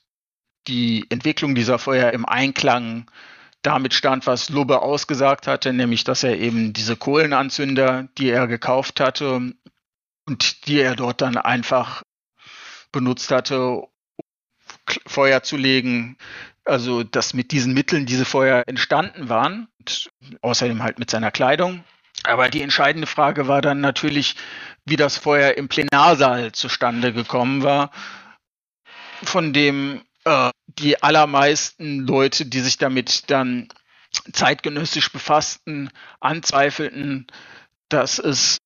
die 0.68 1.06
Entwicklung 1.08 1.54
dieser 1.54 1.78
Feuer 1.78 2.12
im 2.12 2.26
Einklang 2.26 3.10
damit 3.62 3.94
stand, 3.94 4.26
was 4.26 4.48
Lubbe 4.50 4.82
ausgesagt 4.82 5.46
hatte, 5.46 5.72
nämlich 5.72 6.04
dass 6.04 6.22
er 6.22 6.38
eben 6.38 6.72
diese 6.72 6.96
Kohlenanzünder, 6.96 8.08
die 8.18 8.28
er 8.28 8.46
gekauft 8.46 9.00
hatte 9.00 9.52
und 10.26 10.66
die 10.66 10.80
er 10.80 10.96
dort 10.96 11.20
dann 11.20 11.36
einfach 11.36 12.02
benutzt 12.90 13.30
hatte, 13.30 13.84
Feuer 15.06 15.42
zu 15.42 15.56
legen, 15.56 16.18
also 16.64 17.02
dass 17.02 17.34
mit 17.34 17.52
diesen 17.52 17.74
Mitteln 17.74 18.06
diese 18.06 18.24
Feuer 18.24 18.62
entstanden 18.66 19.28
waren, 19.28 19.68
außerdem 20.40 20.82
halt 20.82 20.98
mit 20.98 21.10
seiner 21.10 21.30
Kleidung. 21.30 21.84
Aber 22.24 22.48
die 22.48 22.62
entscheidende 22.62 23.06
Frage 23.06 23.48
war 23.48 23.62
dann 23.62 23.80
natürlich, 23.80 24.36
wie 24.84 24.96
das 24.96 25.16
Feuer 25.18 25.54
im 25.54 25.68
Plenarsaal 25.68 26.52
zustande 26.52 27.12
gekommen 27.12 27.62
war, 27.62 27.90
von 29.24 29.52
dem 29.52 30.02
äh, 30.24 30.50
die 30.66 31.02
allermeisten 31.02 32.06
Leute, 32.06 32.46
die 32.46 32.60
sich 32.60 32.78
damit 32.78 33.30
dann 33.30 33.68
zeitgenössisch 34.32 35.10
befassten, 35.10 35.90
anzweifelten, 36.20 37.26
dass 37.88 38.18
es 38.18 38.58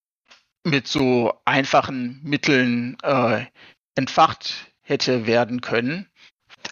mit 0.64 0.88
so 0.88 1.32
einfachen 1.44 2.20
Mitteln 2.22 2.98
äh, 3.02 3.46
entfacht 3.94 4.72
hätte 4.82 5.26
werden 5.26 5.60
können 5.60 6.08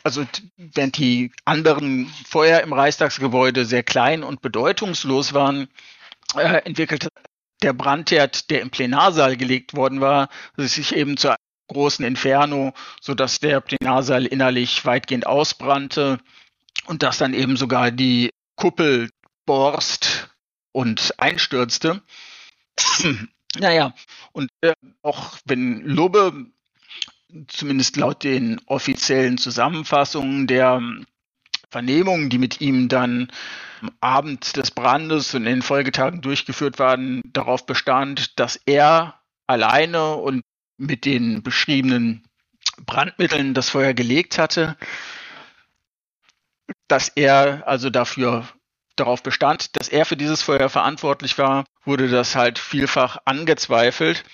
also 0.03 0.27
während 0.57 0.99
die 0.99 1.33
anderen 1.45 2.09
Feuer 2.27 2.61
im 2.61 2.73
Reichstagsgebäude 2.73 3.65
sehr 3.65 3.83
klein 3.83 4.23
und 4.23 4.43
bedeutungslos 4.43 5.35
waren, 5.35 5.69
äh, 6.37 6.63
entwickelte 6.65 7.09
der 7.63 7.73
Brandherd, 7.73 8.51
der 8.51 8.61
im 8.61 8.71
Plenarsaal 8.71 9.37
gelegt 9.37 9.75
worden 9.75 10.01
war, 10.01 10.29
sich 10.57 10.95
eben 10.95 11.17
zu 11.17 11.35
großen 11.69 12.05
Inferno, 12.05 12.75
sodass 13.01 13.41
der 13.41 13.61
Plenarsaal 13.61 14.27
innerlich 14.27 14.85
weitgehend 14.85 15.27
ausbrannte 15.27 16.19
und 16.87 17.03
dass 17.03 17.19
dann 17.19 17.35
eben 17.35 17.57
sogar 17.57 17.91
die 17.91 18.31
Kuppel 18.57 19.11
borst 19.47 20.29
und 20.73 21.15
einstürzte. 21.19 22.03
naja, 23.59 23.95
und 24.33 24.51
äh, 24.61 24.75
auch 25.03 25.39
wenn 25.45 25.81
Lubbe 25.87 26.47
zumindest 27.49 27.97
laut 27.97 28.23
den 28.25 28.61
offiziellen 28.67 29.39
Zusammenfassungen 29.39 30.47
der 30.47 30.81
Vernehmungen, 31.71 32.31
die 32.31 32.39
mit 32.39 32.61
ihm 32.61 32.89
dann 32.89 33.33
am 33.83 33.91
Abend 34.01 34.57
des 34.57 34.71
Brandes 34.71 35.35
und 35.35 35.43
in 35.43 35.57
den 35.57 35.63
Folgetagen 35.63 36.21
durchgeführt 36.21 36.79
waren, 36.79 37.21
darauf 37.25 37.67
bestand, 37.67 38.39
dass 38.39 38.57
er 38.65 39.21
alleine 39.47 40.15
und 40.15 40.43
mit 40.77 41.05
den 41.05 41.43
beschriebenen 41.43 42.25
Brandmitteln 42.87 43.55
das 43.55 43.71
Feuer 43.71 43.95
gelegt 43.95 44.39
hatte, 44.39 44.77
dass 46.89 47.09
er 47.09 47.67
also 47.67 47.91
dafür 47.91 48.49
darauf 48.97 49.23
bestand, 49.23 49.77
dass 49.77 49.89
er 49.89 50.07
für 50.07 50.17
dieses 50.17 50.43
Feuer 50.43 50.69
verantwortlich 50.69 51.37
war, 51.39 51.65
wurde 51.85 52.09
das 52.09 52.37
halt 52.37 52.59
vielfach 52.59 53.19
angezweifelt, 53.25 54.25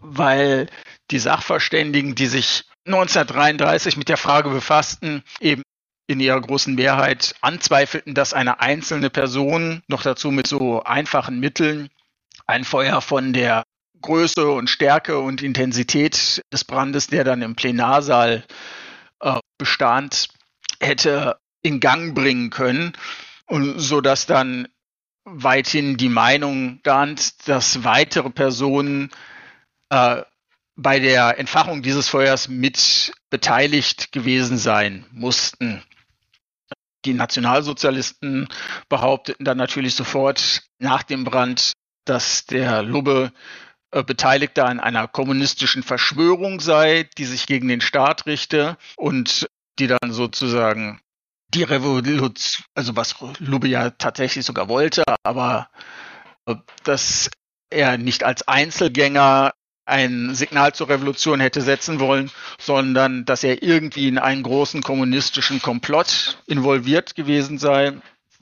weil 0.00 0.68
die 1.10 1.18
Sachverständigen, 1.18 2.14
die 2.14 2.26
sich 2.26 2.64
1933 2.86 3.96
mit 3.96 4.08
der 4.08 4.16
Frage 4.16 4.50
befassten, 4.50 5.22
eben 5.40 5.62
in 6.06 6.20
ihrer 6.20 6.40
großen 6.40 6.74
Mehrheit 6.74 7.34
anzweifelten, 7.40 8.14
dass 8.14 8.32
eine 8.32 8.60
einzelne 8.60 9.10
Person 9.10 9.82
noch 9.88 10.02
dazu 10.02 10.30
mit 10.30 10.46
so 10.46 10.82
einfachen 10.84 11.40
Mitteln 11.40 11.88
ein 12.46 12.64
Feuer 12.64 13.00
von 13.00 13.32
der 13.32 13.64
Größe 14.02 14.48
und 14.48 14.70
Stärke 14.70 15.18
und 15.18 15.42
Intensität 15.42 16.42
des 16.52 16.64
Brandes, 16.64 17.08
der 17.08 17.24
dann 17.24 17.42
im 17.42 17.56
Plenarsaal 17.56 18.44
äh, 19.20 19.38
bestand, 19.58 20.28
hätte 20.80 21.38
in 21.62 21.80
Gang 21.80 22.14
bringen 22.14 22.50
können, 22.50 22.92
und 23.46 23.78
so 23.78 24.00
dass 24.00 24.26
dann 24.26 24.68
weithin 25.24 25.96
die 25.96 26.08
Meinung 26.08 26.78
stand, 26.80 27.48
dass 27.48 27.84
weitere 27.84 28.30
Personen 28.30 29.10
äh, 29.90 30.22
bei 30.76 30.98
der 31.00 31.38
Entfachung 31.38 31.82
dieses 31.82 32.08
Feuers 32.08 32.48
mit 32.48 33.12
beteiligt 33.30 34.12
gewesen 34.12 34.58
sein 34.58 35.06
mussten. 35.10 35.82
Die 37.04 37.14
Nationalsozialisten 37.14 38.48
behaupteten 38.88 39.44
dann 39.44 39.56
natürlich 39.56 39.94
sofort 39.94 40.64
nach 40.78 41.02
dem 41.02 41.24
Brand, 41.24 41.72
dass 42.04 42.46
der 42.46 42.82
Lubbe 42.82 43.32
äh, 43.92 44.02
Beteiligter 44.02 44.66
an 44.66 44.80
einer 44.80 45.08
kommunistischen 45.08 45.82
Verschwörung 45.82 46.60
sei, 46.60 47.08
die 47.16 47.24
sich 47.24 47.46
gegen 47.46 47.68
den 47.68 47.80
Staat 47.80 48.26
richte 48.26 48.76
und 48.96 49.46
die 49.78 49.86
dann 49.86 50.12
sozusagen 50.12 51.00
die 51.54 51.62
Revolution, 51.62 52.34
also 52.74 52.96
was 52.96 53.16
Lubbe 53.38 53.68
ja 53.68 53.90
tatsächlich 53.90 54.44
sogar 54.44 54.68
wollte, 54.68 55.04
aber 55.22 55.70
äh, 56.46 56.56
dass 56.84 57.30
er 57.70 57.98
nicht 57.98 58.24
als 58.24 58.46
Einzelgänger 58.46 59.52
ein 59.86 60.34
Signal 60.34 60.74
zur 60.74 60.88
Revolution 60.88 61.40
hätte 61.40 61.62
setzen 61.62 62.00
wollen, 62.00 62.30
sondern 62.58 63.24
dass 63.24 63.44
er 63.44 63.62
irgendwie 63.62 64.08
in 64.08 64.18
einen 64.18 64.42
großen 64.42 64.82
kommunistischen 64.82 65.62
Komplott 65.62 66.38
involviert 66.46 67.14
gewesen 67.14 67.58
sei 67.58 67.94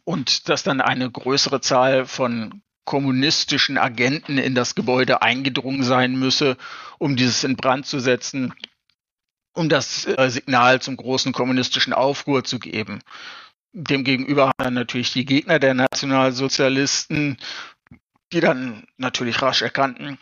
und 0.05 0.49
dass 0.49 0.63
dann 0.63 0.81
eine 0.81 1.11
größere 1.11 1.61
Zahl 1.61 2.07
von 2.07 2.63
kommunistischen 2.85 3.79
Agenten 3.79 4.39
in 4.39 4.55
das 4.55 4.75
Gebäude 4.75 5.23
eingedrungen 5.23 5.83
sein 5.83 6.17
müsse, 6.17 6.57
um 6.99 7.17
dieses 7.17 7.45
in 7.45 7.57
Brand 7.57 7.87
zu 7.87 7.99
setzen. 8.01 8.55
um 9.55 9.69
das 9.69 10.05
äh, 10.07 10.31
Signal 10.31 10.83
zum 10.83 10.97
großen 10.97 11.33
kommunistischen 11.33 11.93
Aufruhr 11.93 12.43
zu 12.45 12.59
geben. 12.59 13.01
Demgegenüber 13.73 14.53
haben 14.61 14.75
natürlich 14.75 15.13
die 15.13 15.25
Gegner 15.25 15.59
der 15.59 15.75
Nationalsozialisten, 15.75 17.39
die 18.33 18.41
dann 18.41 18.85
natürlich 18.97 19.41
rasch 19.43 19.63
erkannten, 19.63 20.19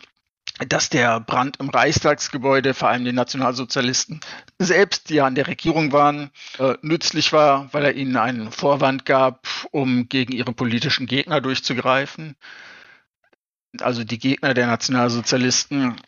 dass 0.67 0.89
der 0.89 1.19
Brand 1.19 1.57
im 1.59 1.69
Reichstagsgebäude, 1.69 2.73
vor 2.73 2.89
allem 2.89 3.05
den 3.05 3.15
Nationalsozialisten 3.15 4.19
selbst, 4.59 5.09
die 5.09 5.15
ja 5.15 5.25
an 5.25 5.35
der 5.35 5.47
Regierung 5.47 5.91
waren, 5.91 6.29
äh, 6.59 6.75
nützlich 6.81 7.33
war, 7.33 7.73
weil 7.73 7.85
er 7.85 7.95
ihnen 7.95 8.15
einen 8.17 8.51
Vorwand 8.51 9.05
gab, 9.05 9.47
um 9.71 10.07
gegen 10.09 10.31
ihre 10.31 10.53
politischen 10.53 11.07
Gegner 11.07 11.41
durchzugreifen. 11.41 12.35
Also 13.79 14.03
die 14.03 14.19
Gegner 14.19 14.53
der 14.53 14.67
Nationalsozialisten 14.67 15.99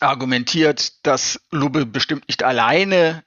argumentiert, 0.00 1.06
dass 1.06 1.40
Lubbe 1.50 1.86
bestimmt 1.86 2.26
nicht 2.26 2.42
alleine 2.42 3.22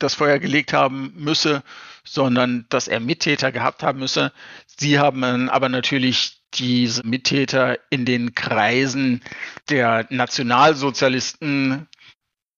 das 0.00 0.14
Feuer 0.14 0.38
gelegt 0.38 0.72
haben 0.72 1.12
müsse, 1.14 1.62
sondern 2.04 2.66
dass 2.70 2.88
er 2.88 2.98
Mittäter 2.98 3.52
gehabt 3.52 3.82
haben 3.82 4.00
müsse. 4.00 4.32
Sie 4.66 4.98
haben 4.98 5.48
aber 5.48 5.68
natürlich 5.68 6.39
diese 6.54 7.06
Mittäter 7.06 7.78
in 7.90 8.04
den 8.04 8.34
Kreisen 8.34 9.22
der 9.68 10.06
Nationalsozialisten 10.10 11.88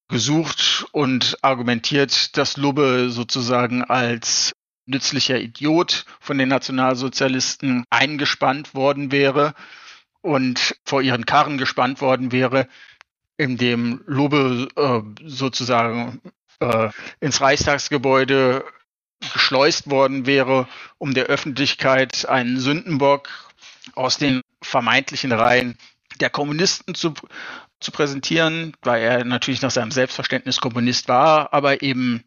gesucht 0.08 0.86
und 0.92 1.36
argumentiert, 1.42 2.36
dass 2.36 2.56
Lubbe 2.56 3.10
sozusagen 3.10 3.82
als 3.82 4.52
nützlicher 4.86 5.40
Idiot 5.40 6.04
von 6.20 6.38
den 6.38 6.48
Nationalsozialisten 6.48 7.84
eingespannt 7.90 8.74
worden 8.74 9.12
wäre 9.12 9.54
und 10.20 10.76
vor 10.84 11.02
ihren 11.02 11.26
Karren 11.26 11.58
gespannt 11.58 12.00
worden 12.00 12.32
wäre, 12.32 12.68
indem 13.36 14.02
Lubbe 14.06 14.68
äh, 14.76 15.28
sozusagen 15.28 16.20
äh, 16.60 16.90
ins 17.20 17.40
Reichstagsgebäude 17.40 18.64
geschleust 19.32 19.90
worden 19.90 20.26
wäre, 20.26 20.68
um 20.98 21.14
der 21.14 21.26
Öffentlichkeit 21.26 22.28
einen 22.28 22.58
Sündenbock 22.58 23.28
aus 23.94 24.18
den 24.18 24.42
vermeintlichen 24.62 25.32
Reihen 25.32 25.76
der 26.20 26.30
Kommunisten 26.30 26.94
zu, 26.94 27.14
zu 27.80 27.90
präsentieren, 27.90 28.76
weil 28.82 29.02
er 29.02 29.24
natürlich 29.24 29.62
nach 29.62 29.70
seinem 29.70 29.90
Selbstverständnis 29.90 30.60
Kommunist 30.60 31.08
war, 31.08 31.52
aber 31.52 31.82
eben 31.82 32.24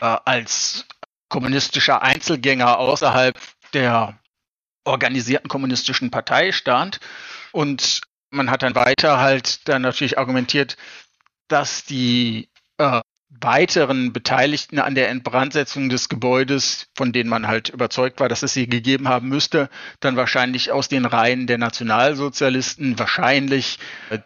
äh, 0.00 0.16
als 0.24 0.86
kommunistischer 1.28 2.02
Einzelgänger 2.02 2.78
außerhalb 2.78 3.38
der 3.72 4.18
organisierten 4.84 5.48
kommunistischen 5.48 6.10
Partei 6.10 6.52
stand. 6.52 7.00
Und 7.52 8.00
man 8.30 8.50
hat 8.50 8.62
dann 8.62 8.74
weiter 8.74 9.18
halt 9.18 9.68
dann 9.68 9.82
natürlich 9.82 10.18
argumentiert, 10.18 10.76
dass 11.48 11.84
die 11.84 12.49
weiteren 13.30 14.12
Beteiligten 14.12 14.80
an 14.80 14.94
der 14.94 15.08
Entbrandsetzung 15.08 15.88
des 15.88 16.08
Gebäudes, 16.08 16.88
von 16.96 17.12
denen 17.12 17.30
man 17.30 17.46
halt 17.46 17.68
überzeugt 17.68 18.18
war, 18.18 18.28
dass 18.28 18.42
es 18.42 18.52
sie 18.52 18.66
gegeben 18.66 19.08
haben 19.08 19.28
müsste, 19.28 19.70
dann 20.00 20.16
wahrscheinlich 20.16 20.72
aus 20.72 20.88
den 20.88 21.06
Reihen 21.06 21.46
der 21.46 21.56
Nationalsozialisten, 21.56 22.98
wahrscheinlich 22.98 23.78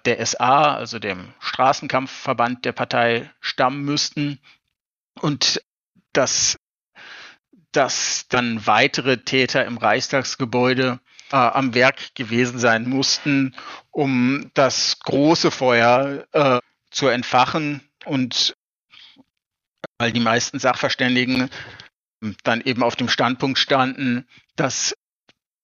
der 0.06 0.24
SA, 0.24 0.74
also 0.74 0.98
dem 0.98 1.28
Straßenkampfverband 1.38 2.64
der 2.64 2.72
Partei, 2.72 3.30
stammen 3.40 3.84
müssten. 3.84 4.38
Und 5.20 5.62
dass, 6.12 6.58
dass 7.72 8.26
dann 8.28 8.66
weitere 8.66 9.18
Täter 9.18 9.66
im 9.66 9.76
Reichstagsgebäude 9.76 10.98
äh, 11.30 11.36
am 11.36 11.74
Werk 11.74 12.14
gewesen 12.14 12.58
sein 12.58 12.88
mussten, 12.88 13.54
um 13.90 14.50
das 14.54 14.98
große 15.00 15.50
Feuer 15.50 16.24
äh, 16.32 16.58
zu 16.90 17.08
entfachen 17.08 17.82
und 18.06 18.54
weil 19.98 20.12
die 20.12 20.20
meisten 20.20 20.58
Sachverständigen 20.58 21.50
dann 22.42 22.60
eben 22.62 22.82
auf 22.82 22.96
dem 22.96 23.08
Standpunkt 23.08 23.58
standen, 23.58 24.26
dass, 24.56 24.94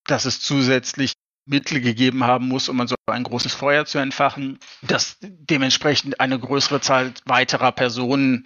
dass 0.06 0.24
es 0.24 0.40
zusätzlich 0.40 1.14
Mittel 1.46 1.80
gegeben 1.80 2.24
haben 2.24 2.48
muss, 2.48 2.68
um 2.68 2.86
so 2.86 2.94
ein 3.06 3.24
großes 3.24 3.54
Feuer 3.54 3.86
zu 3.86 3.98
entfachen, 3.98 4.58
dass 4.82 5.16
dementsprechend 5.20 6.20
eine 6.20 6.38
größere 6.38 6.80
Zahl 6.80 7.12
weiterer 7.24 7.72
Personen 7.72 8.44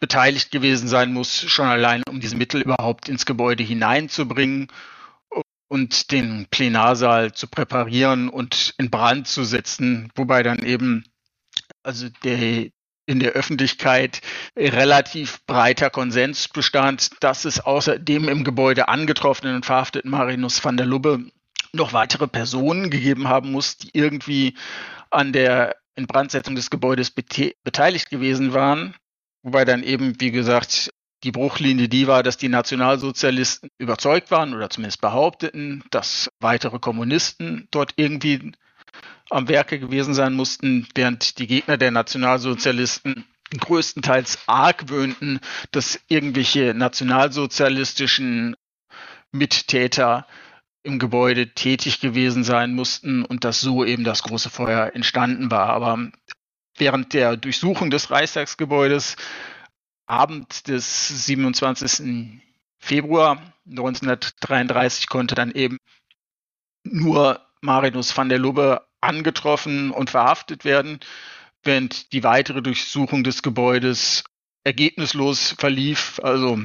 beteiligt 0.00 0.50
gewesen 0.50 0.88
sein 0.88 1.12
muss, 1.12 1.42
schon 1.48 1.66
allein 1.66 2.02
um 2.08 2.20
diese 2.20 2.36
Mittel 2.36 2.60
überhaupt 2.60 3.08
ins 3.08 3.26
Gebäude 3.26 3.62
hineinzubringen 3.62 4.68
und 5.68 6.12
den 6.12 6.46
Plenarsaal 6.50 7.32
zu 7.32 7.46
präparieren 7.46 8.28
und 8.28 8.74
in 8.78 8.90
Brand 8.90 9.26
zu 9.26 9.44
setzen, 9.44 10.10
wobei 10.14 10.42
dann 10.42 10.60
eben 10.60 11.04
also 11.82 12.08
der, 12.24 12.70
in 13.08 13.20
der 13.20 13.32
Öffentlichkeit 13.32 14.20
relativ 14.56 15.44
breiter 15.46 15.88
Konsens 15.88 16.46
bestand, 16.48 17.10
dass 17.20 17.46
es 17.46 17.58
außer 17.58 17.98
dem 17.98 18.28
im 18.28 18.44
Gebäude 18.44 18.88
angetroffenen 18.88 19.56
und 19.56 19.66
verhafteten 19.66 20.10
Marinus 20.10 20.62
van 20.62 20.76
der 20.76 20.86
Lubbe 20.86 21.24
noch 21.72 21.94
weitere 21.94 22.28
Personen 22.28 22.90
gegeben 22.90 23.28
haben 23.28 23.50
muss, 23.50 23.78
die 23.78 23.90
irgendwie 23.94 24.56
an 25.10 25.32
der 25.32 25.76
Inbrandsetzung 25.96 26.54
des 26.54 26.68
Gebäudes 26.68 27.10
beteiligt 27.10 28.10
gewesen 28.10 28.52
waren. 28.52 28.94
Wobei 29.42 29.64
dann 29.64 29.82
eben, 29.82 30.20
wie 30.20 30.30
gesagt, 30.30 30.90
die 31.24 31.32
Bruchlinie 31.32 31.88
die 31.88 32.06
war, 32.06 32.22
dass 32.22 32.36
die 32.36 32.48
Nationalsozialisten 32.48 33.70
überzeugt 33.78 34.30
waren 34.30 34.54
oder 34.54 34.68
zumindest 34.68 35.00
behaupteten, 35.00 35.82
dass 35.90 36.30
weitere 36.40 36.78
Kommunisten 36.78 37.68
dort 37.70 37.94
irgendwie 37.96 38.52
am 39.30 39.48
Werke 39.48 39.78
gewesen 39.78 40.14
sein 40.14 40.34
mussten, 40.34 40.86
während 40.94 41.38
die 41.38 41.46
Gegner 41.46 41.76
der 41.76 41.90
Nationalsozialisten 41.90 43.24
größtenteils 43.58 44.38
argwöhnten, 44.46 45.40
dass 45.70 46.00
irgendwelche 46.08 46.74
nationalsozialistischen 46.74 48.56
Mittäter 49.32 50.26
im 50.82 50.98
Gebäude 50.98 51.54
tätig 51.54 52.00
gewesen 52.00 52.44
sein 52.44 52.74
mussten 52.74 53.24
und 53.24 53.44
dass 53.44 53.60
so 53.60 53.84
eben 53.84 54.04
das 54.04 54.22
große 54.22 54.50
Feuer 54.50 54.92
entstanden 54.94 55.50
war. 55.50 55.68
Aber 55.70 56.10
während 56.76 57.12
der 57.12 57.36
Durchsuchung 57.36 57.90
des 57.90 58.10
Reichstagsgebäudes 58.10 59.16
Abend 60.06 60.68
des 60.68 61.26
27. 61.26 62.40
Februar 62.78 63.52
1933 63.68 65.08
konnte 65.08 65.34
dann 65.34 65.50
eben 65.52 65.78
nur 66.84 67.44
Marinus 67.60 68.16
van 68.16 68.28
der 68.28 68.38
Lubbe 68.38 68.87
angetroffen 69.00 69.90
und 69.90 70.10
verhaftet 70.10 70.64
werden, 70.64 71.00
während 71.62 72.12
die 72.12 72.24
weitere 72.24 72.62
Durchsuchung 72.62 73.24
des 73.24 73.42
Gebäudes 73.42 74.24
ergebnislos 74.64 75.54
verlief, 75.58 76.20
also 76.22 76.58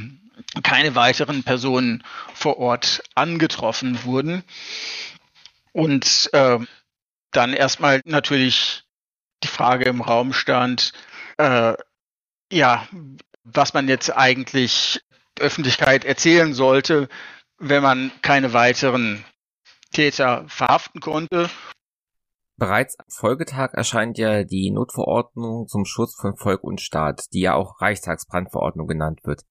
keine 0.63 0.95
weiteren 0.95 1.43
Personen 1.43 2.03
vor 2.33 2.57
Ort 2.57 3.03
angetroffen 3.15 4.03
wurden. 4.03 4.43
Und 5.71 6.29
äh, 6.33 6.59
dann 7.31 7.53
erstmal 7.53 8.01
natürlich 8.05 8.83
die 9.43 9.47
Frage 9.47 9.85
im 9.85 10.01
Raum 10.01 10.33
stand, 10.33 10.93
äh, 11.37 11.73
ja, 12.51 12.87
was 13.43 13.73
man 13.73 13.87
jetzt 13.87 14.15
eigentlich 14.15 15.01
Öffentlichkeit 15.39 16.05
erzählen 16.05 16.53
sollte, 16.53 17.09
wenn 17.57 17.83
man 17.83 18.11
keine 18.21 18.53
weiteren 18.53 19.23
Täter 19.91 20.45
verhaften 20.47 20.99
konnte 20.99 21.49
Bereits 22.55 22.97
am 22.99 23.05
Folgetag 23.09 23.73
erscheint 23.73 24.17
ja 24.17 24.43
die 24.43 24.69
Notverordnung 24.71 25.67
zum 25.67 25.85
Schutz 25.85 26.15
von 26.15 26.35
Volk 26.35 26.63
und 26.63 26.81
Staat, 26.81 27.25
die 27.33 27.41
ja 27.41 27.55
auch 27.55 27.81
Reichstagsbrandverordnung 27.81 28.87
genannt 28.87 29.21
wird. 29.23 29.41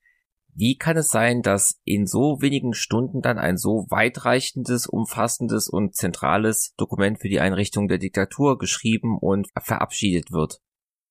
Wie 0.54 0.76
kann 0.76 0.98
es 0.98 1.08
sein, 1.08 1.42
dass 1.42 1.80
in 1.84 2.06
so 2.06 2.40
wenigen 2.40 2.74
Stunden 2.74 3.22
dann 3.22 3.38
ein 3.38 3.56
so 3.56 3.86
weitreichendes, 3.88 4.86
umfassendes 4.86 5.68
und 5.68 5.96
zentrales 5.96 6.74
Dokument 6.76 7.20
für 7.20 7.28
die 7.28 7.40
Einrichtung 7.40 7.88
der 7.88 7.98
Diktatur 7.98 8.58
geschrieben 8.58 9.16
und 9.18 9.48
verabschiedet 9.58 10.30
wird? 10.30 10.60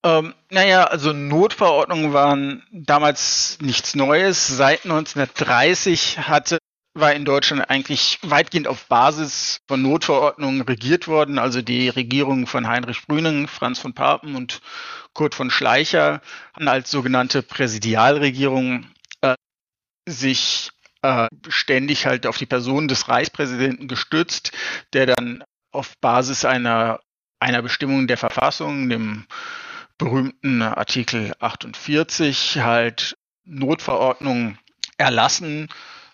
Ähm, 0.04 0.34
naja, 0.50 0.86
also 0.86 1.12
Notverordnungen 1.14 2.14
waren 2.14 2.64
damals 2.72 3.58
nichts 3.62 3.96
Neues. 3.96 4.48
Seit 4.48 4.86
1930 4.86 6.20
hatte 6.28 6.58
war 6.94 7.14
in 7.14 7.26
Deutschland 7.26 7.70
eigentlich 7.70 8.20
weitgehend 8.22 8.68
auf 8.68 8.88
Basis 8.88 9.62
von 9.68 9.82
Notverordnungen 9.82 10.62
regiert 10.62 11.08
worden. 11.08 11.40
Also 11.40 11.62
die 11.62 11.90
Regierungen 11.90 12.48
von 12.48 12.68
Heinrich 12.68 13.08
Brüning, 13.08 13.48
Franz 13.48 13.80
von 13.80 13.94
Papen 13.94 14.36
und 14.36 14.62
Kurt 15.14 15.36
von 15.36 15.50
Schleicher 15.50 16.22
haben 16.54 16.68
als 16.68 16.92
sogenannte 16.92 17.44
Präsidialregierung 17.44 18.88
äh, 19.22 19.36
sich 20.08 20.72
äh, 21.02 21.28
ständig 21.48 22.06
halt 22.06 22.28
auf 22.28 22.38
die 22.38 22.46
Person 22.46 22.88
des 22.88 23.08
Reichspräsidenten 23.08 23.88
gestützt, 23.88 24.52
der 24.94 25.06
dann 25.06 25.44
auf 25.72 25.98
Basis 26.00 26.44
einer, 26.44 27.00
einer 27.40 27.62
Bestimmung 27.62 28.08
der 28.08 28.18
Verfassung, 28.18 28.90
dem 28.90 29.26
berühmten 29.98 30.62
Artikel 30.62 31.34
48, 31.40 32.58
halt 32.60 33.16
Notverordnungen 33.46 34.60
erlassen 34.98 35.70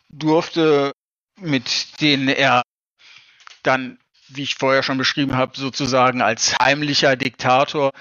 durfte, 0.09 0.93
mit 1.39 2.01
denen 2.01 2.27
er 2.29 2.63
dann, 3.63 3.99
wie 4.29 4.43
ich 4.43 4.55
vorher 4.55 4.83
schon 4.83 4.97
beschrieben 4.97 5.35
habe, 5.35 5.57
sozusagen 5.57 6.21
als 6.21 6.55
heimlicher 6.61 7.15
Diktator 7.15 7.91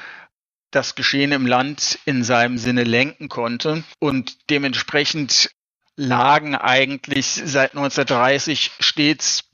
das 0.71 0.95
Geschehen 0.95 1.33
im 1.33 1.47
Land 1.47 1.99
in 2.05 2.25
seinem 2.25 2.59
Sinne 2.59 2.85
lenken 2.85 3.29
konnte. 3.29 3.85
Und 3.99 4.51
dementsprechend 4.51 5.51
lagen 5.97 6.55
eigentlich 6.55 7.27
seit 7.27 7.73
1930 7.73 8.73
stets 8.81 9.45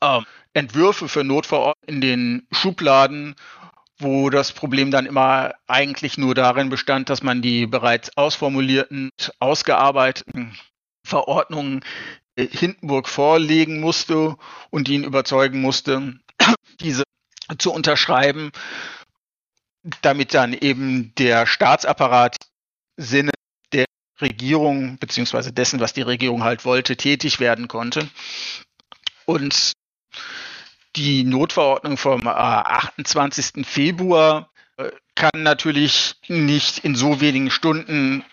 äh, 0.00 0.20
Entwürfe 0.52 1.08
für 1.08 1.24
Notverordnungen 1.24 1.76
in 1.86 2.00
den 2.00 2.46
Schubladen, 2.50 3.34
wo 3.98 4.30
das 4.30 4.52
Problem 4.52 4.90
dann 4.90 5.06
immer 5.06 5.54
eigentlich 5.66 6.18
nur 6.18 6.34
darin 6.34 6.68
bestand, 6.68 7.10
dass 7.10 7.22
man 7.22 7.42
die 7.42 7.66
bereits 7.66 8.16
ausformulierten, 8.16 9.10
ausgearbeiteten 9.38 10.56
Verordnungen 11.06 11.82
Hindenburg 12.38 13.08
vorlegen 13.08 13.80
musste 13.80 14.36
und 14.70 14.88
ihn 14.88 15.04
überzeugen 15.04 15.60
musste, 15.60 16.18
diese 16.80 17.04
zu 17.58 17.72
unterschreiben, 17.72 18.50
damit 20.02 20.34
dann 20.34 20.52
eben 20.52 21.14
der 21.14 21.46
Staatsapparat 21.46 22.36
Sinne 22.96 23.32
der 23.72 23.86
Regierung 24.20 24.98
beziehungsweise 24.98 25.52
dessen, 25.52 25.80
was 25.80 25.92
die 25.92 26.02
Regierung 26.02 26.44
halt 26.44 26.64
wollte, 26.64 26.96
tätig 26.96 27.40
werden 27.40 27.68
konnte. 27.68 28.08
Und 29.26 29.72
die 30.96 31.24
Notverordnung 31.24 31.96
vom 31.96 32.26
28. 32.26 33.56
Äh, 33.56 33.64
Februar 33.64 34.50
äh, 34.76 34.90
kann 35.14 35.42
natürlich 35.42 36.14
nicht 36.28 36.78
in 36.78 36.94
so 36.94 37.20
wenigen 37.20 37.50
Stunden 37.50 38.24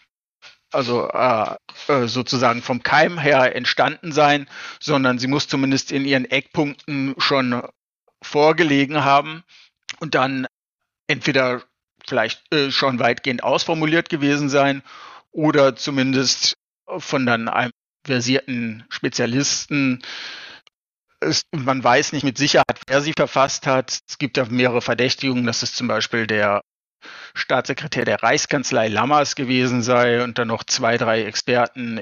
also 0.74 1.10
äh, 1.10 1.56
äh, 1.88 2.08
sozusagen 2.08 2.62
vom 2.62 2.84
Keim 2.84 3.18
her 3.18 3.56
entstanden 3.56 4.12
sein, 4.12 4.48
sondern 4.80 5.20
sie 5.20 5.28
muss 5.28 5.48
zumindest 5.48 5.92
in 5.92 6.06
ihren 6.06 6.26
Eckpunkten 6.26 7.16
schon 7.18 7.62
vorgelegen 8.22 9.04
haben 9.04 9.44
und 10.00 10.16
dann 10.16 10.48
entweder 11.08 11.64
vielleicht 12.08 12.42
äh, 12.54 12.72
schon 12.72 13.00
weitgehend 13.00 13.44
ausformuliert 13.44 14.10
gewesen 14.10 14.50
sein 14.50 14.84
oder 15.32 15.76
zumindest 15.76 16.56
von 16.98 17.26
dann 17.26 17.48
einem 17.48 17.72
versierten 18.06 18.86
Spezialisten. 18.90 20.02
Es, 21.20 21.44
man 21.52 21.84
weiß 21.84 22.12
nicht 22.12 22.24
mit 22.24 22.38
Sicherheit, 22.38 22.82
wer 22.88 23.02
sie 23.02 23.14
verfasst 23.16 23.66
hat. 23.66 24.00
Es 24.08 24.18
gibt 24.18 24.38
ja 24.38 24.46
mehrere 24.46 24.82
Verdächtigungen, 24.82 25.46
dass 25.46 25.64
es 25.64 25.74
zum 25.74 25.88
Beispiel 25.88 26.28
der 26.28 26.62
Staatssekretär 27.34 28.06
der 28.06 28.22
Reichskanzlei 28.22 28.88
Lammers 28.88 29.36
gewesen 29.36 29.82
sei 29.82 30.24
und 30.24 30.38
dann 30.38 30.48
noch 30.48 30.64
zwei, 30.64 30.98
drei 30.98 31.24
Experten 31.24 32.02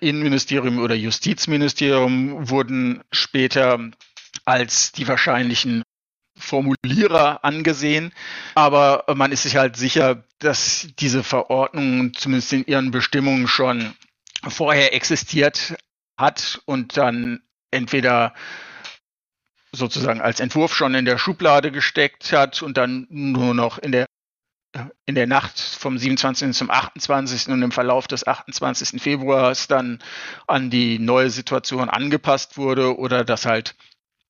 Innenministerium 0.00 0.78
oder 0.78 0.94
Justizministerium 0.94 2.48
wurden 2.48 3.02
später 3.12 3.90
als 4.44 4.92
die 4.92 5.08
wahrscheinlichen 5.08 5.82
Formulierer 6.38 7.44
angesehen. 7.44 8.12
Aber 8.54 9.04
man 9.14 9.32
ist 9.32 9.42
sich 9.42 9.56
halt 9.56 9.76
sicher, 9.76 10.24
dass 10.38 10.88
diese 10.98 11.22
Verordnung 11.22 12.14
zumindest 12.14 12.52
in 12.52 12.64
ihren 12.64 12.90
Bestimmungen 12.90 13.46
schon 13.46 13.94
vorher 14.48 14.94
existiert 14.94 15.76
hat 16.18 16.60
und 16.64 16.96
dann 16.96 17.42
entweder 17.70 18.34
sozusagen 19.72 20.20
als 20.20 20.40
Entwurf 20.40 20.74
schon 20.74 20.94
in 20.94 21.04
der 21.04 21.18
Schublade 21.18 21.70
gesteckt 21.70 22.32
hat 22.32 22.62
und 22.62 22.76
dann 22.76 23.06
nur 23.10 23.54
noch 23.54 23.78
in 23.78 23.92
der 23.92 24.06
in 25.04 25.16
der 25.16 25.26
Nacht 25.26 25.58
vom 25.58 25.98
27. 25.98 26.52
zum 26.54 26.70
28. 26.70 27.48
und 27.48 27.60
im 27.62 27.72
Verlauf 27.72 28.06
des 28.06 28.24
28. 28.26 29.02
Februars 29.02 29.66
dann 29.66 29.98
an 30.46 30.70
die 30.70 31.00
neue 31.00 31.30
Situation 31.30 31.88
angepasst 31.88 32.56
wurde 32.56 32.96
oder 32.96 33.24
dass 33.24 33.46
halt 33.46 33.74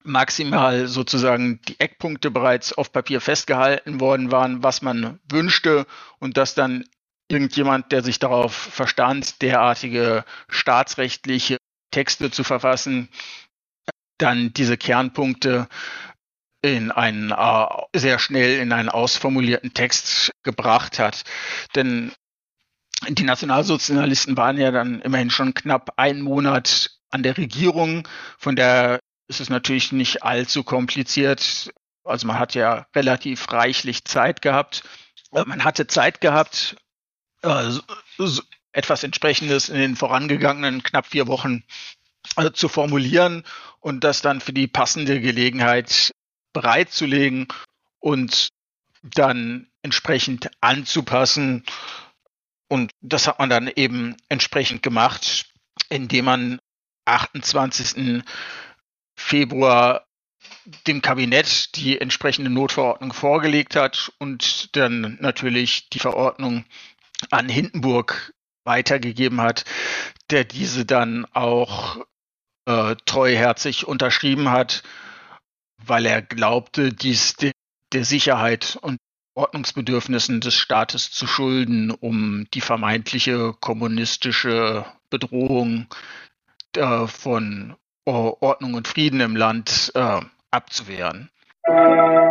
maximal 0.03 0.87
sozusagen 0.87 1.61
die 1.67 1.79
Eckpunkte 1.79 2.31
bereits 2.31 2.73
auf 2.73 2.91
Papier 2.91 3.21
festgehalten 3.21 3.99
worden 3.99 4.31
waren, 4.31 4.63
was 4.63 4.81
man 4.81 5.19
wünschte 5.29 5.85
und 6.17 6.37
dass 6.37 6.55
dann 6.55 6.85
irgendjemand, 7.29 7.91
der 7.91 8.03
sich 8.03 8.17
darauf 8.17 8.53
verstand, 8.53 9.43
derartige 9.43 10.25
staatsrechtliche 10.49 11.57
Texte 11.91 12.31
zu 12.31 12.43
verfassen, 12.43 13.09
dann 14.21 14.53
diese 14.53 14.77
Kernpunkte 14.77 15.67
in 16.61 16.91
einen 16.91 17.31
äh, 17.31 17.65
sehr 17.95 18.19
schnell 18.19 18.59
in 18.59 18.71
einen 18.71 18.89
ausformulierten 18.89 19.73
Text 19.73 20.31
gebracht 20.43 20.99
hat. 20.99 21.23
Denn 21.75 22.11
die 23.09 23.23
Nationalsozialisten 23.23 24.37
waren 24.37 24.57
ja 24.57 24.69
dann 24.69 25.01
immerhin 25.01 25.31
schon 25.31 25.53
knapp 25.53 25.93
einen 25.97 26.21
Monat 26.21 26.91
an 27.09 27.23
der 27.23 27.37
Regierung. 27.37 28.07
Von 28.37 28.55
der 28.55 28.99
ist 29.27 29.39
es 29.39 29.49
natürlich 29.49 29.91
nicht 29.91 30.23
allzu 30.23 30.63
kompliziert. 30.63 31.71
Also 32.03 32.27
man 32.27 32.37
hat 32.37 32.53
ja 32.53 32.85
relativ 32.95 33.51
reichlich 33.51 34.05
Zeit 34.05 34.41
gehabt. 34.41 34.83
Man 35.31 35.63
hatte 35.63 35.87
Zeit 35.87 36.21
gehabt, 36.21 36.75
äh, 37.41 37.71
etwas 38.73 39.03
Entsprechendes 39.03 39.69
in 39.69 39.77
den 39.77 39.95
vorangegangenen 39.95 40.83
knapp 40.83 41.07
vier 41.07 41.27
Wochen 41.27 41.63
äh, 41.63 42.00
zu 42.53 42.69
formulieren 42.69 43.43
und 43.79 44.03
das 44.03 44.21
dann 44.21 44.41
für 44.41 44.53
die 44.53 44.67
passende 44.67 45.19
Gelegenheit 45.19 46.11
bereitzulegen 46.53 47.47
und 47.99 48.49
dann 49.01 49.67
entsprechend 49.81 50.49
anzupassen. 50.61 51.63
Und 52.67 52.91
das 53.01 53.27
hat 53.27 53.39
man 53.39 53.49
dann 53.49 53.67
eben 53.67 54.15
entsprechend 54.29 54.83
gemacht, 54.83 55.51
indem 55.89 56.25
man 56.25 56.59
28. 57.05 58.23
Februar 59.15 60.05
dem 60.87 61.01
Kabinett 61.01 61.75
die 61.75 61.99
entsprechende 61.99 62.49
Notverordnung 62.49 63.13
vorgelegt 63.13 63.75
hat 63.75 64.11
und 64.19 64.75
dann 64.75 65.17
natürlich 65.19 65.89
die 65.89 65.99
Verordnung 65.99 66.65
an 67.29 67.49
Hindenburg 67.49 68.33
weitergegeben 68.63 69.41
hat, 69.41 69.65
der 70.29 70.43
diese 70.43 70.85
dann 70.85 71.25
auch 71.33 72.05
äh, 72.65 72.95
treuherzig 73.05 73.87
unterschrieben 73.87 74.49
hat 74.51 74.83
weil 75.85 76.05
er 76.05 76.21
glaubte, 76.21 76.93
dies 76.93 77.35
der 77.93 78.05
Sicherheit 78.05 78.77
und 78.81 78.97
Ordnungsbedürfnissen 79.33 80.41
des 80.41 80.55
Staates 80.55 81.11
zu 81.11 81.25
schulden, 81.25 81.91
um 81.91 82.47
die 82.53 82.61
vermeintliche 82.61 83.53
kommunistische 83.59 84.85
Bedrohung 85.09 85.87
äh, 86.75 87.07
von 87.07 87.75
Ordnung 88.05 88.73
und 88.73 88.87
Frieden 88.87 89.21
im 89.21 89.35
Land 89.35 89.91
äh, 89.95 90.19
abzuwehren. 90.49 91.29
Musik 91.67 92.21